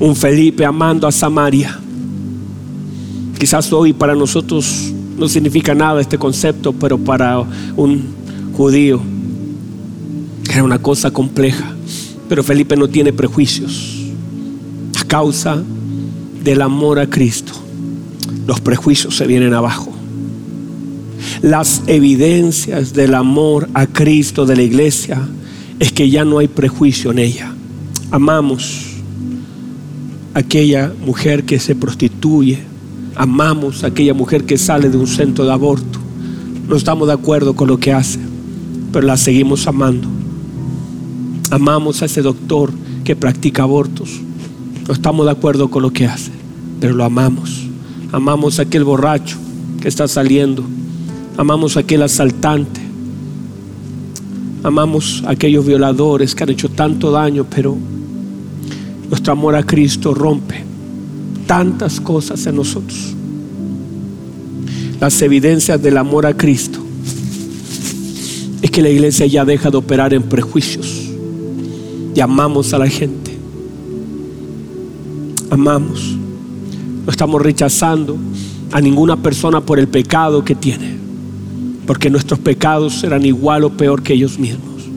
Un 0.00 0.14
Felipe 0.14 0.66
amando 0.66 1.08
a 1.08 1.12
Samaria. 1.12 1.80
Quizás 3.38 3.72
hoy 3.72 3.94
para 3.94 4.14
nosotros 4.14 4.92
no 5.16 5.26
significa 5.26 5.74
nada 5.74 6.02
este 6.02 6.18
concepto, 6.18 6.74
pero 6.74 6.98
para 6.98 7.42
un 7.74 8.02
judío 8.52 9.00
era 10.54 10.64
una 10.64 10.78
cosa 10.78 11.10
compleja. 11.10 11.74
Pero 12.28 12.42
Felipe 12.42 12.76
no 12.76 12.88
tiene 12.88 13.12
prejuicios 13.12 13.96
a 14.98 15.04
causa 15.04 15.62
del 16.44 16.62
amor 16.62 16.98
a 16.98 17.08
Cristo 17.08 17.60
los 18.50 18.60
prejuicios 18.60 19.16
se 19.16 19.28
vienen 19.28 19.54
abajo. 19.54 19.92
Las 21.40 21.82
evidencias 21.86 22.92
del 22.92 23.14
amor 23.14 23.68
a 23.74 23.86
Cristo 23.86 24.44
de 24.44 24.56
la 24.56 24.62
iglesia 24.62 25.20
es 25.78 25.92
que 25.92 26.10
ya 26.10 26.24
no 26.24 26.38
hay 26.38 26.48
prejuicio 26.48 27.12
en 27.12 27.20
ella. 27.20 27.54
Amamos 28.10 28.96
a 30.34 30.40
aquella 30.40 30.92
mujer 31.06 31.44
que 31.44 31.60
se 31.60 31.76
prostituye, 31.76 32.58
amamos 33.14 33.84
a 33.84 33.86
aquella 33.86 34.14
mujer 34.14 34.42
que 34.42 34.58
sale 34.58 34.90
de 34.90 34.96
un 34.96 35.06
centro 35.06 35.44
de 35.44 35.52
aborto. 35.52 36.00
No 36.68 36.74
estamos 36.74 37.06
de 37.06 37.14
acuerdo 37.14 37.54
con 37.54 37.68
lo 37.68 37.78
que 37.78 37.92
hace, 37.92 38.18
pero 38.92 39.06
la 39.06 39.16
seguimos 39.16 39.68
amando. 39.68 40.08
Amamos 41.50 42.00
a 42.00 42.04
ese 42.04 42.22
doctor 42.22 42.72
que 43.02 43.16
practica 43.16 43.64
abortos. 43.64 44.20
No 44.86 44.94
estamos 44.94 45.26
de 45.26 45.32
acuerdo 45.32 45.68
con 45.68 45.82
lo 45.82 45.92
que 45.92 46.06
hace, 46.06 46.30
pero 46.80 46.94
lo 46.94 47.04
amamos. 47.04 47.66
Amamos 48.12 48.58
a 48.58 48.62
aquel 48.62 48.84
borracho 48.84 49.36
que 49.80 49.88
está 49.88 50.06
saliendo. 50.06 50.64
Amamos 51.36 51.76
a 51.76 51.80
aquel 51.80 52.02
asaltante. 52.02 52.80
Amamos 54.62 55.24
a 55.26 55.30
aquellos 55.30 55.66
violadores 55.66 56.36
que 56.36 56.44
han 56.44 56.50
hecho 56.50 56.68
tanto 56.68 57.10
daño, 57.10 57.44
pero 57.50 57.76
nuestro 59.08 59.32
amor 59.32 59.56
a 59.56 59.64
Cristo 59.64 60.14
rompe 60.14 60.62
tantas 61.46 62.00
cosas 62.00 62.46
en 62.46 62.54
nosotros. 62.54 63.14
Las 65.00 65.20
evidencias 65.20 65.82
del 65.82 65.96
amor 65.96 66.26
a 66.26 66.36
Cristo 66.36 66.78
es 68.62 68.70
que 68.70 68.82
la 68.82 68.90
iglesia 68.90 69.26
ya 69.26 69.44
deja 69.44 69.68
de 69.70 69.78
operar 69.78 70.14
en 70.14 70.22
prejuicios 70.22 70.89
y 72.14 72.20
amamos 72.20 72.72
a 72.72 72.78
la 72.78 72.88
gente. 72.88 73.36
Amamos. 75.50 76.16
No 77.04 77.10
estamos 77.10 77.42
rechazando 77.42 78.16
a 78.72 78.80
ninguna 78.80 79.16
persona 79.16 79.60
por 79.60 79.78
el 79.78 79.88
pecado 79.88 80.44
que 80.44 80.54
tiene, 80.54 80.96
porque 81.86 82.10
nuestros 82.10 82.38
pecados 82.38 82.94
serán 83.00 83.24
igual 83.24 83.64
o 83.64 83.70
peor 83.70 84.02
que 84.02 84.14
ellos 84.14 84.38
mismos. 84.38 84.88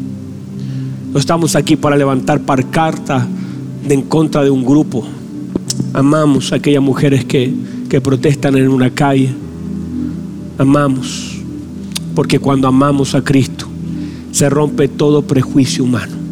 No 1.11 1.19
estamos 1.19 1.55
aquí 1.55 1.75
para 1.75 1.95
levantar 1.95 2.41
carta 2.71 3.27
de 3.87 3.93
en 3.93 4.01
contra 4.03 4.43
de 4.43 4.49
un 4.49 4.63
grupo. 4.63 5.03
Amamos 5.93 6.51
a 6.51 6.55
aquellas 6.55 6.83
mujeres 6.83 7.25
que, 7.25 7.53
que 7.89 8.01
protestan 8.01 8.57
en 8.57 8.69
una 8.69 8.89
calle. 8.89 9.29
Amamos, 10.57 11.37
porque 12.15 12.39
cuando 12.39 12.67
amamos 12.67 13.15
a 13.15 13.23
Cristo 13.23 13.67
se 14.31 14.49
rompe 14.49 14.87
todo 14.87 15.21
prejuicio 15.21 15.83
humano. 15.83 16.22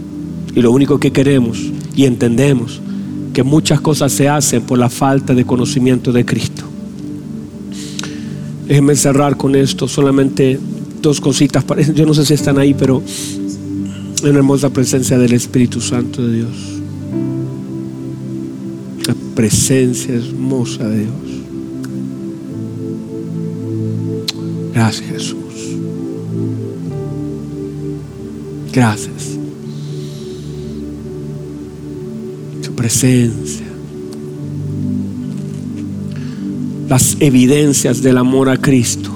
Y 0.55 0.61
lo 0.61 0.71
único 0.71 0.99
que 0.99 1.11
queremos 1.11 1.59
y 1.95 2.05
entendemos 2.05 2.81
que 3.33 3.43
muchas 3.43 3.79
cosas 3.79 4.11
se 4.11 4.27
hacen 4.27 4.63
por 4.63 4.77
la 4.77 4.89
falta 4.89 5.33
de 5.33 5.45
conocimiento 5.45 6.11
de 6.11 6.25
Cristo. 6.25 6.63
Déjenme 8.67 8.95
cerrar 8.95 9.37
con 9.37 9.55
esto, 9.55 9.87
solamente 9.87 10.59
dos 11.01 11.19
cositas. 11.19 11.65
Yo 11.95 12.05
no 12.05 12.13
sé 12.13 12.25
si 12.25 12.33
están 12.33 12.57
ahí, 12.57 12.73
pero 12.73 13.01
en 14.23 14.29
una 14.29 14.39
hermosa 14.39 14.69
presencia 14.69 15.17
del 15.17 15.33
Espíritu 15.33 15.81
Santo 15.81 16.25
de 16.25 16.37
Dios. 16.37 16.55
La 19.07 19.15
presencia 19.35 20.13
hermosa 20.13 20.87
de 20.87 20.99
Dios. 20.99 21.11
Gracias 24.73 25.09
Jesús. 25.09 25.37
Gracias. 28.71 29.40
Presencia. 32.81 33.67
Las 36.89 37.15
evidencias 37.19 38.01
del 38.01 38.17
amor 38.17 38.49
a 38.49 38.57
Cristo. 38.57 39.11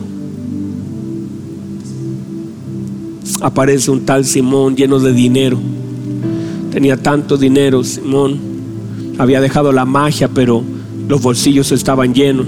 Aparece 3.42 3.90
un 3.90 4.06
tal 4.06 4.24
Simón 4.24 4.76
lleno 4.76 5.00
de 5.00 5.14
dinero, 5.14 5.60
Tenía 6.70 6.96
tanto 6.96 7.38
dinero, 7.38 7.84
Simón. 7.84 8.38
Había 9.18 9.42
dejado 9.42 9.72
la 9.72 9.86
magia, 9.86 10.28
pero 10.28 10.62
los 11.08 11.20
bolsillos 11.24 11.72
estaban 11.72 12.14
llenos. 12.14 12.46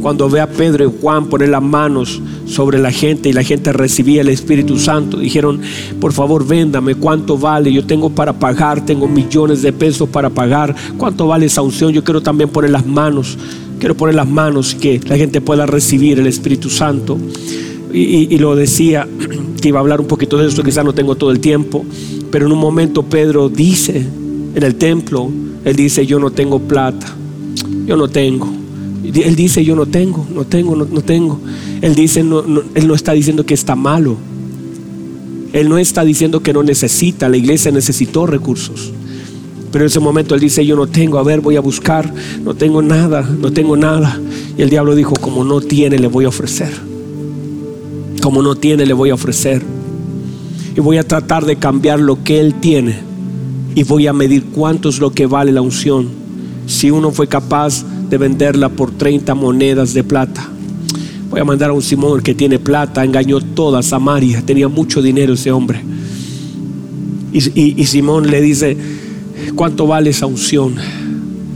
Cuando 0.00 0.30
ve 0.30 0.40
a 0.40 0.48
Pedro 0.48 0.86
y 0.86 0.92
Juan 0.98 1.26
poner 1.26 1.50
las 1.50 1.62
manos 1.62 2.22
sobre 2.52 2.78
la 2.78 2.92
gente 2.92 3.30
y 3.30 3.32
la 3.32 3.42
gente 3.42 3.72
recibía 3.72 4.20
el 4.20 4.28
Espíritu 4.28 4.78
Santo, 4.78 5.18
dijeron, 5.18 5.60
por 6.00 6.12
favor, 6.12 6.46
véndame, 6.46 6.94
¿cuánto 6.94 7.38
vale? 7.38 7.72
Yo 7.72 7.84
tengo 7.84 8.10
para 8.10 8.34
pagar, 8.34 8.84
tengo 8.84 9.08
millones 9.08 9.62
de 9.62 9.72
pesos 9.72 10.08
para 10.08 10.28
pagar. 10.30 10.74
¿Cuánto 10.98 11.26
vale 11.26 11.46
esa 11.46 11.62
unción? 11.62 11.92
Yo 11.92 12.04
quiero 12.04 12.20
también 12.20 12.50
poner 12.50 12.70
las 12.70 12.86
manos. 12.86 13.38
Quiero 13.78 13.96
poner 13.96 14.14
las 14.14 14.28
manos 14.28 14.74
que 14.74 15.00
la 15.06 15.16
gente 15.16 15.40
pueda 15.40 15.66
recibir 15.66 16.20
el 16.20 16.26
Espíritu 16.26 16.68
Santo. 16.68 17.18
Y, 17.92 18.38
lo 18.38 18.54
decía, 18.54 19.08
que 19.60 19.68
iba 19.68 19.78
a 19.78 19.82
hablar 19.82 20.00
un 20.00 20.06
poquito 20.06 20.38
de 20.38 20.46
esto, 20.48 20.62
quizás 20.62 20.84
no 20.84 20.92
tengo 20.92 21.14
todo 21.14 21.30
el 21.30 21.40
tiempo, 21.40 21.84
pero 22.30 22.46
en 22.46 22.52
un 22.52 22.58
momento 22.58 23.02
Pedro 23.02 23.48
dice 23.48 24.06
en 24.54 24.62
el 24.62 24.74
templo, 24.76 25.30
él 25.64 25.76
dice, 25.76 26.06
yo 26.06 26.18
no 26.18 26.30
tengo 26.30 26.58
plata, 26.58 27.06
yo 27.86 27.96
no 27.96 28.08
tengo. 28.08 28.61
Él 29.04 29.36
dice, 29.36 29.64
yo 29.64 29.74
no 29.74 29.86
tengo, 29.86 30.26
no 30.32 30.44
tengo, 30.44 30.76
no, 30.76 31.02
tengo. 31.02 31.40
Él 31.80 31.94
dice, 31.94 32.20
él 32.20 32.86
no 32.86 32.94
está 32.94 33.12
diciendo 33.12 33.44
que 33.44 33.54
está 33.54 33.74
malo. 33.74 34.16
Él 35.52 35.68
no 35.68 35.76
está 35.76 36.04
diciendo 36.04 36.40
que 36.40 36.52
no 36.52 36.62
necesita, 36.62 37.28
la 37.28 37.36
iglesia 37.36 37.70
necesitó 37.70 38.26
recursos. 38.26 38.92
Pero 39.70 39.84
en 39.84 39.86
ese 39.86 40.00
momento 40.00 40.34
él 40.34 40.40
dice, 40.40 40.64
yo 40.64 40.76
no 40.76 40.86
tengo, 40.86 41.18
a 41.18 41.22
ver, 41.22 41.40
voy 41.40 41.56
a 41.56 41.60
buscar, 41.60 42.12
no 42.44 42.54
tengo 42.54 42.82
nada, 42.82 43.22
no 43.22 43.52
tengo 43.52 43.76
nada. 43.76 44.20
Y 44.56 44.62
el 44.62 44.70
diablo 44.70 44.94
dijo, 44.94 45.14
como 45.14 45.44
no 45.44 45.60
tiene, 45.60 45.98
le 45.98 46.08
voy 46.08 46.26
a 46.26 46.28
ofrecer. 46.28 46.70
Como 48.22 48.42
no 48.42 48.54
tiene, 48.54 48.86
le 48.86 48.92
voy 48.92 49.10
a 49.10 49.14
ofrecer. 49.14 49.62
Y 50.76 50.80
voy 50.80 50.98
a 50.98 51.06
tratar 51.06 51.44
de 51.44 51.56
cambiar 51.56 52.00
lo 52.00 52.22
que 52.22 52.40
él 52.40 52.54
tiene. 52.60 52.98
Y 53.74 53.82
voy 53.84 54.06
a 54.06 54.12
medir 54.12 54.44
cuánto 54.44 54.90
es 54.90 54.98
lo 54.98 55.10
que 55.12 55.26
vale 55.26 55.52
la 55.52 55.62
unción. 55.62 56.08
Si 56.66 56.90
uno 56.90 57.10
fue 57.10 57.26
capaz 57.26 57.84
de 58.12 58.18
venderla 58.18 58.68
por 58.68 58.90
30 58.90 59.34
monedas 59.34 59.94
de 59.94 60.04
plata. 60.04 60.46
Voy 61.30 61.40
a 61.40 61.44
mandar 61.46 61.70
a 61.70 61.72
un 61.72 61.80
Simón 61.80 62.20
que 62.20 62.34
tiene 62.34 62.58
plata, 62.58 63.02
engañó 63.02 63.40
toda 63.40 63.82
Samaria, 63.82 64.42
tenía 64.44 64.68
mucho 64.68 65.00
dinero 65.00 65.32
ese 65.32 65.50
hombre. 65.50 65.80
Y, 67.32 67.86
Simón 67.86 68.30
le 68.30 68.42
dice, 68.42 68.76
¿cuánto 69.54 69.86
vale 69.86 70.10
esa 70.10 70.26
unción? 70.26 70.74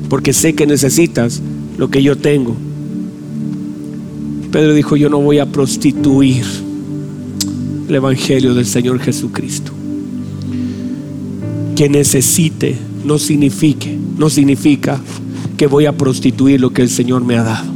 Porque 0.09 0.33
sé 0.33 0.55
que 0.55 0.67
necesitas 0.67 1.43
lo 1.77 1.91
que 1.91 2.03
yo 2.03 2.17
tengo. 2.17 2.57
Pedro 4.51 4.73
dijo, 4.73 4.97
yo 4.97 5.11
no 5.11 5.21
voy 5.21 5.41
a 5.41 5.45
prostituir 5.53 6.47
el 7.87 7.95
Evangelio 7.95 8.55
del 8.55 8.65
Señor 8.65 8.99
Jesucristo. 9.01 9.73
Que 11.77 11.91
necesite 11.91 12.79
no 13.05 13.19
signifique, 13.19 13.99
no 14.17 14.31
significa 14.31 14.99
que 15.57 15.67
voy 15.67 15.87
a 15.87 15.93
prostituir 15.93 16.61
lo 16.61 16.71
que 16.71 16.83
el 16.83 16.91
Señor 16.91 17.25
me 17.25 17.37
ha 17.37 17.43
dado. 17.43 17.67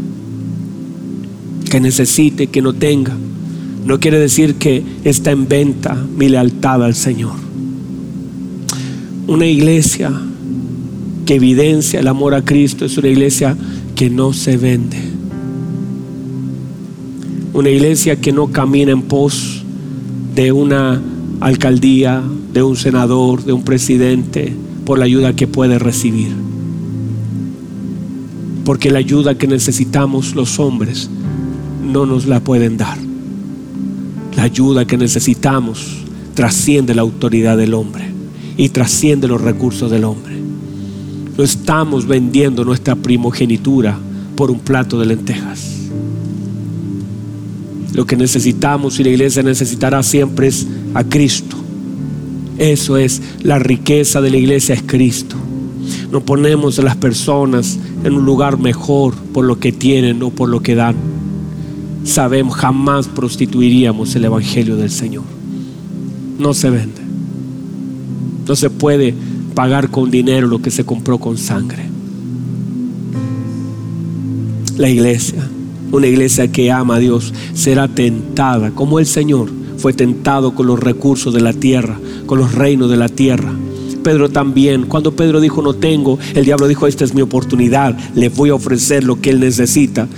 Que 1.70 1.80
necesite, 1.80 2.48
que 2.48 2.62
no 2.62 2.72
tenga. 2.72 3.16
No 3.84 3.98
quiere 3.98 4.18
decir 4.18 4.56
que 4.56 4.82
está 5.04 5.30
en 5.30 5.48
venta 5.48 5.94
mi 6.16 6.28
lealtad 6.28 6.84
al 6.84 6.94
Señor. 6.94 7.32
Una 9.26 9.46
iglesia 9.46 10.12
que 11.24 11.36
evidencia 11.36 12.00
el 12.00 12.08
amor 12.08 12.34
a 12.34 12.44
Cristo 12.44 12.84
es 12.84 12.98
una 12.98 13.08
iglesia 13.08 13.56
que 13.94 14.10
no 14.10 14.32
se 14.32 14.56
vende. 14.56 14.98
Una 17.52 17.70
iglesia 17.70 18.16
que 18.16 18.32
no 18.32 18.48
camina 18.48 18.92
en 18.92 19.02
pos 19.02 19.64
de 20.34 20.52
una 20.52 21.00
alcaldía, 21.40 22.22
de 22.52 22.62
un 22.62 22.76
senador, 22.76 23.44
de 23.44 23.52
un 23.52 23.62
presidente, 23.62 24.52
por 24.84 24.98
la 24.98 25.04
ayuda 25.04 25.34
que 25.34 25.46
puede 25.46 25.78
recibir 25.78 26.49
porque 28.64 28.90
la 28.90 28.98
ayuda 28.98 29.36
que 29.36 29.46
necesitamos 29.46 30.34
los 30.34 30.58
hombres 30.58 31.10
no 31.84 32.06
nos 32.06 32.26
la 32.26 32.40
pueden 32.40 32.76
dar. 32.76 32.98
La 34.36 34.44
ayuda 34.44 34.86
que 34.86 34.96
necesitamos 34.96 36.04
trasciende 36.34 36.94
la 36.94 37.02
autoridad 37.02 37.56
del 37.56 37.74
hombre 37.74 38.04
y 38.56 38.68
trasciende 38.68 39.28
los 39.28 39.40
recursos 39.40 39.90
del 39.90 40.04
hombre. 40.04 40.34
No 41.36 41.44
estamos 41.44 42.06
vendiendo 42.06 42.64
nuestra 42.64 42.94
primogenitura 42.94 43.98
por 44.36 44.50
un 44.50 44.60
plato 44.60 44.98
de 44.98 45.06
lentejas. 45.06 45.80
Lo 47.94 48.06
que 48.06 48.16
necesitamos 48.16 49.00
y 49.00 49.04
la 49.04 49.10
iglesia 49.10 49.42
necesitará 49.42 50.02
siempre 50.02 50.46
es 50.46 50.66
a 50.94 51.02
Cristo. 51.02 51.56
Eso 52.58 52.96
es 52.96 53.20
la 53.42 53.58
riqueza 53.58 54.20
de 54.20 54.30
la 54.30 54.36
iglesia, 54.36 54.74
es 54.74 54.82
Cristo. 54.82 55.36
No 56.10 56.20
ponemos 56.20 56.78
a 56.78 56.82
las 56.82 56.96
personas 56.96 57.78
en 58.02 58.14
un 58.14 58.24
lugar 58.24 58.58
mejor 58.58 59.14
por 59.32 59.44
lo 59.44 59.60
que 59.60 59.70
tienen 59.70 60.22
o 60.22 60.30
por 60.30 60.48
lo 60.48 60.60
que 60.60 60.74
dan. 60.74 60.96
Sabemos, 62.04 62.56
jamás 62.56 63.06
prostituiríamos 63.06 64.14
el 64.16 64.24
Evangelio 64.24 64.76
del 64.76 64.90
Señor. 64.90 65.22
No 66.38 66.52
se 66.52 66.70
vende. 66.70 67.00
No 68.48 68.56
se 68.56 68.70
puede 68.70 69.14
pagar 69.54 69.90
con 69.90 70.10
dinero 70.10 70.48
lo 70.48 70.60
que 70.60 70.72
se 70.72 70.84
compró 70.84 71.18
con 71.18 71.38
sangre. 71.38 71.84
La 74.76 74.88
iglesia, 74.88 75.46
una 75.92 76.08
iglesia 76.08 76.50
que 76.50 76.72
ama 76.72 76.96
a 76.96 76.98
Dios, 76.98 77.32
será 77.54 77.86
tentada 77.86 78.72
como 78.72 78.98
el 78.98 79.06
Señor 79.06 79.50
fue 79.76 79.92
tentado 79.92 80.54
con 80.54 80.66
los 80.66 80.78
recursos 80.78 81.32
de 81.32 81.40
la 81.40 81.52
tierra, 81.54 81.98
con 82.26 82.38
los 82.38 82.54
reinos 82.54 82.90
de 82.90 82.98
la 82.98 83.08
tierra 83.08 83.54
Pedro 84.00 84.28
también. 84.28 84.86
Cuando 84.86 85.12
Pedro 85.12 85.40
dijo 85.40 85.62
no 85.62 85.74
tengo, 85.74 86.18
el 86.34 86.44
diablo 86.44 86.68
dijo 86.68 86.86
esta 86.86 87.04
es 87.04 87.14
mi 87.14 87.22
oportunidad, 87.22 87.96
le 88.14 88.28
voy 88.28 88.50
a 88.50 88.54
ofrecer 88.54 89.04
lo 89.04 89.20
que 89.20 89.30
él 89.30 89.40
necesita. 89.40 90.08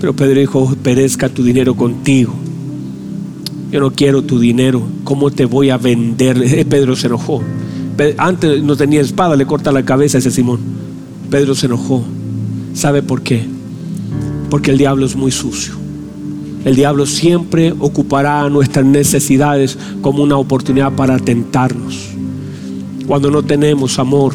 Pero 0.00 0.14
Pedro 0.14 0.40
dijo, 0.40 0.76
perezca 0.82 1.28
tu 1.28 1.42
dinero 1.42 1.74
contigo. 1.74 2.34
Yo 3.72 3.80
no 3.80 3.92
quiero 3.92 4.22
tu 4.22 4.38
dinero. 4.38 4.82
¿Cómo 5.04 5.30
te 5.30 5.46
voy 5.46 5.70
a 5.70 5.78
vender? 5.78 6.66
Pedro 6.68 6.94
se 6.96 7.06
enojó. 7.06 7.42
Antes 8.18 8.62
no 8.62 8.76
tenía 8.76 9.00
espada, 9.00 9.36
le 9.36 9.46
corta 9.46 9.72
la 9.72 9.84
cabeza 9.84 10.18
a 10.18 10.20
ese 10.20 10.30
Simón. 10.30 10.60
Pedro 11.30 11.54
se 11.54 11.66
enojó. 11.66 12.04
¿Sabe 12.74 13.02
por 13.02 13.22
qué? 13.22 13.44
Porque 14.50 14.70
el 14.70 14.78
diablo 14.78 15.06
es 15.06 15.16
muy 15.16 15.32
sucio. 15.32 15.74
El 16.64 16.76
diablo 16.76 17.06
siempre 17.06 17.72
ocupará 17.78 18.48
nuestras 18.50 18.84
necesidades 18.84 19.78
como 20.02 20.22
una 20.22 20.36
oportunidad 20.36 20.92
para 20.92 21.18
tentarnos 21.18 22.15
cuando 23.06 23.30
no 23.30 23.42
tenemos 23.42 23.98
amor, 23.98 24.34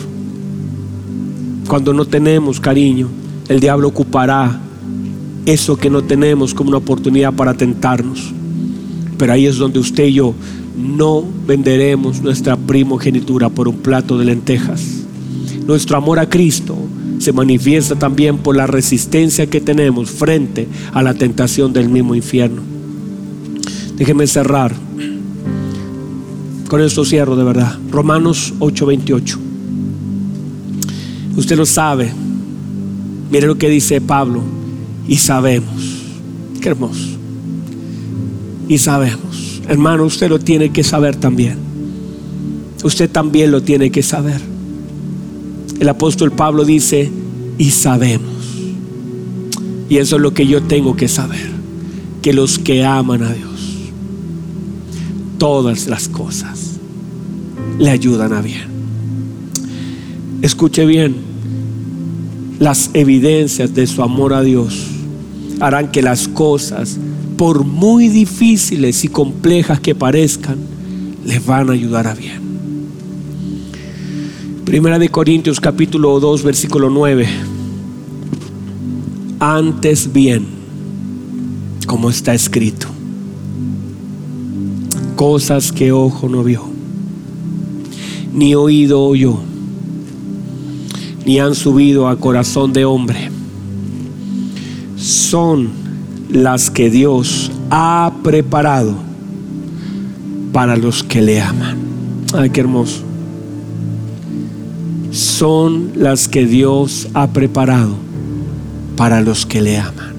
cuando 1.68 1.94
no 1.94 2.06
tenemos 2.06 2.60
cariño, 2.60 3.08
el 3.48 3.60
diablo 3.60 3.90
ocupará 3.90 4.62
eso 5.46 5.76
que 5.76 5.90
no 5.90 6.04
tenemos 6.04 6.54
como 6.54 6.70
una 6.70 6.78
oportunidad 6.78 7.34
para 7.34 7.54
tentarnos. 7.54 8.34
Pero 9.18 9.34
ahí 9.34 9.46
es 9.46 9.58
donde 9.58 9.80
usted 9.80 10.06
y 10.06 10.14
yo 10.14 10.34
no 10.78 11.24
venderemos 11.46 12.22
nuestra 12.22 12.56
primogenitura 12.56 13.50
por 13.50 13.68
un 13.68 13.78
plato 13.78 14.18
de 14.18 14.26
lentejas. 14.26 15.04
Nuestro 15.68 15.98
amor 15.98 16.20
a 16.20 16.30
Cristo 16.30 16.76
se 17.20 17.34
manifiesta 17.34 17.96
también 17.96 18.38
por 18.38 18.56
la 18.56 18.68
resistencia 18.68 19.48
que 19.48 19.62
tenemos 19.62 20.10
frente 20.10 20.68
a 20.94 21.04
la 21.04 21.14
tentación 21.14 21.72
del 21.72 21.90
mismo 21.90 22.16
infierno. 22.16 22.62
Déjeme 23.96 24.26
cerrar 24.26 24.74
con 26.72 26.80
esto 26.80 27.04
cierro 27.04 27.36
de 27.36 27.44
verdad. 27.44 27.78
Romanos 27.92 28.54
8:28. 28.60 29.38
Usted 31.36 31.58
lo 31.58 31.66
sabe. 31.66 32.14
Mire 33.30 33.46
lo 33.46 33.58
que 33.58 33.68
dice 33.68 34.00
Pablo. 34.00 34.42
Y 35.06 35.18
sabemos. 35.18 35.76
Qué 36.62 36.70
hermoso. 36.70 37.10
Y 38.70 38.78
sabemos. 38.78 39.62
Hermano, 39.68 40.06
usted 40.06 40.30
lo 40.30 40.40
tiene 40.40 40.72
que 40.72 40.82
saber 40.82 41.18
también. 41.18 41.58
Usted 42.86 43.10
también 43.10 43.52
lo 43.52 43.62
tiene 43.62 43.92
que 43.92 44.02
saber. 44.02 44.40
El 45.78 45.90
apóstol 45.90 46.32
Pablo 46.32 46.64
dice, 46.64 47.12
y 47.58 47.70
sabemos. 47.72 48.32
Y 49.90 49.98
eso 49.98 50.16
es 50.16 50.22
lo 50.22 50.34
que 50.34 50.48
yo 50.48 50.64
tengo 50.64 50.96
que 50.96 51.10
saber. 51.10 51.52
Que 52.22 52.32
los 52.32 52.60
que 52.60 52.86
aman 52.86 53.24
a 53.24 53.34
Dios 53.34 53.52
todas 55.42 55.88
las 55.88 56.08
cosas 56.08 56.61
le 57.82 57.90
ayudan 57.90 58.32
a 58.32 58.42
bien. 58.42 58.70
Escuche 60.44 60.86
bien, 60.86 61.16
las 62.60 62.92
evidencias 62.94 63.74
de 63.74 63.88
su 63.88 64.04
amor 64.04 64.34
a 64.34 64.44
Dios 64.44 64.88
harán 65.60 65.92
que 65.92 66.04
las 66.04 66.28
cosas, 66.28 67.00
por 67.38 67.66
muy 67.66 68.08
difíciles 68.08 69.04
y 69.04 69.08
complejas 69.08 69.80
que 69.80 69.96
parezcan, 69.96 70.58
les 71.26 71.44
van 71.44 71.70
a 71.70 71.74
ayudar 71.74 72.06
a 72.06 72.14
bien. 72.14 72.40
Primera 74.64 75.00
de 75.00 75.10
Corintios 75.10 75.60
capítulo 75.60 76.20
2 76.20 76.44
versículo 76.44 76.92
9. 76.92 77.28
Antes 79.40 80.14
bien, 80.14 80.46
como 81.88 82.12
está 82.12 82.36
escrito 82.36 82.88
cosas 85.16 85.72
que 85.72 85.92
ojo 85.92 86.30
no 86.30 86.44
vio, 86.44 86.71
ni 88.34 88.56
oído 88.56 89.14
yo, 89.16 89.40
ni 91.26 91.40
han 91.40 91.56
subido 91.56 92.08
a 92.08 92.18
corazón 92.18 92.74
de 92.74 92.86
hombre. 92.86 93.30
Son 94.96 95.70
las 96.30 96.70
que 96.70 96.90
Dios 96.90 97.52
ha 97.70 98.12
preparado 98.24 98.96
para 100.54 100.76
los 100.78 101.04
que 101.04 101.22
le 101.22 101.42
aman. 101.42 101.78
Ay, 102.34 102.50
qué 102.50 102.62
hermoso. 102.62 103.02
Son 105.12 105.92
las 105.96 106.28
que 106.28 106.46
Dios 106.46 107.10
ha 107.14 107.28
preparado 107.28 107.96
para 108.96 109.22
los 109.22 109.46
que 109.46 109.62
le 109.62 109.78
aman. 109.78 110.12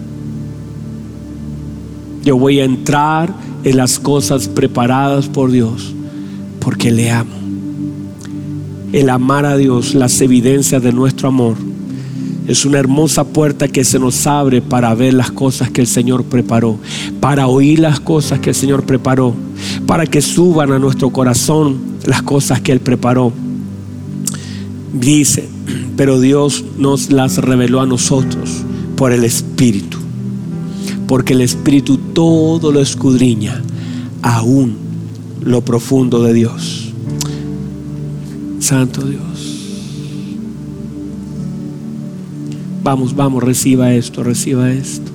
Yo 2.25 2.37
voy 2.37 2.61
a 2.61 2.65
entrar 2.65 3.35
en 3.65 3.77
las 3.77 3.99
cosas 3.99 4.49
preparadas 4.49 5.29
por 5.29 5.51
Dios 5.51 5.95
porque 6.61 6.91
le 6.91 7.11
amo. 7.11 7.42
El 8.93 9.09
amar 9.09 9.47
a 9.47 9.57
Dios, 9.57 9.95
las 9.95 10.21
evidencias 10.21 10.83
de 10.83 10.93
nuestro 10.93 11.29
amor, 11.29 11.57
es 12.47 12.67
una 12.67 12.79
hermosa 12.79 13.25
puerta 13.25 13.67
que 13.67 13.85
se 13.85 13.99
nos 13.99 14.27
abre 14.27 14.61
para 14.61 14.95
ver 14.95 15.15
las 15.15 15.31
cosas 15.31 15.71
que 15.71 15.81
el 15.81 15.87
Señor 15.87 16.25
preparó, 16.25 16.77
para 17.19 17.47
oír 17.47 17.79
las 17.79 18.01
cosas 18.01 18.41
que 18.41 18.51
el 18.51 18.55
Señor 18.55 18.85
preparó, 18.85 19.35
para 19.87 20.07
que 20.07 20.21
suban 20.21 20.73
a 20.73 20.79
nuestro 20.79 21.09
corazón 21.09 21.79
las 22.05 22.21
cosas 22.21 22.61
que 22.61 22.73
Él 22.73 22.81
preparó. 22.81 23.33
Dice, 24.93 25.49
pero 25.97 26.21
Dios 26.21 26.63
nos 26.77 27.11
las 27.11 27.39
reveló 27.39 27.81
a 27.81 27.87
nosotros 27.87 28.63
por 28.97 29.13
el 29.13 29.25
Espíritu, 29.25 29.97
porque 31.07 31.33
el 31.33 31.41
Espíritu 31.41 31.97
todo 31.97 32.71
lo 32.73 32.81
escudriña, 32.81 33.63
aún 34.21 34.77
lo 35.43 35.65
profundo 35.65 36.23
de 36.23 36.35
Dios. 36.35 36.72
Santo 38.63 39.03
Dios. 39.03 39.59
Vamos, 42.85 43.17
vamos, 43.17 43.43
reciba 43.43 43.93
esto, 43.93 44.23
reciba 44.23 44.73
esto. 44.73 45.11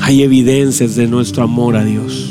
Hay 0.00 0.22
evidencias 0.22 0.96
de 0.96 1.06
nuestro 1.06 1.42
amor 1.42 1.76
a 1.76 1.84
Dios. 1.84 2.30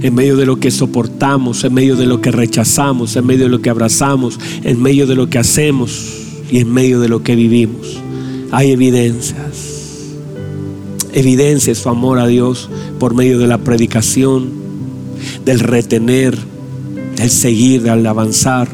En 0.00 0.14
medio 0.14 0.38
de 0.38 0.46
lo 0.46 0.58
que 0.58 0.70
soportamos, 0.70 1.64
en 1.64 1.74
medio 1.74 1.96
de 1.96 2.06
lo 2.06 2.22
que 2.22 2.30
rechazamos, 2.30 3.14
en 3.16 3.26
medio 3.26 3.44
de 3.44 3.50
lo 3.50 3.60
que 3.60 3.68
abrazamos, 3.68 4.40
en 4.64 4.80
medio 4.80 5.06
de 5.06 5.16
lo 5.16 5.28
que 5.28 5.38
hacemos 5.38 6.12
y 6.50 6.60
en 6.60 6.72
medio 6.72 6.98
de 7.00 7.08
lo 7.08 7.22
que 7.22 7.36
vivimos. 7.36 7.98
Hay 8.52 8.70
evidencias. 8.70 10.14
Evidencia 11.12 11.74
su 11.74 11.90
amor 11.90 12.18
a 12.18 12.26
Dios 12.26 12.70
por 12.98 13.14
medio 13.14 13.38
de 13.38 13.46
la 13.46 13.58
predicación, 13.58 14.65
del 15.46 15.60
retener, 15.60 16.36
del 17.16 17.30
seguir, 17.30 17.80
del 17.82 18.04
avanzar. 18.04 18.68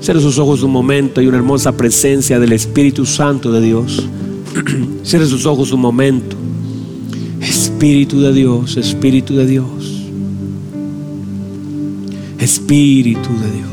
Cierre 0.00 0.20
sus 0.20 0.36
ojos 0.38 0.64
un 0.64 0.72
momento, 0.72 1.20
hay 1.20 1.28
una 1.28 1.36
hermosa 1.36 1.70
presencia 1.76 2.40
del 2.40 2.52
Espíritu 2.52 3.06
Santo 3.06 3.52
de 3.52 3.60
Dios. 3.60 4.04
Cierre 5.04 5.26
sus 5.26 5.46
ojos 5.46 5.70
un 5.70 5.80
momento. 5.80 6.36
Espíritu 7.40 8.20
de 8.20 8.32
Dios, 8.32 8.76
Espíritu 8.76 9.36
de 9.36 9.46
Dios. 9.46 9.68
Espíritu 12.40 13.28
de 13.28 13.50
Dios. 13.52 13.68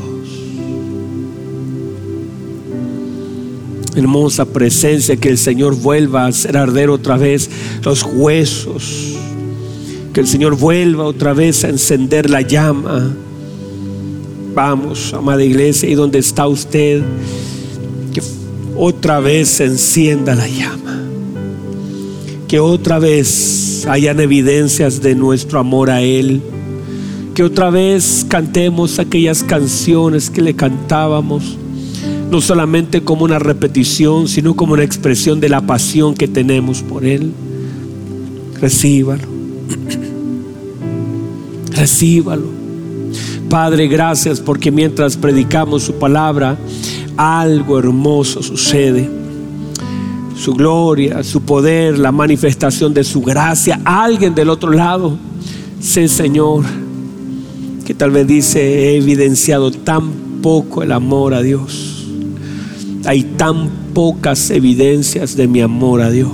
Hermosa 3.96 4.44
presencia, 4.44 5.16
que 5.16 5.28
el 5.28 5.38
Señor 5.38 5.74
vuelva 5.74 6.26
a 6.26 6.28
hacer 6.28 6.56
arder 6.56 6.90
otra 6.90 7.16
vez 7.16 7.50
los 7.82 8.04
huesos. 8.04 9.19
Que 10.20 10.24
el 10.24 10.28
Señor 10.28 10.54
vuelva 10.54 11.04
otra 11.04 11.32
vez 11.32 11.64
a 11.64 11.70
encender 11.70 12.28
la 12.28 12.42
llama. 12.42 13.10
Vamos, 14.54 15.14
amada 15.14 15.42
iglesia, 15.42 15.88
y 15.88 15.94
donde 15.94 16.18
está 16.18 16.46
usted, 16.46 17.00
que 18.12 18.20
otra 18.76 19.20
vez 19.20 19.60
encienda 19.60 20.34
la 20.34 20.46
llama. 20.46 21.00
Que 22.48 22.60
otra 22.60 22.98
vez 22.98 23.86
hayan 23.88 24.20
evidencias 24.20 25.00
de 25.00 25.14
nuestro 25.14 25.58
amor 25.58 25.88
a 25.88 26.02
Él. 26.02 26.42
Que 27.34 27.42
otra 27.42 27.70
vez 27.70 28.26
cantemos 28.28 28.98
aquellas 28.98 29.42
canciones 29.42 30.28
que 30.28 30.42
le 30.42 30.54
cantábamos 30.54 31.56
no 32.30 32.42
solamente 32.42 33.00
como 33.00 33.24
una 33.24 33.38
repetición, 33.38 34.28
sino 34.28 34.54
como 34.54 34.74
una 34.74 34.84
expresión 34.84 35.40
de 35.40 35.48
la 35.48 35.62
pasión 35.62 36.12
que 36.12 36.28
tenemos 36.28 36.82
por 36.82 37.06
Él. 37.06 37.32
Recíbalo. 38.60 39.40
Recíbalo. 41.70 42.46
Padre, 43.48 43.88
gracias 43.88 44.40
porque 44.40 44.70
mientras 44.70 45.16
predicamos 45.16 45.82
su 45.82 45.94
palabra, 45.94 46.56
algo 47.16 47.78
hermoso 47.78 48.42
sucede. 48.42 49.10
Su 50.36 50.54
gloria, 50.54 51.22
su 51.22 51.42
poder, 51.42 51.98
la 51.98 52.12
manifestación 52.12 52.94
de 52.94 53.04
su 53.04 53.20
gracia. 53.22 53.80
Alguien 53.84 54.34
del 54.34 54.48
otro 54.50 54.70
lado, 54.70 55.18
sé 55.80 56.08
Señor, 56.08 56.64
que 57.84 57.94
tal 57.94 58.10
vez 58.10 58.26
dice, 58.26 58.60
he 58.60 58.96
evidenciado 58.96 59.70
tan 59.70 60.10
poco 60.40 60.82
el 60.82 60.92
amor 60.92 61.34
a 61.34 61.42
Dios 61.42 62.00
hay 63.06 63.22
tan 63.22 63.68
pocas 63.94 64.50
evidencias 64.50 65.36
de 65.36 65.48
mi 65.48 65.60
amor 65.60 66.00
a 66.00 66.10
Dios. 66.10 66.30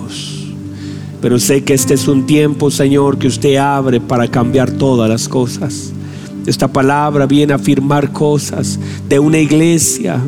Pero 1.27 1.41
sé 1.41 1.65
que 1.65 1.75
este 1.75 1.95
es 1.95 2.07
un 2.07 2.25
tiempo, 2.25 2.71
Señor, 2.71 3.19
que 3.19 3.27
usted 3.27 3.57
abre 3.57 4.01
para 4.01 4.29
cambiar 4.29 4.71
todas 4.71 5.11
las 5.11 5.29
cosas. 5.29 5.91
Esta 6.47 6.69
palabra 6.69 7.27
viene 7.27 7.53
a 7.53 7.57
afirmar 7.57 8.13
cosas 8.13 8.79
de 9.09 9.19
una 9.19 9.41
iglesia 9.41 10.21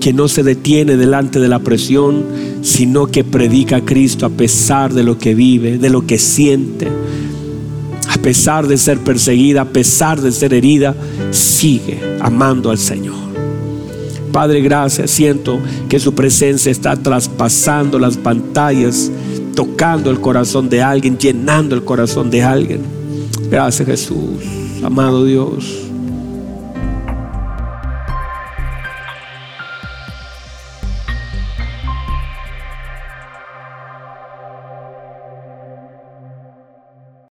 que 0.00 0.12
no 0.12 0.28
se 0.28 0.44
detiene 0.44 0.96
delante 0.96 1.40
de 1.40 1.48
la 1.48 1.58
presión, 1.58 2.24
sino 2.62 3.08
que 3.08 3.24
predica 3.24 3.78
a 3.78 3.84
Cristo 3.84 4.24
a 4.24 4.28
pesar 4.28 4.94
de 4.94 5.02
lo 5.02 5.18
que 5.18 5.34
vive, 5.34 5.78
de 5.78 5.90
lo 5.90 6.06
que 6.06 6.16
siente. 6.16 6.86
A 8.08 8.18
pesar 8.18 8.68
de 8.68 8.78
ser 8.78 8.98
perseguida, 9.00 9.62
a 9.62 9.70
pesar 9.70 10.20
de 10.20 10.30
ser 10.30 10.54
herida, 10.54 10.94
sigue 11.32 11.98
amando 12.20 12.70
al 12.70 12.78
Señor. 12.78 13.16
Padre, 14.30 14.60
gracias. 14.60 15.10
Siento 15.10 15.58
que 15.88 15.98
su 15.98 16.14
presencia 16.14 16.70
está 16.70 16.94
traspasando 16.94 17.98
las 17.98 18.16
pantallas, 18.16 19.10
tocando 19.56 20.10
el 20.10 20.20
corazón 20.20 20.68
de 20.68 20.80
alguien, 20.80 21.18
llenando 21.18 21.74
el 21.74 21.82
corazón 21.82 22.30
de 22.30 22.44
alguien. 22.44 22.82
Gracias 23.50 23.88
Jesús, 23.88 24.44
amado 24.84 25.24
Dios. 25.24 25.85